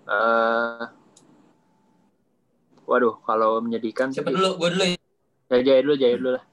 Eh, 0.04 0.86
waduh, 2.90 3.22
kalau 3.24 3.62
menyedihkan 3.62 4.12
Siapa 4.12 4.34
dulu? 4.34 4.60
Gue 4.60 4.70
dulu 4.74 4.86
ya. 4.90 4.98
Ya, 5.54 5.58
jaya 5.62 5.80
dulu, 5.86 5.96
jaya 5.96 6.16
dulu 6.18 6.32
lah. 6.36 6.44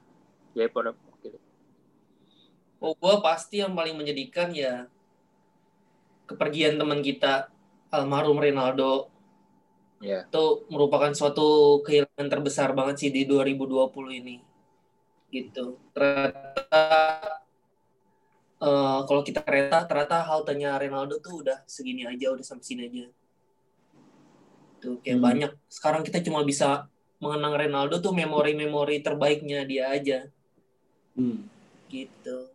Jaya 0.53 0.67
pada 0.69 0.89
oke. 0.93 1.29
Oh, 2.81 2.93
gue 2.93 3.15
pasti 3.25 3.59
yang 3.59 3.73
paling 3.73 3.97
menyedihkan 3.97 4.53
ya 4.53 4.85
kepergian 6.29 6.79
teman 6.79 7.03
kita 7.03 7.51
almarhum 7.91 8.39
Ronaldo 8.39 9.11
Ya. 10.01 10.25
itu 10.25 10.45
merupakan 10.73 11.13
suatu 11.13 11.79
kehilangan 11.85 12.27
terbesar 12.27 12.73
banget 12.73 12.95
sih 13.05 13.09
di 13.13 13.21
2020 13.29 14.09
ini. 14.11 14.41
Gitu. 15.29 15.77
Ternyata 15.93 16.81
eh, 18.61 18.99
kalau 19.05 19.21
kita 19.21 19.41
kereta 19.41 19.85
ternyata 19.85 20.21
haltenya 20.25 20.77
Ronaldo 20.77 21.17
tuh 21.17 21.45
udah 21.45 21.61
segini 21.65 22.05
aja 22.05 22.33
udah 22.33 22.45
sampai 22.45 22.65
sini 22.65 22.81
aja. 22.89 23.05
Tuh 24.81 24.97
kayak 25.01 25.17
Hmm. 25.17 25.25
banyak. 25.25 25.51
Sekarang 25.69 26.01
kita 26.01 26.21
cuma 26.21 26.41
bisa 26.41 26.89
mengenang 27.21 27.53
Ronaldo 27.53 28.01
tuh 28.01 28.13
memori-memori 28.13 29.01
terbaiknya 29.01 29.61
dia 29.65 29.93
aja. 29.93 30.19
Hmm. 31.13 31.45
gitu. 31.91 32.47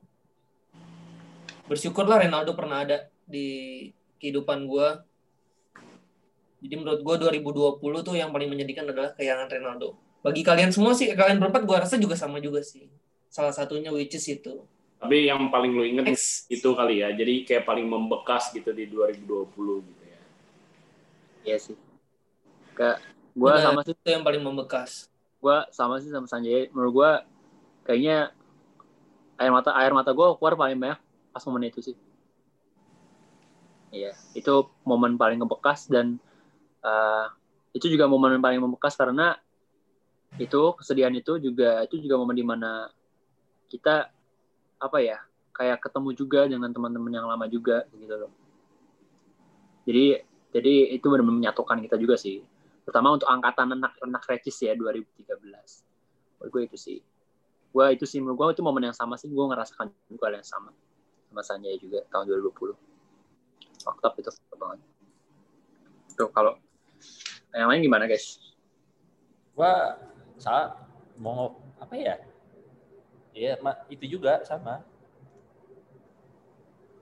Bersyukurlah 1.68 2.24
Ronaldo 2.24 2.56
pernah 2.56 2.80
ada 2.80 3.04
di 3.28 3.84
kehidupan 4.16 4.64
gue 4.64 4.88
jadi 6.62 6.74
menurut 6.80 7.00
gue 7.04 7.14
2020 7.42 8.06
tuh 8.06 8.14
yang 8.16 8.30
paling 8.32 8.48
menyedihkan 8.48 8.88
adalah 8.88 9.12
kehilangan 9.14 9.48
Ronaldo 9.48 9.96
bagi 10.24 10.42
kalian 10.42 10.70
semua 10.72 10.96
sih 10.96 11.10
kalian 11.12 11.38
berempat 11.38 11.62
gue 11.64 11.76
rasa 11.76 11.96
juga 12.00 12.18
sama 12.18 12.42
juga 12.42 12.64
sih 12.64 12.88
salah 13.30 13.52
satunya 13.52 13.92
which 13.92 14.16
is 14.16 14.26
itu 14.26 14.64
Tapi 14.96 15.28
yang 15.28 15.52
paling 15.52 15.76
lu 15.76 15.84
inget 15.84 16.16
X 16.16 16.48
itu 16.48 16.72
kali 16.72 17.04
ya, 17.04 17.12
jadi 17.12 17.44
kayak 17.44 17.68
paling 17.68 17.84
membekas 17.84 18.48
gitu 18.48 18.72
di 18.72 18.88
2020 18.88 19.84
gitu 19.84 20.02
ya. 20.08 20.20
Iya 21.44 21.56
sih. 21.60 21.76
Kayak 22.72 23.04
gue 23.36 23.52
Benar. 23.52 23.60
sama 23.60 23.80
sih, 23.84 23.92
itu 23.92 24.08
yang 24.08 24.24
paling 24.24 24.40
membekas 24.40 25.12
gue 25.46 25.58
sama 25.70 26.00
sih 26.02 26.10
sama 26.10 26.26
Sanjay. 26.26 26.72
Menurut 26.72 26.92
gue 26.96 27.10
kayaknya 27.86 28.32
air 29.36 29.52
mata 29.52 29.70
air 29.76 29.92
mata 29.92 30.10
gue 30.10 30.26
keluar 30.40 30.56
paling 30.56 30.78
banyak 30.80 30.98
pas 31.30 31.44
momen 31.46 31.68
itu 31.68 31.80
sih. 31.92 31.96
Iya, 33.94 34.12
itu 34.34 34.66
momen 34.82 35.14
paling 35.14 35.38
ngebekas 35.38 35.86
dan 35.86 36.18
eh, 36.86 37.26
itu 37.76 37.86
juga 37.92 38.06
momen 38.06 38.38
yang 38.38 38.44
paling 38.44 38.62
membekas 38.62 38.94
karena 38.94 39.36
itu 40.40 40.62
kesedihan 40.78 41.12
itu 41.12 41.40
juga 41.40 41.82
itu 41.84 42.00
juga 42.00 42.16
momen 42.20 42.36
di 42.36 42.44
mana 42.46 42.88
kita 43.66 44.08
apa 44.76 44.98
ya 45.00 45.18
kayak 45.56 45.80
ketemu 45.80 46.10
juga 46.12 46.40
dengan 46.44 46.68
teman-teman 46.68 47.12
yang 47.12 47.26
lama 47.26 47.48
juga 47.48 47.88
gitu 47.96 48.14
loh. 48.14 48.32
Jadi 49.88 50.20
jadi 50.52 50.74
itu 50.96 51.04
benar-benar 51.08 51.36
menyatukan 51.40 51.78
kita 51.84 51.96
juga 51.96 52.16
sih. 52.20 52.44
Terutama 52.84 53.18
untuk 53.18 53.26
angkatan 53.26 53.76
anak-anak 53.76 54.22
recis 54.30 54.56
ya 54.62 54.76
2013 54.76 55.26
menurut 55.36 56.50
gue 56.52 56.62
itu 56.68 56.76
sih. 56.76 56.98
Gue 57.72 57.86
itu 57.92 58.04
sih 58.04 58.20
menurut 58.20 58.36
gue 58.36 58.46
itu 58.60 58.62
momen 58.64 58.92
yang 58.92 58.96
sama 58.96 59.16
sih. 59.16 59.32
Gue 59.32 59.44
ngerasakan 59.48 59.90
juga 60.12 60.32
yang 60.32 60.44
sama. 60.44 60.70
Sama 61.32 61.60
juga 61.80 62.04
tahun 62.12 62.24
2020 62.40 62.76
waktu 63.86 64.18
itu 64.18 64.30
banget. 64.58 64.80
Tuh 66.16 66.28
kalau 66.32 66.58
yang 67.56 67.68
lain 67.72 67.82
gimana 67.82 68.04
guys 68.06 68.38
Gua 69.56 69.96
saat 70.36 70.76
mau 71.16 71.56
apa 71.80 71.96
ya? 71.96 72.20
Iya, 73.32 73.56
ma- 73.64 73.84
itu 73.88 74.04
juga 74.16 74.44
sama. 74.44 74.84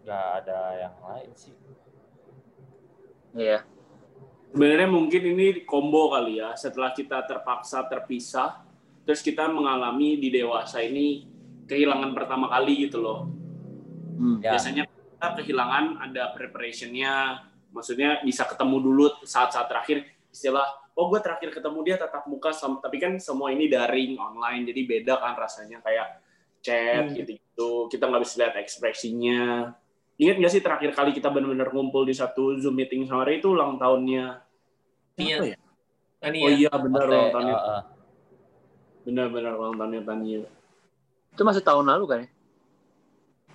Gak 0.07 0.27
ada 0.47 0.59
yang 0.79 0.97
lain 1.03 1.31
sih. 1.35 1.55
iya 3.35 3.67
Sebenarnya 4.55 4.87
mungkin 4.87 5.35
ini 5.35 5.67
combo 5.67 6.15
kali 6.15 6.39
ya, 6.39 6.55
setelah 6.55 6.95
kita 6.95 7.27
terpaksa 7.27 7.83
terpisah, 7.91 8.63
terus 9.03 9.19
kita 9.19 9.51
mengalami 9.51 10.15
di 10.15 10.31
dewasa 10.31 10.79
ini 10.79 11.27
kehilangan 11.67 12.15
pertama 12.15 12.47
kali 12.47 12.87
gitu 12.87 13.03
loh. 13.03 13.27
hmm. 14.15 14.47
Ya. 14.47 14.55
Biasanya 14.55 14.87
kita 14.87 15.43
kehilangan 15.43 15.99
ada 16.07 16.31
preparation-nya, 16.39 17.43
maksudnya 17.75 18.23
bisa 18.23 18.47
ketemu 18.47 18.77
dulu 18.79 19.07
saat-saat 19.27 19.67
terakhir 19.67 20.07
istilah 20.31 20.63
oh 20.95 21.11
gue 21.11 21.19
terakhir 21.19 21.51
ketemu 21.51 21.79
dia 21.83 21.97
tatap 21.99 22.31
muka 22.31 22.55
sama 22.55 22.79
tapi 22.79 23.03
kan 23.03 23.19
semua 23.19 23.51
ini 23.51 23.67
daring 23.67 24.15
online 24.15 24.71
jadi 24.71 24.81
beda 24.87 25.15
kan 25.19 25.35
rasanya 25.35 25.83
kayak 25.83 26.23
chat 26.65 27.11
Hmm. 27.11 27.13
gitu-gitu. 27.13 27.93
Kita 27.93 28.09
nggak 28.09 28.23
bisa 28.25 28.35
lihat 28.41 28.55
ekspresinya. 28.57 29.75
Ingat 30.17 30.37
nggak 30.41 30.53
sih 30.55 30.63
terakhir 30.65 30.91
kali 30.97 31.11
kita 31.13 31.29
benar-benar 31.29 31.69
ngumpul 31.75 32.09
di 32.09 32.17
satu 32.17 32.57
zoom 32.57 32.79
meeting 32.79 33.05
sama 33.05 33.27
Ray 33.29 33.43
itu 33.43 33.53
ulang 33.53 33.77
tahunnya? 33.77 34.41
Tania 35.19 35.37
Apa 35.37 35.45
ya? 35.53 35.59
Tania. 36.25 36.45
Oh 36.47 36.51
iya 36.55 36.71
benar 36.73 37.05
ulang 37.05 37.29
tahunnya. 37.35 37.57
uh, 37.59 37.69
uh. 37.69 37.83
benar-benar 39.05 39.53
ulang 39.61 39.77
tahunnya 39.77 40.03
Tania. 40.09 40.43
Itu 41.37 41.43
masih 41.45 41.61
tahun 41.61 41.85
lalu 41.85 42.05
kan 42.09 42.19
ya? 42.25 42.29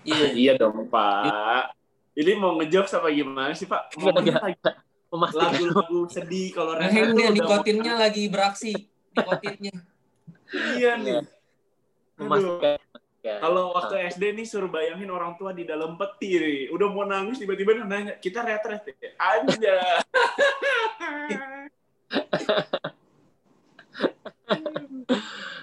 Iya 0.05 0.27
iya 0.37 0.51
dong 0.55 0.85
Pak 0.87 1.78
ini 2.19 2.35
mau 2.35 2.59
ngejokes 2.59 2.99
apa 2.99 3.07
gimana 3.09 3.55
sih 3.55 3.63
Pak 3.63 3.95
mau 3.95 4.11
lagu-lagu 5.31 5.99
sedih 6.11 6.51
kalau 6.51 6.75
Nah, 6.75 6.91
Reza 6.91 7.15
tuh 7.15 7.31
nikotinnya 7.31 7.95
lagi 7.95 8.27
beraksi 8.27 8.75
nikotinnya 9.15 9.71
mau- 9.73 9.87
iya 10.75 10.99
nih 10.99 11.23
Aduh. 11.23 11.25
memastikan. 12.19 12.77
Kalau 13.19 13.75
waktu 13.75 14.15
SD 14.15 14.31
nih 14.31 14.47
suruh 14.47 14.71
bayangin 14.71 15.11
orang 15.11 15.35
tua 15.35 15.51
di 15.51 15.67
dalam 15.67 15.99
peti 15.99 16.39
nih, 16.39 16.71
udah 16.71 16.87
mau 16.87 17.03
nangis 17.03 17.35
tiba-tiba 17.35 17.75
nanya, 17.83 18.15
kita 18.15 18.47
retret 18.47 18.79
ya? 18.95 19.11
Aja. 19.19 19.75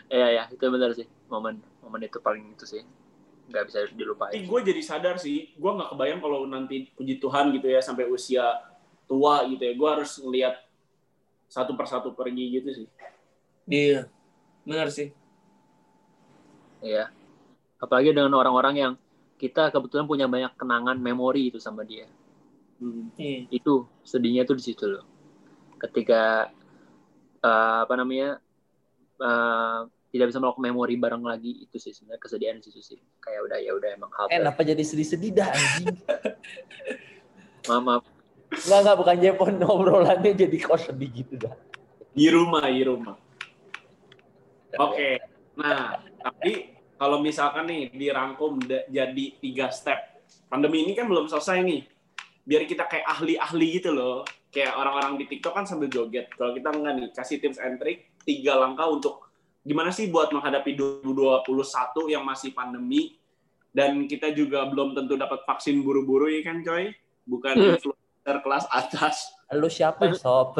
Iya 0.07 0.26
ya, 0.30 0.44
itu 0.52 0.64
benar 0.70 0.90
sih. 0.94 1.07
Momen 1.26 1.59
momen 1.82 2.00
itu 2.07 2.18
paling 2.22 2.54
itu 2.54 2.64
sih. 2.64 2.82
Nggak 3.47 3.64
bisa 3.70 3.78
dilupain. 3.94 4.32
Tapi 4.34 4.47
gue 4.47 4.61
jadi 4.74 4.82
sadar 4.82 5.16
sih, 5.16 5.55
gue 5.55 5.70
nggak 5.70 5.94
kebayang 5.94 6.20
kalau 6.20 6.47
nanti 6.47 6.90
puji 6.94 7.22
Tuhan 7.22 7.55
gitu 7.55 7.66
ya 7.70 7.78
sampai 7.78 8.07
usia 8.11 8.42
tua 9.07 9.47
gitu 9.47 9.62
ya, 9.62 9.72
gue 9.78 9.88
harus 9.88 10.18
ngelihat 10.18 10.55
satu 11.47 11.78
persatu 11.78 12.11
pergi 12.11 12.59
gitu 12.59 12.68
sih. 12.74 12.86
Iya, 13.66 14.11
benar 14.66 14.90
sih. 14.90 15.11
ya 16.76 17.09
apalagi 17.80 18.12
dengan 18.12 18.36
orang-orang 18.36 18.74
yang 18.76 18.92
kita 19.36 19.68
kebetulan 19.72 20.07
punya 20.07 20.26
banyak 20.28 20.53
kenangan 20.57 20.97
memori 20.97 21.51
itu 21.51 21.59
sama 21.59 21.82
dia 21.82 22.07
Hmm. 22.76 23.09
Iya. 23.16 23.49
itu 23.49 23.88
sedihnya 24.05 24.44
tuh 24.44 24.61
di 24.61 24.64
situ 24.68 24.84
loh 24.84 25.01
ketika 25.80 26.53
eh, 27.40 27.78
apa 27.88 27.94
namanya 27.97 28.36
eh, 29.16 29.80
tidak 30.11 30.32
bisa 30.32 30.38
melakukan 30.38 30.64
memori 30.70 30.94
bareng 30.96 31.24
lagi 31.26 31.66
itu 31.66 31.76
sih 31.76 31.92
sebenarnya 31.92 32.22
kesedihan 32.22 32.57
di 32.59 32.64
situ 32.70 32.80
sih 32.80 32.98
kayak 33.18 33.40
udah 33.50 33.59
ya 33.59 33.72
udah 33.74 33.90
emang 33.94 34.11
hal 34.14 34.26
Eh, 34.30 34.38
kenapa 34.38 34.61
jadi 34.62 34.82
sedih-sedih 34.82 35.30
dah 35.34 35.48
anjing? 35.50 35.96
maaf, 37.68 37.82
maaf. 37.82 38.04
Enggak, 38.52 38.78
enggak, 38.82 38.96
bukan 38.96 39.16
Jepon. 39.18 39.54
Obrolannya 39.74 40.32
jadi 40.32 40.57
kok 40.57 40.78
sedih 40.78 41.11
gitu 41.11 41.34
dah. 41.36 41.54
Di 42.16 42.26
rumah, 42.30 42.64
di 42.70 42.82
rumah. 42.86 43.16
Oke. 44.78 45.20
Nah, 45.59 46.00
tapi 46.22 46.76
kalau 46.96 47.20
misalkan 47.20 47.68
nih 47.68 47.92
dirangkum 47.92 48.62
jadi 48.88 49.24
tiga 49.42 49.68
step. 49.74 49.98
Pandemi 50.46 50.86
ini 50.86 50.92
kan 50.94 51.11
belum 51.11 51.26
selesai 51.26 51.61
nih. 51.61 51.82
Biar 52.46 52.62
kita 52.64 52.86
kayak 52.86 53.07
ahli-ahli 53.18 53.68
gitu 53.82 53.90
loh. 53.90 54.22
Kayak 54.54 54.78
orang-orang 54.78 55.20
di 55.20 55.24
TikTok 55.28 55.52
kan 55.52 55.64
sambil 55.66 55.90
joget. 55.90 56.30
Kalau 56.32 56.54
kita 56.54 56.72
enggak 56.72 56.92
nih, 56.96 57.09
kasih 57.12 57.36
tips 57.42 57.59
and 57.61 57.76
trick 57.82 58.14
tiga 58.24 58.57
langkah 58.57 58.88
untuk 58.88 59.25
gimana 59.66 59.90
sih 59.90 60.06
buat 60.06 60.30
menghadapi 60.30 60.78
2021 60.78 62.14
yang 62.14 62.22
masih 62.22 62.54
pandemi 62.54 63.18
dan 63.74 64.06
kita 64.06 64.30
juga 64.30 64.62
belum 64.70 64.94
tentu 64.94 65.18
dapat 65.18 65.42
vaksin 65.42 65.82
buru-buru 65.82 66.30
ya 66.30 66.46
kan 66.46 66.62
coy 66.62 66.94
bukan 67.26 67.74
influencer 67.74 68.36
kelas 68.46 68.64
atas 68.70 69.36
Lu 69.54 69.70
siapa, 69.70 70.10
Sob? 70.18 70.58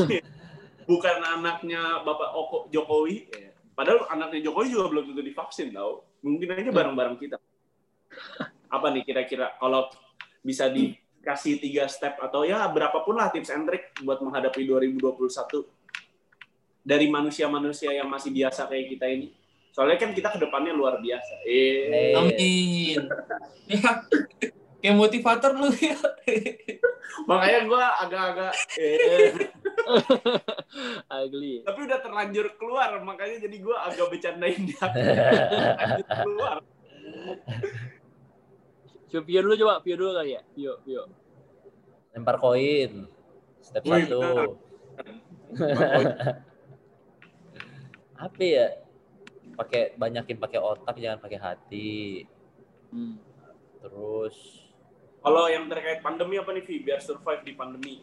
Bukan 0.88 1.16
anaknya 1.20 2.00
Bapak 2.00 2.32
Oko 2.32 2.72
Jokowi. 2.72 3.28
Padahal 3.76 4.08
anaknya 4.08 4.48
Jokowi 4.48 4.72
juga 4.72 4.84
belum 4.88 5.04
tentu 5.12 5.20
divaksin 5.20 5.76
tau. 5.76 6.08
Mungkin 6.24 6.48
aja 6.56 6.72
bareng-bareng 6.72 7.20
kita. 7.20 7.36
Apa 8.72 8.88
nih 8.96 9.04
kira-kira 9.04 9.52
kalau 9.60 9.92
bisa 10.40 10.72
dikasih 10.72 11.60
tiga 11.60 11.84
step 11.92 12.16
atau 12.16 12.48
ya 12.48 12.64
berapapun 12.72 13.20
lah 13.20 13.28
tips 13.28 13.52
and 13.52 13.68
trick 13.68 13.92
buat 14.00 14.24
menghadapi 14.24 14.64
2021 14.64 15.68
dari 16.88 17.12
manusia-manusia 17.12 17.92
yang 17.92 18.08
masih 18.08 18.32
biasa 18.32 18.64
kayak 18.64 18.96
kita 18.96 19.04
ini. 19.12 19.28
Soalnya 19.76 20.00
kan 20.00 20.16
kita 20.16 20.32
ke 20.32 20.38
depannya 20.40 20.72
luar 20.72 20.96
biasa. 21.04 21.44
Eh, 21.44 22.16
Amin. 22.16 22.96
ya, 23.68 24.08
kayak 24.80 24.96
motivator 24.96 25.52
lu 25.52 25.68
ya. 25.76 25.98
makanya 27.26 27.60
gue 27.66 27.82
agak-agak 28.04 28.52
eh, 28.78 29.32
ugly 31.18 31.66
tapi 31.66 31.80
udah 31.88 31.98
terlanjur 31.98 32.46
keluar 32.54 32.94
makanya 33.02 33.42
jadi 33.42 33.56
gue 33.58 33.74
agak 33.74 34.06
bercandain 34.06 34.60
dia 34.70 34.78
Terlanjur 34.94 36.08
keluar 36.22 36.56
coba 39.08 39.22
Vio 39.26 39.40
dulu 39.42 39.54
coba 39.58 39.74
Vio 39.82 39.96
dulu 39.98 40.10
kali 40.14 40.30
ya 40.38 40.42
Vio 40.54 40.72
Vio 40.86 41.02
lempar 42.18 42.36
koin. 42.42 43.06
Step 43.62 43.86
Wih, 43.86 44.10
satu. 44.10 44.58
Apa 48.18 48.42
ya? 48.42 48.66
Pakai 49.54 49.94
banyakin 49.94 50.36
pakai 50.36 50.58
otak, 50.58 50.98
jangan 50.98 51.22
pakai 51.22 51.38
hati. 51.38 52.26
hmm. 52.90 53.16
Terus 53.78 54.66
Kalau 55.18 55.50
yang 55.50 55.66
terkait 55.66 56.02
pandemi 56.02 56.38
apa 56.38 56.50
nih, 56.54 56.62
Vi? 56.62 56.76
Biar 56.82 57.00
survive 57.02 57.42
di 57.42 57.52
pandemi. 57.54 57.94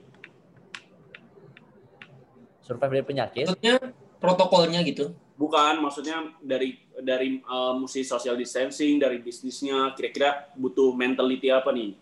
survive 2.65 2.97
dari 2.97 3.05
penyakit. 3.05 3.45
Maksudnya 3.45 3.77
protokolnya 4.17 4.81
gitu. 4.81 5.13
Bukan, 5.37 5.85
maksudnya 5.85 6.33
dari 6.41 6.81
dari 6.97 7.37
uh, 7.45 7.77
mesti 7.77 8.01
social 8.01 8.33
distancing, 8.33 8.97
dari 8.97 9.21
bisnisnya, 9.21 9.93
kira-kira 9.93 10.49
butuh 10.57 10.89
mentality 10.97 11.53
apa 11.53 11.69
nih? 11.69 11.93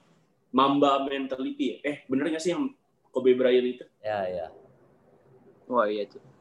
Mamba 0.55 1.03
mentality. 1.03 1.84
Eh, 1.84 2.07
bener 2.07 2.32
nggak 2.32 2.39
sih 2.39 2.55
yang 2.55 2.72
Kobe 3.11 3.36
Bryant 3.36 3.68
itu? 3.76 3.86
Ya, 3.99 4.24
ya. 4.24 4.47
wah 5.68 5.88
iya 5.88 6.07
tuh 6.07 6.32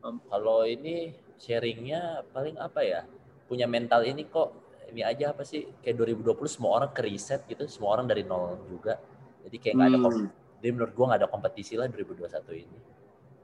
Kalau 0.00 0.64
ini 0.64 1.12
sharingnya 1.36 2.24
paling 2.32 2.56
apa 2.56 2.80
ya? 2.80 3.04
Punya 3.44 3.68
mental 3.68 4.04
ini 4.08 4.24
kok 4.24 4.52
ini 4.88 5.04
aja 5.04 5.36
apa 5.36 5.44
sih? 5.44 5.68
Kayak 5.84 6.02
2020 6.02 6.48
semua 6.50 6.80
orang 6.80 6.90
ke 6.90 7.04
riset 7.04 7.44
gitu, 7.46 7.68
semua 7.68 7.94
orang 7.98 8.08
dari 8.08 8.24
nol 8.24 8.56
juga. 8.66 8.96
Jadi 9.44 9.56
kayak 9.60 9.74
nggak 9.76 9.88
ada 9.88 9.98
Hmm. 10.00 10.04
kom- 10.04 10.32
jadi 10.60 10.70
menurut 10.76 10.92
gua 10.92 11.04
nggak 11.12 11.20
ada 11.24 11.28
kompetisi 11.28 11.74
lah 11.76 11.86
2021 11.88 12.52
ini. 12.52 12.78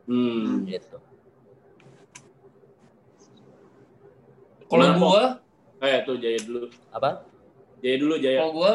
Hmm. 0.07 0.65
Gitu. 0.65 0.97
Kalau 4.67 4.87
gua, 4.99 5.25
Eh, 5.77 6.01
tuh 6.09 6.17
Jaya 6.17 6.41
dulu. 6.41 6.73
Apa? 6.89 7.21
Jaya 7.85 7.97
dulu, 8.01 8.17
Jaya. 8.17 8.41
kalau 8.41 8.53
gua, 8.57 8.71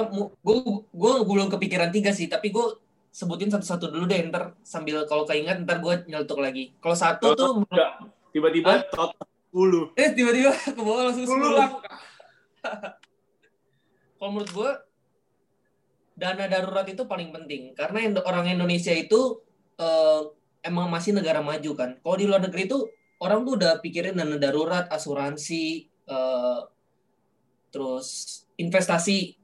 gua, 0.45 0.57
gua 0.93 1.11
belum 1.25 1.49
kepikiran 1.49 1.89
tiga 1.89 2.13
sih, 2.13 2.29
tapi 2.29 2.53
gua 2.53 2.77
sebutin 3.11 3.51
satu-satu 3.51 3.91
dulu 3.91 4.07
deh, 4.07 4.23
ntar 4.31 4.55
sambil 4.63 5.03
kalau 5.03 5.27
keinget 5.27 5.59
ntar 5.67 5.83
gua 5.83 5.99
nyeletuk 6.07 6.39
lagi. 6.39 6.71
Kalau 6.79 6.95
satu 6.95 7.35
tuh. 7.35 7.67
Tiba-tiba 8.31 8.87
total 8.87 9.27
10. 9.51 9.99
eh 9.99 10.09
tiba-tiba 10.15 10.51
ke 10.75 10.79
bawah 10.79 11.11
langsung 11.11 11.27
10 11.27 11.35
10. 11.35 11.59
langkah. 11.59 11.97
Kalau 14.15 14.31
menurut 14.31 14.51
gua, 14.55 14.71
dana 16.15 16.47
darurat 16.47 16.87
itu 16.87 17.03
paling 17.03 17.35
penting 17.35 17.75
karena 17.75 18.15
orang 18.23 18.55
Indonesia 18.55 18.95
itu 18.95 19.43
eh, 19.75 20.21
emang 20.63 20.87
masih 20.87 21.11
negara 21.11 21.43
maju 21.43 21.71
kan. 21.75 21.99
Kalau 21.99 22.15
di 22.15 22.25
luar 22.31 22.39
negeri 22.47 22.71
itu 22.71 22.79
orang 23.19 23.43
tuh 23.43 23.59
udah 23.59 23.83
pikirin 23.83 24.15
dana 24.15 24.39
darurat, 24.39 24.87
asuransi, 24.87 25.91
eh, 26.07 26.59
terus 27.75 28.07
investasi. 28.55 29.40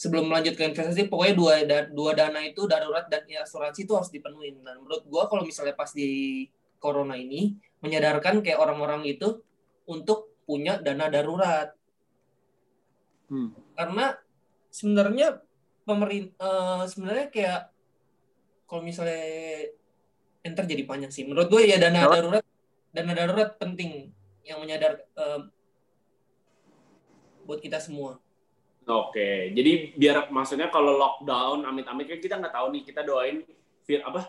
Sebelum 0.00 0.32
melanjut 0.32 0.56
ke 0.56 0.64
investasi, 0.64 1.12
pokoknya 1.12 1.34
dua 1.36 1.54
da- 1.68 1.90
dua 1.92 2.16
dana 2.16 2.40
itu 2.40 2.64
darurat 2.64 3.04
dan 3.12 3.20
asuransi 3.28 3.84
itu 3.84 3.92
harus 3.92 4.08
dipenuhi. 4.08 4.56
Dan 4.56 4.80
menurut 4.80 5.04
gua 5.04 5.28
kalau 5.28 5.44
misalnya 5.44 5.76
pas 5.76 5.92
di 5.92 6.48
corona 6.80 7.20
ini 7.20 7.52
menyadarkan 7.84 8.40
kayak 8.40 8.56
orang-orang 8.56 9.04
itu 9.04 9.44
untuk 9.84 10.32
punya 10.48 10.80
dana 10.80 11.06
darurat 11.06 11.70
hmm. 13.30 13.76
karena 13.78 14.18
sebenarnya 14.72 15.28
pemerintah 15.86 16.88
sebenarnya 16.90 17.26
kayak 17.30 17.60
kalau 18.66 18.82
misalnya 18.82 19.70
enter 20.42 20.64
jadi 20.66 20.82
panjang 20.88 21.12
sih 21.12 21.22
menurut 21.28 21.46
gue 21.52 21.70
ya 21.70 21.78
dana 21.78 22.08
darurat 22.08 22.44
dana 22.90 23.12
darurat 23.14 23.54
penting 23.60 24.10
yang 24.42 24.58
menyadar 24.58 25.06
eh, 25.06 25.40
buat 27.46 27.62
kita 27.62 27.78
semua 27.78 28.18
Oke, 28.90 29.54
jadi 29.54 29.94
biar 29.94 30.16
maksudnya 30.34 30.66
kalau 30.68 30.98
lockdown, 30.98 31.62
amit-amit 31.62 32.10
kan 32.10 32.18
kita 32.18 32.34
nggak 32.42 32.54
tahu 32.54 32.66
nih, 32.74 32.82
kita 32.82 33.00
doain 33.06 33.46
vir 33.86 34.00
apa? 34.02 34.26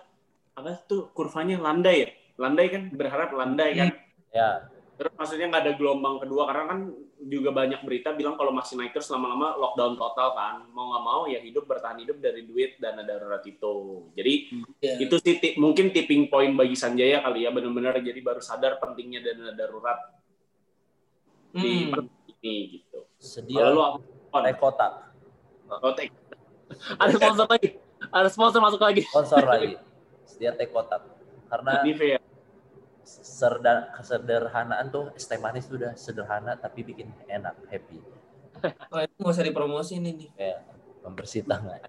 Apa 0.54 0.86
tuh 0.86 1.10
kurvanya? 1.12 1.58
Landai 1.58 2.06
ya, 2.06 2.10
landai 2.38 2.68
kan? 2.70 2.84
Berharap 2.94 3.34
landai 3.34 3.72
kan. 3.74 3.90
Ya, 4.32 4.72
Terus 5.02 5.18
maksudnya 5.18 5.50
nggak 5.50 5.64
ada 5.66 5.74
gelombang 5.82 6.22
kedua 6.22 6.46
karena 6.46 6.78
kan 6.78 6.80
juga 7.26 7.50
banyak 7.50 7.82
berita 7.82 8.14
bilang 8.14 8.38
kalau 8.38 8.54
masih 8.54 8.78
naik 8.78 8.94
terus 8.94 9.10
lama-lama 9.10 9.58
lockdown 9.58 9.98
total 9.98 10.38
kan, 10.38 10.62
mau 10.78 10.94
nggak 10.94 11.02
mau 11.02 11.22
ya 11.26 11.42
hidup 11.42 11.66
bertahan 11.66 11.98
hidup 12.06 12.22
dari 12.22 12.46
duit 12.46 12.78
dana 12.78 13.02
darurat 13.02 13.42
itu. 13.42 14.06
Jadi 14.14 14.34
ya. 14.78 15.02
itu 15.02 15.16
sih 15.18 15.42
mungkin 15.58 15.90
tipping 15.90 16.30
point 16.30 16.54
bagi 16.54 16.78
Sanjaya 16.78 17.18
kali 17.26 17.46
ya 17.46 17.50
benar-benar 17.50 17.98
jadi 17.98 18.22
baru 18.22 18.46
sadar 18.46 18.78
pentingnya 18.78 19.26
dana 19.26 19.58
darurat. 19.58 19.98
Di 21.50 21.90
Hmm. 21.90 21.98
pandemi 21.98 22.32
ini 22.38 22.56
gitu. 22.78 23.00
sedia. 23.18 23.58
Kalau 23.58 23.74
lu 23.74 23.82
teh 24.34 24.56
kotak, 24.56 24.92
Oh, 25.70 25.92
take- 25.92 26.16
ada 27.02 27.12
sponsor 27.12 27.46
lagi 27.46 27.70
ada 28.08 28.28
sponsor 28.28 28.60
masuk 28.60 28.80
lagi 28.80 29.04
sponsor 29.06 29.44
lagi. 29.52 29.76
Sedia 30.24 30.52
teh 30.52 30.66
kotak. 30.66 31.04
Karena 31.46 31.80
Nivea. 31.82 32.16
serda- 33.04 33.92
kesederhanaan 33.92 34.88
tuh 34.88 35.12
es 35.12 35.26
teh 35.26 35.36
manis 35.36 35.66
tuh 35.66 35.76
udah 35.76 35.92
sederhana 35.94 36.56
tapi 36.56 36.82
bikin 36.82 37.12
enak, 37.26 37.60
happy. 37.68 38.00
Oh, 38.88 39.00
itu 39.00 39.16
nggak 39.18 39.32
usah 39.32 39.44
dipromosiin 39.44 40.04
ini 40.06 40.28
Kayak 40.32 40.64
membersih 41.02 41.42
tangan. 41.44 41.82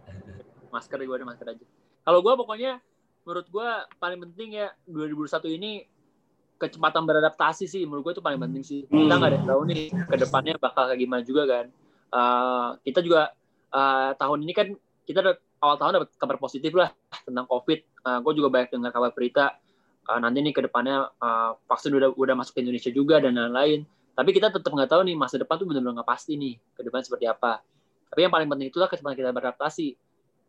masker 0.70 0.98
gue 0.98 1.12
ada 1.12 1.22
masker 1.22 1.46
aja 1.46 1.64
kalau 2.00 2.18
gue 2.18 2.32
pokoknya 2.34 2.80
menurut 3.22 3.44
gue 3.44 3.68
paling 3.98 4.18
penting 4.22 4.56
ya 4.56 4.72
2021 4.86 5.28
ini 5.52 5.84
kecepatan 6.56 7.04
beradaptasi 7.04 7.66
sih 7.66 7.84
menurut 7.84 8.02
gue 8.02 8.12
itu 8.14 8.24
paling 8.24 8.40
penting 8.40 8.62
sih 8.62 8.80
kita 8.82 9.12
nggak 9.12 9.28
ada 9.28 9.36
yang 9.36 9.46
tahu 9.46 9.62
nih 9.68 9.82
ke 9.92 10.16
depannya 10.16 10.54
bakal 10.56 10.88
kayak 10.88 10.96
gimana 10.96 11.20
juga 11.20 11.42
kan 11.44 11.66
Eh, 12.12 12.68
kita 12.84 13.00
juga 13.00 13.32
eh, 13.72 14.10
tahun 14.20 14.38
ini 14.44 14.52
kan 14.52 14.68
kita 15.08 15.20
awal 15.64 15.76
tahun 15.80 15.92
dapat 16.02 16.08
kabar 16.20 16.36
positif 16.36 16.76
lah 16.76 16.92
tentang 17.24 17.48
covid. 17.48 17.80
Gue 18.22 18.32
juga 18.34 18.50
banyak 18.50 18.74
dengar 18.74 18.92
kabar 18.92 19.10
berita 19.14 19.56
eh, 20.10 20.18
nanti 20.20 20.38
nih 20.44 20.52
ke 20.52 20.60
depannya 20.68 21.08
eh, 21.08 21.50
vaksin 21.66 21.94
udah 21.96 22.12
udah 22.12 22.34
masuk 22.36 22.58
ke 22.58 22.60
Indonesia 22.60 22.90
juga 22.92 23.22
dan 23.22 23.38
lain-lain. 23.38 23.86
Tapi 24.12 24.30
kita 24.36 24.52
tetap 24.52 24.68
nggak 24.68 24.90
tahu 24.92 25.08
nih 25.08 25.16
masa 25.16 25.40
depan 25.40 25.56
tuh 25.56 25.64
benar-benar 25.64 26.02
nggak 26.02 26.10
pasti 26.10 26.36
nih 26.36 26.54
ke 26.76 26.80
depan 26.84 27.00
seperti 27.00 27.24
apa. 27.24 27.64
Tapi 28.12 28.20
yang 28.28 28.32
paling 28.32 28.48
penting 28.50 28.68
itulah 28.68 28.92
kecepatan 28.92 29.16
kita 29.16 29.32
beradaptasi 29.32 29.96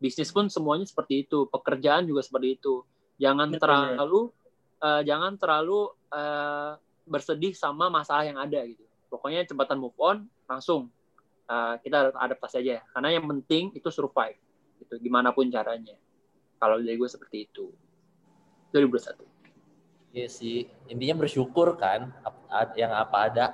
bisnis 0.03 0.35
pun 0.35 0.51
semuanya 0.51 0.83
seperti 0.83 1.23
itu 1.23 1.47
pekerjaan 1.47 2.03
juga 2.03 2.19
seperti 2.19 2.59
itu. 2.59 2.83
Jangan 3.23 3.55
terlalu 3.55 4.35
eh, 4.83 5.01
jangan 5.07 5.39
terlalu 5.39 5.79
eh, 6.11 6.71
bersedih 7.07 7.55
sama 7.55 7.87
masalah 7.87 8.27
yang 8.27 8.35
ada 8.35 8.59
gitu. 8.67 8.83
Pokoknya 9.07 9.47
cepatan 9.47 9.79
move 9.79 9.95
on 10.01 10.27
langsung 10.49 10.91
uh, 11.49 11.75
kita 11.81 11.95
harus 12.07 12.15
adaptasi 12.15 12.55
aja 12.63 12.83
karena 12.93 13.09
yang 13.19 13.25
penting 13.27 13.73
itu 13.75 13.89
survive 13.89 14.37
gitu 14.79 14.99
gimana 14.99 15.31
pun 15.31 15.47
caranya 15.47 15.95
kalau 16.59 16.79
dari 16.79 16.95
gue 16.95 17.09
seperti 17.09 17.49
itu 17.51 17.71
2021 18.71 19.33
Iya 20.13 20.29
sih, 20.29 20.69
intinya 20.93 21.25
bersyukur 21.25 21.73
kan 21.73 22.13
yang 22.77 22.93
apa 22.93 23.17
ada. 23.33 23.45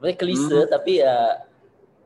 Sebenarnya 0.00 0.16
klise 0.16 0.60
tapi 0.64 1.04
ya 1.04 1.44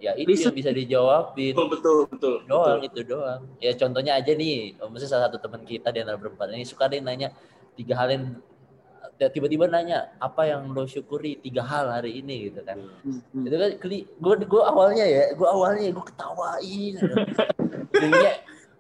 ya 0.03 0.13
itu 0.19 0.35
Klise. 0.35 0.51
yang 0.51 0.57
bisa 0.59 0.71
dijawabin. 0.75 1.55
betul 1.55 1.67
betul 1.71 1.97
betul 2.11 2.35
doang 2.51 2.83
betul. 2.83 2.91
itu 2.91 3.01
doang. 3.07 3.41
Ya 3.63 3.73
contohnya 3.79 4.19
aja 4.19 4.35
nih, 4.35 4.75
maksudnya 4.75 5.11
salah 5.15 5.25
satu 5.31 5.39
teman 5.39 5.63
kita 5.63 5.95
di 5.95 6.03
antara 6.03 6.19
berempat 6.19 6.51
ini 6.51 6.67
suka 6.67 6.91
deh 6.91 6.99
nanya 6.99 7.31
tiga 7.79 7.95
hal 7.95 8.11
yang 8.11 8.25
ya 8.27 8.43
tiba-tiba 9.17 9.65
nanya 9.65 10.13
apa 10.21 10.45
yang 10.45 10.69
lo 10.77 10.85
syukuri 10.85 11.41
tiga 11.41 11.65
hal 11.65 11.89
hari 11.89 12.21
ini 12.21 12.53
gitu 12.53 12.61
kan. 12.61 12.85
Hmm. 13.01 13.45
Itu 13.49 13.57
kan 13.57 13.71
gue 13.81 14.35
gue 14.45 14.63
awalnya 14.63 15.05
ya, 15.09 15.33
gue 15.33 15.49
awalnya 15.49 15.89
gue 15.89 16.05
ketawain. 16.05 16.95
ujungnya 17.97 18.33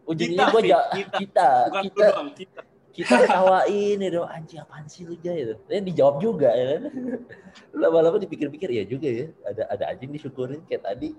ujungnya 0.04 0.44
gue 0.52 0.62
ja- 0.68 0.88
kita. 0.92 1.12
kita 1.16 1.48
bukan 1.72 1.82
kita 1.88 2.04
doang 2.12 2.30
kita 2.36 2.60
kita 2.96 3.14
ketawain 3.28 3.96
ya 4.00 4.08
dong 4.08 4.28
anjing 4.28 4.60
apaan 4.60 4.84
sih 4.88 5.04
lu 5.04 5.16
Jay 5.20 5.44
gitu. 5.44 5.56
Dan 5.68 5.84
dijawab 5.84 6.16
juga 6.20 6.48
ya 6.52 6.76
kan. 6.76 6.82
Lama-lama 7.76 8.16
dipikir-pikir 8.20 8.72
ya 8.72 8.84
juga 8.88 9.08
ya. 9.08 9.26
Ada 9.44 9.62
ada 9.72 9.84
anjing 9.92 10.12
disyukurin 10.12 10.64
kayak 10.68 10.84
tadi. 10.84 11.12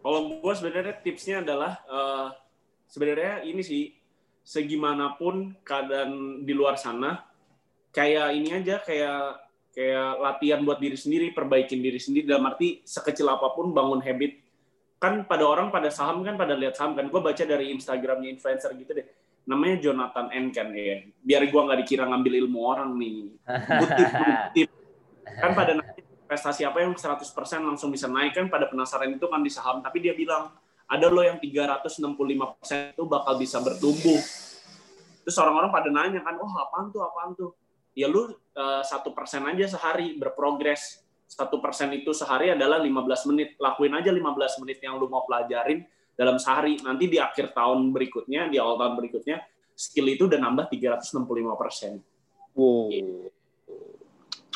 Kalau 0.00 0.40
gue 0.40 0.52
sebenarnya 0.56 0.94
tipsnya 1.04 1.44
adalah 1.44 1.80
eh, 1.84 2.28
sebenarnya 2.88 3.44
ini 3.44 3.60
sih 3.60 3.97
segimanapun 4.48 5.60
keadaan 5.60 6.40
di 6.40 6.56
luar 6.56 6.80
sana 6.80 7.20
kayak 7.92 8.32
ini 8.32 8.48
aja 8.56 8.80
kayak 8.80 9.44
kayak 9.76 10.10
latihan 10.18 10.64
buat 10.64 10.80
diri 10.80 10.96
sendiri, 10.96 11.36
perbaikin 11.36 11.84
diri 11.84 12.00
sendiri 12.00 12.24
dalam 12.26 12.48
arti 12.48 12.80
sekecil 12.82 13.28
apa 13.28 13.52
pun 13.52 13.70
bangun 13.76 14.00
habit. 14.00 14.40
Kan 14.98 15.28
pada 15.30 15.46
orang 15.46 15.70
pada 15.70 15.92
saham 15.92 16.26
kan 16.26 16.34
pada 16.34 16.56
lihat 16.58 16.74
saham 16.74 16.98
kan. 16.98 17.06
Gue 17.06 17.20
baca 17.22 17.44
dari 17.44 17.70
Instagramnya 17.70 18.34
influencer 18.34 18.74
gitu 18.74 18.90
deh. 18.96 19.06
Namanya 19.46 19.78
Jonathan 19.78 20.34
N 20.34 20.50
kan 20.50 20.74
ya. 20.74 21.06
Biar 21.22 21.46
gue 21.46 21.60
nggak 21.60 21.78
dikira 21.84 22.10
ngambil 22.10 22.32
ilmu 22.42 22.58
orang 22.58 22.90
nih. 22.98 23.38
Good 23.46 23.90
tip, 23.94 24.10
good 24.10 24.40
tip. 24.56 24.68
Kan 25.28 25.52
pada 25.54 25.72
nanti 25.78 26.00
investasi 26.02 26.66
apa 26.66 26.82
yang 26.82 26.92
100% 26.98 27.22
langsung 27.62 27.94
bisa 27.94 28.10
naik 28.10 28.34
kan 28.34 28.50
pada 28.50 28.66
penasaran 28.66 29.14
itu 29.14 29.26
kan 29.30 29.40
di 29.40 29.48
saham 29.48 29.80
tapi 29.80 30.02
dia 30.02 30.12
bilang 30.12 30.52
ada 30.88 31.06
lo 31.12 31.20
yang 31.20 31.36
365% 31.36 32.96
itu 32.96 33.04
bakal 33.04 33.34
bisa 33.36 33.60
bertumbuh. 33.60 34.20
Terus 35.22 35.36
orang-orang 35.36 35.68
pada 35.68 35.88
nanya 35.92 36.24
kan 36.24 36.40
oh 36.40 36.48
apaan 36.56 36.88
tuh 36.88 37.04
apaan 37.04 37.36
tuh? 37.36 37.52
Ya 37.92 38.08
lu 38.08 38.32
eh, 38.32 38.82
satu 38.82 39.12
persen 39.12 39.44
aja 39.44 39.68
sehari 39.68 40.16
berprogres. 40.16 41.04
Satu 41.28 41.60
persen 41.60 41.92
itu 41.92 42.16
sehari 42.16 42.56
adalah 42.56 42.80
15 42.80 43.28
menit. 43.28 43.60
Lakuin 43.60 43.92
aja 43.92 44.08
15 44.08 44.64
menit 44.64 44.80
yang 44.80 44.96
lu 44.96 45.12
mau 45.12 45.28
pelajarin 45.28 45.84
dalam 46.16 46.40
sehari. 46.40 46.80
Nanti 46.80 47.04
di 47.04 47.20
akhir 47.20 47.52
tahun 47.52 47.92
berikutnya 47.92 48.48
di 48.48 48.56
awal 48.56 48.80
tahun 48.80 48.96
berikutnya 48.96 49.36
skill 49.76 50.08
itu 50.08 50.24
udah 50.24 50.40
nambah 50.40 50.72
365 50.72 51.20
persen. 51.60 52.00
Wow 52.56 53.28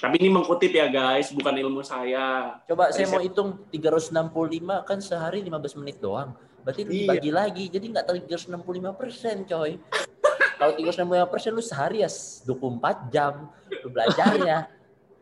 tapi 0.03 0.19
ini 0.19 0.29
mengkutip 0.29 0.75
ya 0.75 0.91
guys 0.91 1.31
bukan 1.31 1.55
ilmu 1.55 1.81
saya 1.81 2.59
Coba 2.67 2.91
Tadi 2.91 2.99
saya 2.99 3.07
mau 3.07 3.23
saya- 3.23 3.25
hitung 3.25 3.51
365 3.71 4.83
kan 4.83 4.99
sehari 4.99 5.39
15 5.41 5.79
menit 5.79 6.03
doang. 6.03 6.35
Berarti 6.61 6.83
Iya. 6.83 6.91
dibagi 6.91 7.31
lagi. 7.31 7.65
Jadi 7.71 7.87
nggak 7.89 8.07
365 8.09 8.91
persen 8.93 9.47
coy. 9.47 9.79
Kalau 10.59 10.73
365 10.75 11.27
persen 11.27 11.51
lu 11.53 11.63
sehari 11.63 12.03
ya 12.03 12.11
24 12.43 13.11
jam 13.11 13.47
lu 13.73 13.89
belajarnya. 13.89 14.67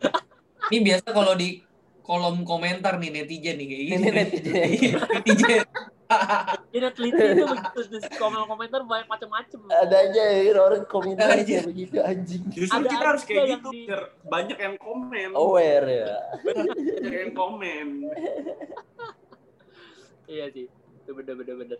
Ini 0.68 0.78
biasa 0.80 1.08
kalau 1.10 1.32
di 1.34 1.60
kolom 2.00 2.40
komentar 2.42 2.96
nih 2.96 3.10
netizen 3.10 3.56
nih 3.56 3.66
kayak 3.66 3.82
gini. 3.82 3.94
Ini 3.94 4.08
netizen. 4.10 4.68
netizen. 5.12 5.64
Jadi 6.70 6.90
teliti 6.90 7.22
itu 7.32 7.44
begitu 7.44 7.80
di 7.88 7.98
komen 8.14 8.42
komentar 8.44 8.80
banyak 8.82 9.06
macam-macam 9.06 9.58
Ada 9.68 9.96
aja 10.04 10.22
ya 10.26 10.54
orang 10.56 10.82
komentar 10.84 11.26
Aja. 11.30 11.62
begitu 11.62 11.96
anjing. 11.98 12.42
justru 12.50 12.74
Ada 12.76 12.88
kita 12.88 13.04
harus 13.06 13.22
kayak 13.22 13.44
yang 13.46 13.58
gitu 13.58 13.70
di- 13.70 13.86
biar 13.86 14.02
banyak 14.22 14.58
yang 14.58 14.74
komen. 14.76 15.28
Aware 15.32 15.86
ya. 15.86 16.14
banyak 16.40 16.74
yang 17.04 17.32
komen. 17.32 17.86
Iya 20.26 20.44
sih 20.50 20.66
itu 20.70 21.10
bener 21.10 21.34
bener 21.34 21.56
bener. 21.56 21.78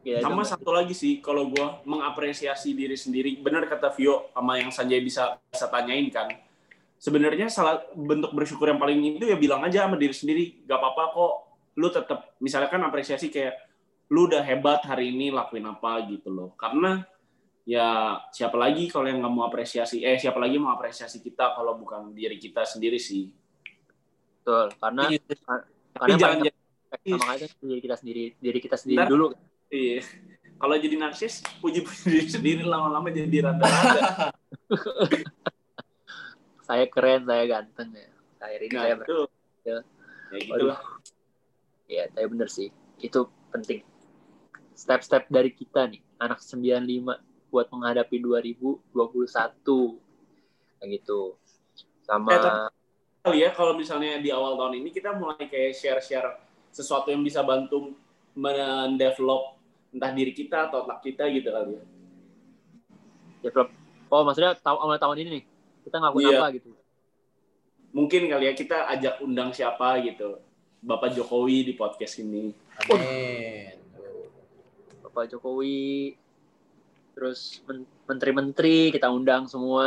Ya, 0.00 0.18
sama 0.20 0.40
itu- 0.40 0.50
satu 0.50 0.70
lagi 0.70 0.94
sih 0.94 1.18
kalau 1.18 1.46
gue 1.46 1.66
mengapresiasi 1.84 2.72
diri 2.72 2.94
sendiri. 2.94 3.36
Benar 3.36 3.66
kata 3.66 3.90
Vio 3.92 4.30
sama 4.30 4.56
yang 4.56 4.70
Sanjay 4.70 4.98
bisa 4.98 5.36
bisa 5.44 5.66
tanyain 5.66 6.06
kan. 6.08 6.30
Sebenarnya 6.96 7.48
salah 7.48 7.80
bentuk 7.92 8.30
bersyukur 8.30 8.68
yang 8.68 8.76
paling 8.76 9.16
itu 9.16 9.24
ya 9.24 9.34
bilang 9.34 9.60
aja 9.60 9.84
sama 9.84 9.96
diri 9.96 10.12
sendiri 10.12 10.44
gak 10.62 10.76
apa-apa 10.76 11.04
kok 11.10 11.34
lu 11.74 11.88
tetap 11.88 12.34
misalkan 12.38 12.82
apresiasi 12.82 13.30
kayak 13.30 13.54
lu 14.10 14.26
udah 14.26 14.42
hebat 14.42 14.82
hari 14.82 15.14
ini 15.14 15.30
lakuin 15.30 15.66
apa 15.66 16.02
gitu 16.10 16.28
loh 16.28 16.50
karena 16.58 17.06
ya 17.62 18.18
siapa 18.30 18.58
lagi 18.58 18.90
kalau 18.90 19.06
yang 19.06 19.22
nggak 19.22 19.30
mau 19.30 19.46
apresiasi 19.46 20.02
eh 20.02 20.18
siapa 20.18 20.42
lagi 20.42 20.58
mau 20.58 20.74
apresiasi 20.74 21.22
kita 21.22 21.54
kalau 21.54 21.78
bukan 21.78 22.10
diri 22.10 22.34
kita 22.34 22.66
sendiri 22.66 22.98
sih 22.98 23.30
betul 24.40 24.72
karena 24.76 25.02
Iya. 25.06 25.20
karena 25.94 26.16
jangan 26.16 26.38
jadi 26.42 26.50
sama 27.06 27.26
aja 27.30 27.46
diri 27.60 27.80
kita 27.80 27.96
sendiri 27.96 28.24
diri 28.34 28.58
kita 28.58 28.76
sendiri 28.76 28.98
Ntar- 28.98 29.10
dulu 29.10 29.26
iya. 29.70 30.02
kalau 30.58 30.74
jadi 30.74 30.96
narsis 30.98 31.44
puji-puji 31.62 32.02
diri 32.18 32.26
sendiri 32.26 32.62
lama-lama 32.66 33.06
jadi 33.08 33.46
rada-rada 33.46 34.34
saya 36.66 36.84
keren 36.86 37.26
saya 37.26 37.44
ganteng 37.46 37.90
ya 37.94 38.08
akhir 38.40 38.60
ini 38.62 38.74
Nah, 38.74 38.82
saya 38.82 38.94
itu. 38.96 39.18
Ya. 39.60 39.78
Ya 40.30 40.38
gitu 40.40 40.64
lah. 40.64 40.78
Ya 41.90 42.06
saya 42.08 42.26
bener 42.26 42.46
sih. 42.46 42.70
Itu 42.96 43.26
penting. 43.50 43.82
Step-step 44.72 45.26
dari 45.26 45.50
kita 45.50 45.90
nih. 45.90 46.00
Anak 46.16 46.38
95 46.38 47.18
buat 47.50 47.66
menghadapi 47.68 48.16
2021 48.16 49.98
kayak 50.78 50.88
gitu. 50.94 51.34
Sama 52.00 52.30
Eh, 52.30 52.38
tapi- 52.38 52.78
kali 53.20 53.38
ya 53.42 53.50
kalau 53.50 53.74
misalnya 53.74 54.16
di 54.16 54.30
awal 54.30 54.54
tahun 54.54 54.80
ini 54.80 54.88
kita 54.88 55.12
mulai 55.12 55.44
kayak 55.44 55.74
share-share 55.74 56.40
sesuatu 56.70 57.10
yang 57.10 57.20
bisa 57.20 57.42
bantu 57.42 57.92
mendevelop 58.32 59.58
entah 59.90 60.08
diri 60.08 60.30
kita 60.30 60.70
atau 60.70 60.86
otak 60.86 61.02
kita 61.02 61.26
gitu 61.28 61.50
kali 61.50 61.74
ya. 61.74 61.84
develop. 63.40 63.72
Oh 64.06 64.20
maksudnya 64.20 64.52
tahu 64.54 64.76
awal 64.78 64.96
tahun 64.96 65.16
ini 65.18 65.30
nih 65.32 65.44
kita 65.82 65.96
ngelakuin 65.96 66.24
Iya. 66.24 66.38
apa 66.38 66.46
gitu? 66.52 66.68
Mungkin 67.90 68.22
kali 68.28 68.44
ya 68.46 68.54
kita 68.54 68.78
ajak 68.86 69.14
undang 69.18 69.50
siapa 69.50 69.96
gitu. 70.00 70.38
Bapak 70.80 71.12
Jokowi 71.12 71.68
di 71.68 71.72
podcast 71.76 72.24
ini. 72.24 72.56
Amin. 72.88 73.76
Bapak 75.04 75.28
Jokowi 75.28 76.16
terus 77.12 77.60
men- 77.68 77.84
menteri-menteri 78.08 78.88
kita 78.88 79.12
undang 79.12 79.44
semua 79.44 79.84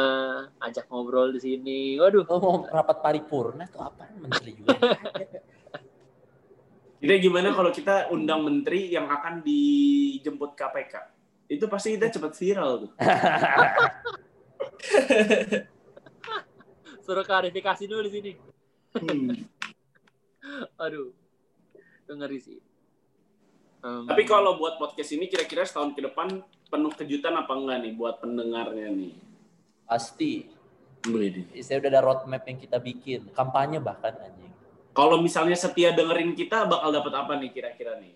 ajak 0.62 0.86
ngobrol 0.92 1.34
di 1.34 1.42
sini 1.42 1.98
waduh 1.98 2.22
Lo 2.30 2.38
mau 2.38 2.56
rapat 2.70 3.02
paripurna 3.02 3.66
tuh 3.66 3.82
apa 3.82 4.06
menteri 4.22 4.54
juga. 4.54 4.78
Kita 7.04 7.20
gimana 7.20 7.52
kalau 7.52 7.68
kita 7.68 8.08
undang 8.16 8.48
menteri 8.48 8.88
yang 8.88 9.12
akan 9.12 9.44
dijemput 9.44 10.56
KPK? 10.56 10.94
Itu 11.52 11.68
pasti 11.68 12.00
kita 12.00 12.08
cepat 12.08 12.32
viral 12.32 12.88
tuh. 12.88 12.92
suruh 17.04 17.26
klarifikasi 17.28 17.84
dulu 17.88 18.02
di 18.08 18.12
sini 18.12 18.32
Hmm. 18.94 19.34
Aduh 20.78 21.10
itu 21.76 22.12
ngeri 22.14 22.40
sih 22.40 22.60
Em, 23.84 24.08
Tapi 24.08 24.24
kalau 24.24 24.56
buat 24.56 24.80
podcast 24.80 25.12
ini 25.12 25.28
kira-kira 25.28 25.68
setahun 25.68 25.92
ke 25.92 26.00
depan 26.00 26.40
penuh 26.72 26.94
kejutan 26.96 27.36
apa 27.36 27.52
enggak 27.52 27.84
nih 27.84 27.92
buat 27.92 28.16
pendengarnya 28.24 28.88
nih? 28.88 29.12
Pasti. 29.84 30.48
Boleh 31.04 31.52
Saya 31.60 31.84
udah 31.84 31.92
ada 31.92 32.00
roadmap 32.00 32.48
yang 32.48 32.64
kita 32.64 32.80
bikin. 32.80 33.28
Kampanye 33.36 33.84
bahkan 33.84 34.16
anjing. 34.24 34.56
Kalau 34.96 35.20
misalnya 35.20 35.60
setia 35.60 35.92
dengerin 35.92 36.32
kita 36.32 36.64
bakal 36.64 36.96
dapat 36.96 37.12
apa 37.12 37.36
nih 37.36 37.52
kira-kira 37.52 38.00
nih? 38.00 38.16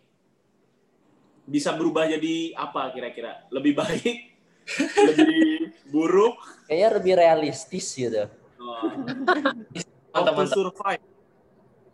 Bisa 1.44 1.76
berubah 1.76 2.08
jadi 2.08 2.56
apa 2.56 2.88
kira-kira? 2.96 3.44
Lebih 3.52 3.76
baik? 3.76 4.16
lebih 5.12 5.68
buruk? 5.92 6.40
Kayaknya 6.72 6.90
lebih 6.96 7.14
realistis 7.20 7.92
gitu. 7.92 8.24
Oh, 8.56 8.88
Mantap, 8.88 10.16
how 10.16 10.24
to 10.24 10.32
mantap. 10.32 10.56
survive. 10.56 11.04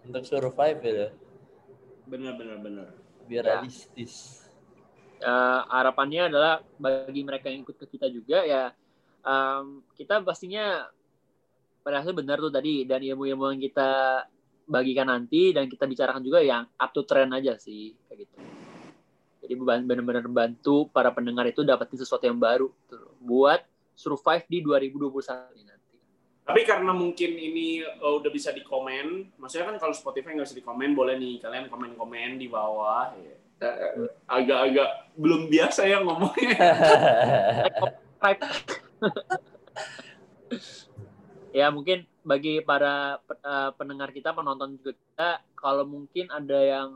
Untuk 0.03 0.23
survive 0.23 0.77
gitu. 0.83 1.07
Bener 2.07 2.33
bener 2.35 2.57
bener. 2.59 2.87
Lebih 3.23 3.37
Ya. 3.39 3.43
realistis. 3.59 4.43
eh, 5.23 5.61
harapannya 5.71 6.27
adalah 6.27 6.59
bagi 6.75 7.23
mereka 7.23 7.47
yang 7.47 7.63
ikut 7.63 7.79
ke 7.79 7.95
kita 7.95 8.11
juga 8.11 8.43
ya 8.43 8.75
em, 9.23 9.79
kita 9.95 10.19
pastinya 10.19 10.83
pada 11.79 12.03
akhirnya 12.03 12.19
benar 12.19 12.37
tuh 12.43 12.51
tadi 12.51 12.83
dan 12.83 12.99
ilmu-ilmu 12.99 13.55
yang 13.55 13.63
kita 13.63 13.89
bagikan 14.67 15.07
nanti 15.07 15.55
dan 15.55 15.71
kita 15.71 15.87
bicarakan 15.87 16.23
juga 16.23 16.43
yang 16.43 16.67
up 16.75 16.91
to 16.91 17.07
trend 17.07 17.31
aja 17.31 17.55
sih 17.55 17.95
kayak 18.07 18.27
gitu. 18.27 18.35
Jadi 19.43 19.53
benar-benar 19.59 20.23
bantu 20.27 20.87
para 20.87 21.11
pendengar 21.11 21.43
itu 21.47 21.63
dapetin 21.63 21.99
sesuatu 21.99 22.23
yang 22.23 22.39
baru 22.39 22.67
loh, 22.91 23.15
buat 23.19 23.59
survive 23.95 24.43
di 24.47 24.59
2021 24.63 25.55
ini. 25.59 25.72
Tapi 26.43 26.61
karena 26.67 26.91
mungkin 26.91 27.39
ini 27.39 27.79
uh, 28.03 28.19
udah 28.19 28.27
bisa 28.27 28.51
di 28.51 28.59
komen, 28.59 29.39
maksudnya 29.39 29.71
kan 29.71 29.79
kalau 29.79 29.95
Spotify 29.95 30.35
nggak 30.35 30.51
bisa 30.51 30.59
di 30.59 30.65
komen, 30.65 30.91
boleh 30.91 31.15
nih 31.15 31.39
kalian 31.39 31.71
komen-komen 31.71 32.35
di 32.35 32.51
bawah. 32.51 33.15
Ya. 33.15 33.35
Eh, 33.63 34.11
Agak-agak 34.27 35.15
belum 35.15 35.47
biasa 35.47 35.87
ya 35.87 36.03
ngomongnya. 36.03 36.59
Ya 41.53 41.69
mungkin 41.69 42.09
bagi 42.25 42.65
para 42.65 43.21
eh, 43.29 43.71
pendengar 43.77 44.09
kita, 44.09 44.33
penonton 44.33 44.73
juga 44.81 44.97
kita, 44.97 45.29
kalau 45.53 45.85
mungkin 45.85 46.25
ada 46.33 46.59
yang 46.59 46.89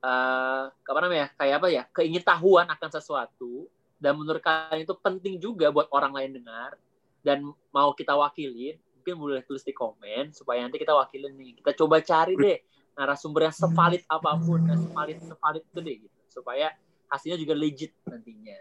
eh 0.00 0.64
apa 0.72 0.98
namanya 1.04 1.28
kayak 1.36 1.60
apa 1.60 1.68
ya 1.68 1.84
keingintahuan 1.92 2.64
akan 2.72 2.88
sesuatu 2.88 3.68
dan 4.00 4.16
menurut 4.16 4.40
kalian 4.40 4.88
itu 4.88 4.96
penting 4.96 5.36
juga 5.36 5.68
buat 5.68 5.92
orang 5.92 6.16
lain 6.16 6.40
dengar 6.40 6.80
dan 7.20 7.44
mau 7.72 7.92
kita 7.92 8.16
wakilin 8.16 8.80
mungkin 9.00 9.16
boleh 9.16 9.40
tulis 9.48 9.64
di 9.64 9.72
komen 9.72 10.36
supaya 10.36 10.60
nanti 10.60 10.76
kita 10.76 10.92
wakilin 10.92 11.32
nih. 11.32 11.56
Kita 11.64 11.72
coba 11.72 12.04
cari 12.04 12.36
deh 12.36 12.58
narasumber 12.92 13.48
yang 13.48 13.56
sevalid 13.56 14.02
apa 14.04 14.36
pun 14.36 14.60
yang 14.68 14.76
sevalid 14.76 15.16
sevalid 15.24 15.62
itu 15.64 15.80
deh 15.80 15.96
gitu. 16.04 16.18
Supaya 16.28 16.68
hasilnya 17.08 17.40
juga 17.40 17.56
legit 17.56 17.96
nantinya. 18.04 18.60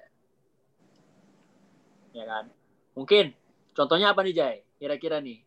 Ya 2.15 2.23
kan? 2.23 2.45
Mungkin 2.95 3.35
contohnya 3.75 4.15
apa 4.15 4.23
nih 4.23 4.35
Jay 4.35 4.55
kira-kira 4.79 5.19
nih 5.19 5.43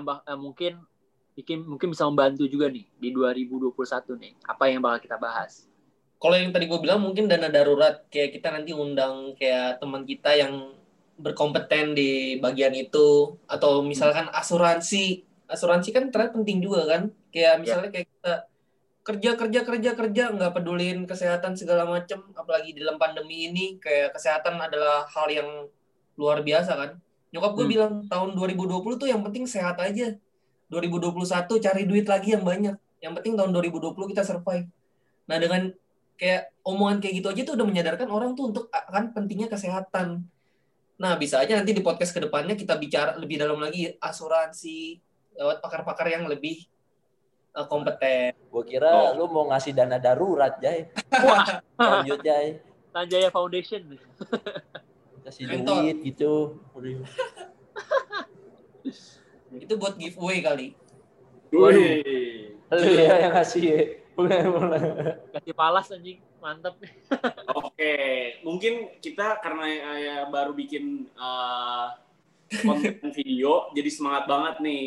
bah- 0.00 0.24
eh, 0.24 0.38
mungkin 0.40 0.80
bikin 1.36 1.64
mungkin 1.68 1.92
bisa 1.92 2.08
membantu 2.08 2.48
juga 2.48 2.72
nih 2.72 2.88
di 2.96 3.08
2021 3.12 4.16
nih. 4.16 4.32
Apa 4.48 4.72
yang 4.72 4.80
bakal 4.80 5.04
kita 5.04 5.16
bahas? 5.20 5.68
Kalau 6.16 6.40
yang 6.40 6.56
tadi 6.56 6.70
gue 6.70 6.80
bilang 6.80 7.04
mungkin 7.04 7.28
dana 7.28 7.52
darurat. 7.52 8.08
Kayak 8.08 8.40
kita 8.40 8.48
nanti 8.48 8.72
undang 8.72 9.36
kayak 9.36 9.76
teman 9.76 10.08
kita 10.08 10.32
yang 10.40 10.72
berkompeten 11.22 11.94
di 11.94 12.36
bagian 12.42 12.74
itu 12.74 13.38
atau 13.46 13.80
misalkan 13.86 14.26
asuransi. 14.34 15.22
Asuransi 15.46 15.88
kan 15.94 16.10
ternyata 16.10 16.34
penting 16.34 16.58
juga 16.58 16.84
kan? 16.90 17.02
Kayak 17.30 17.54
misalnya 17.62 17.90
kayak 17.94 18.08
kita 18.10 18.34
kerja 19.02 19.30
kerja 19.34 19.60
kerja 19.66 19.90
kerja 19.98 20.24
nggak 20.30 20.52
pedulin 20.54 20.98
kesehatan 21.10 21.58
segala 21.58 21.82
macem 21.82 22.22
apalagi 22.38 22.70
dalam 22.78 23.02
pandemi 23.02 23.50
ini 23.50 23.74
kayak 23.82 24.14
kesehatan 24.14 24.58
adalah 24.62 25.06
hal 25.10 25.26
yang 25.30 25.48
luar 26.18 26.42
biasa 26.42 26.74
kan? 26.74 26.90
Nyokap 27.32 27.52
gue 27.56 27.64
Hmm. 27.66 27.72
bilang 27.72 27.92
tahun 28.10 28.30
2020 28.36 28.98
tuh 29.00 29.08
yang 29.08 29.22
penting 29.24 29.46
sehat 29.48 29.78
aja. 29.80 30.14
2021 30.68 31.60
cari 31.60 31.82
duit 31.84 32.06
lagi 32.08 32.32
yang 32.34 32.44
banyak. 32.44 32.76
Yang 33.02 33.12
penting 33.20 33.34
tahun 33.36 33.50
2020 33.52 34.08
kita 34.10 34.22
survive. 34.24 34.68
Nah 35.28 35.36
dengan 35.36 35.72
kayak 36.16 36.54
omongan 36.62 37.02
kayak 37.02 37.14
gitu 37.18 37.28
aja 37.32 37.42
tuh 37.42 37.54
udah 37.58 37.66
menyadarkan 37.66 38.08
orang 38.08 38.32
tuh 38.38 38.54
untuk 38.54 38.64
akan 38.70 39.12
pentingnya 39.12 39.50
kesehatan. 39.50 40.24
Nah, 41.00 41.16
bisa 41.16 41.40
aja 41.40 41.56
nanti 41.56 41.72
di 41.72 41.80
podcast 41.80 42.12
ke 42.12 42.20
depannya 42.20 42.54
kita 42.54 42.76
bicara 42.76 43.16
lebih 43.16 43.40
dalam 43.40 43.58
lagi 43.58 43.88
asuransi 43.96 45.00
lewat 45.36 45.64
pakar-pakar 45.64 46.12
yang 46.12 46.28
lebih 46.28 46.68
uh, 47.56 47.64
kompeten. 47.68 48.36
Gue 48.52 48.64
kira 48.68 49.16
lu 49.16 49.28
mau 49.28 49.48
ngasih 49.48 49.72
dana 49.72 49.96
darurat, 49.96 50.60
Jay. 50.60 50.92
Lanjut, 51.80 52.20
Jay. 52.20 52.60
Tanjaya 52.92 53.32
Foundation 53.32 53.96
Kasih 55.24 55.48
Mentor. 55.48 55.80
duit 55.80 55.96
gitu. 56.04 56.60
Itu 59.64 59.74
buat 59.80 59.96
giveaway 59.96 60.44
kali. 60.44 60.76
Wih. 61.52 62.56
Lu 62.68 62.90
ya 62.96 63.28
yang 63.28 63.36
ngasih. 63.36 64.01
Kasih 65.32 65.54
palas 65.56 65.88
anjing 65.88 66.20
mantep 66.42 66.74
Oke, 67.62 67.94
mungkin 68.42 68.98
kita 68.98 69.40
karena 69.40 69.64
ya, 69.96 70.16
baru 70.28 70.52
bikin 70.52 71.08
uh, 71.16 71.94
konten 72.60 73.08
video, 73.18 73.70
jadi 73.72 73.88
semangat 73.88 74.24
banget 74.28 74.54
nih. 74.60 74.86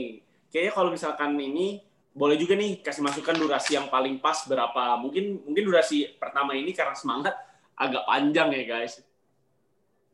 Kayaknya 0.52 0.74
kalau 0.76 0.90
misalkan 0.94 1.32
ini 1.40 1.82
boleh 2.16 2.40
juga 2.40 2.56
nih 2.56 2.80
kasih 2.80 3.04
masukan 3.04 3.36
durasi 3.36 3.76
yang 3.76 3.88
paling 3.92 4.20
pas 4.20 4.46
berapa. 4.48 4.96
Mungkin 5.00 5.44
mungkin 5.44 5.64
durasi 5.68 6.16
pertama 6.16 6.56
ini 6.56 6.72
karena 6.72 6.96
semangat 6.96 7.36
agak 7.76 8.08
panjang 8.08 8.50
ya 8.56 8.64
guys. 8.64 9.04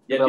Jadi 0.09 0.27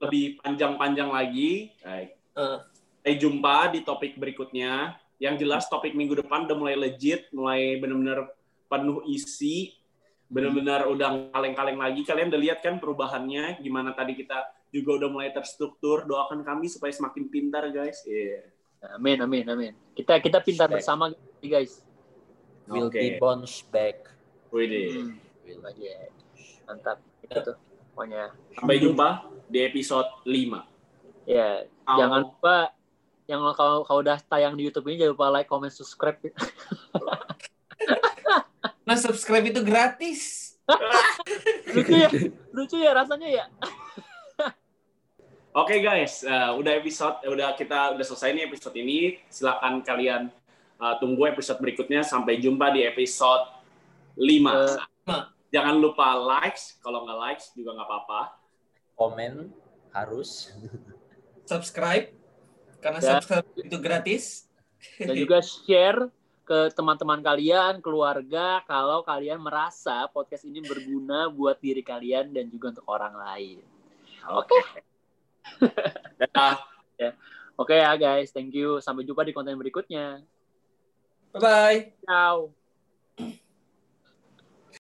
lebih 0.00 0.38
panjang-panjang 0.44 1.08
lagi. 1.08 1.72
Baik. 1.80 2.10
Eh. 2.36 2.58
Sampai 3.00 3.14
jumpa 3.16 3.72
di 3.72 3.80
topik 3.80 4.20
berikutnya. 4.20 5.00
Yang 5.20 5.44
jelas 5.44 5.68
topik 5.68 5.92
minggu 5.92 6.16
depan 6.16 6.48
udah 6.48 6.56
mulai 6.56 6.74
legit, 6.80 7.28
mulai 7.36 7.76
benar-benar 7.76 8.32
penuh 8.72 9.04
isi, 9.04 9.76
benar-benar 10.32 10.88
udah 10.88 11.28
kaleng-kaleng 11.28 11.76
lagi. 11.76 12.00
Kalian 12.08 12.32
udah 12.32 12.40
lihat 12.40 12.58
kan 12.64 12.80
perubahannya, 12.80 13.60
gimana 13.60 13.92
tadi 13.92 14.16
kita 14.16 14.48
juga 14.72 15.04
udah 15.04 15.08
mulai 15.12 15.28
terstruktur. 15.30 16.08
Doakan 16.08 16.40
kami 16.40 16.72
supaya 16.72 16.88
semakin 16.90 17.28
pintar, 17.28 17.68
guys. 17.68 18.00
Iya. 18.08 18.48
amin 18.96 19.20
amin 19.20 19.44
amin 19.44 19.72
kita 19.92 20.16
kita 20.24 20.40
pintar 20.40 20.72
Respect. 20.72 20.80
bersama 20.80 21.12
guys 21.44 21.84
Will 22.70 22.88
Oke. 22.88 22.96
be 22.96 23.18
bounce 23.18 23.66
back. 23.68 24.06
Widih. 24.54 25.10
Hmm. 25.10 25.60
Lagi. 25.60 25.90
mantap 26.64 27.02
itu 27.20 27.38
tuh 27.42 27.56
pokoknya 27.92 28.30
Sampai 28.54 28.78
jumpa 28.78 29.08
di 29.50 29.58
episode 29.66 30.06
5. 30.22 31.26
ya 31.26 31.66
jangan 31.84 32.30
lupa 32.30 32.70
yang 33.30 33.46
kalau 33.54 33.86
kalau 33.86 34.02
udah 34.02 34.18
tayang 34.26 34.58
di 34.58 34.66
YouTube 34.66 34.90
ini 34.90 35.06
jangan 35.06 35.14
lupa 35.14 35.30
like 35.30 35.46
comment 35.46 35.70
subscribe 35.70 36.18
Nah, 38.90 38.98
subscribe 38.98 39.46
itu 39.46 39.62
gratis. 39.62 40.50
lucu 41.74 41.94
ya 41.94 42.10
lucu 42.54 42.78
ya 42.78 42.94
rasanya 42.94 43.26
ya 43.26 43.44
Oke 45.62 45.82
guys, 45.82 46.22
eh, 46.22 46.50
udah 46.54 46.78
episode, 46.78 47.26
udah 47.26 47.58
kita 47.58 47.90
udah 47.94 48.06
selesai 48.06 48.30
nih 48.34 48.46
episode 48.46 48.74
ini. 48.78 49.18
Silakan 49.30 49.82
kalian 49.82 50.30
eh, 50.78 50.94
tunggu 51.02 51.26
episode 51.26 51.58
berikutnya. 51.62 52.02
Sampai 52.02 52.38
jumpa 52.38 52.70
di 52.74 52.82
episode 52.86 53.46
5. 54.18 54.18
Eh, 54.18 54.78
Jangan 55.50 55.82
lupa 55.82 56.14
likes, 56.14 56.78
kalau 56.78 57.02
nggak 57.02 57.18
likes 57.18 57.50
juga 57.58 57.74
nggak 57.74 57.88
apa-apa. 57.90 58.38
Komen 58.94 59.50
harus. 59.90 60.54
Subscribe 61.46 62.19
karena 62.80 62.98
Ya. 63.00 63.08
subscribe 63.20 63.48
itu 63.60 63.78
gratis. 63.78 64.24
dan 64.96 65.12
juga 65.22 65.44
share 65.44 66.08
ke 66.42 66.72
teman-teman 66.74 67.22
kalian, 67.22 67.78
keluarga, 67.78 68.64
kalau 68.66 69.06
kalian 69.06 69.38
merasa 69.38 70.10
podcast 70.10 70.42
ini 70.42 70.58
berguna 70.64 71.30
buat 71.30 71.60
diri 71.62 71.78
kalian 71.84 72.34
dan 72.34 72.50
juga 72.50 72.74
untuk 72.74 72.88
orang 72.90 73.14
lain. 73.14 73.62
Oke. 74.26 74.58
Dadah. 76.18 76.58
Oke 77.60 77.76
ya 77.76 77.92
guys, 77.94 78.32
thank 78.32 78.56
you. 78.56 78.80
Sampai 78.80 79.04
jumpa 79.04 79.20
di 79.22 79.36
konten 79.36 79.54
berikutnya. 79.54 80.24
Bye 81.30 81.38
bye. 81.38 81.78
Ciao. 82.02 82.59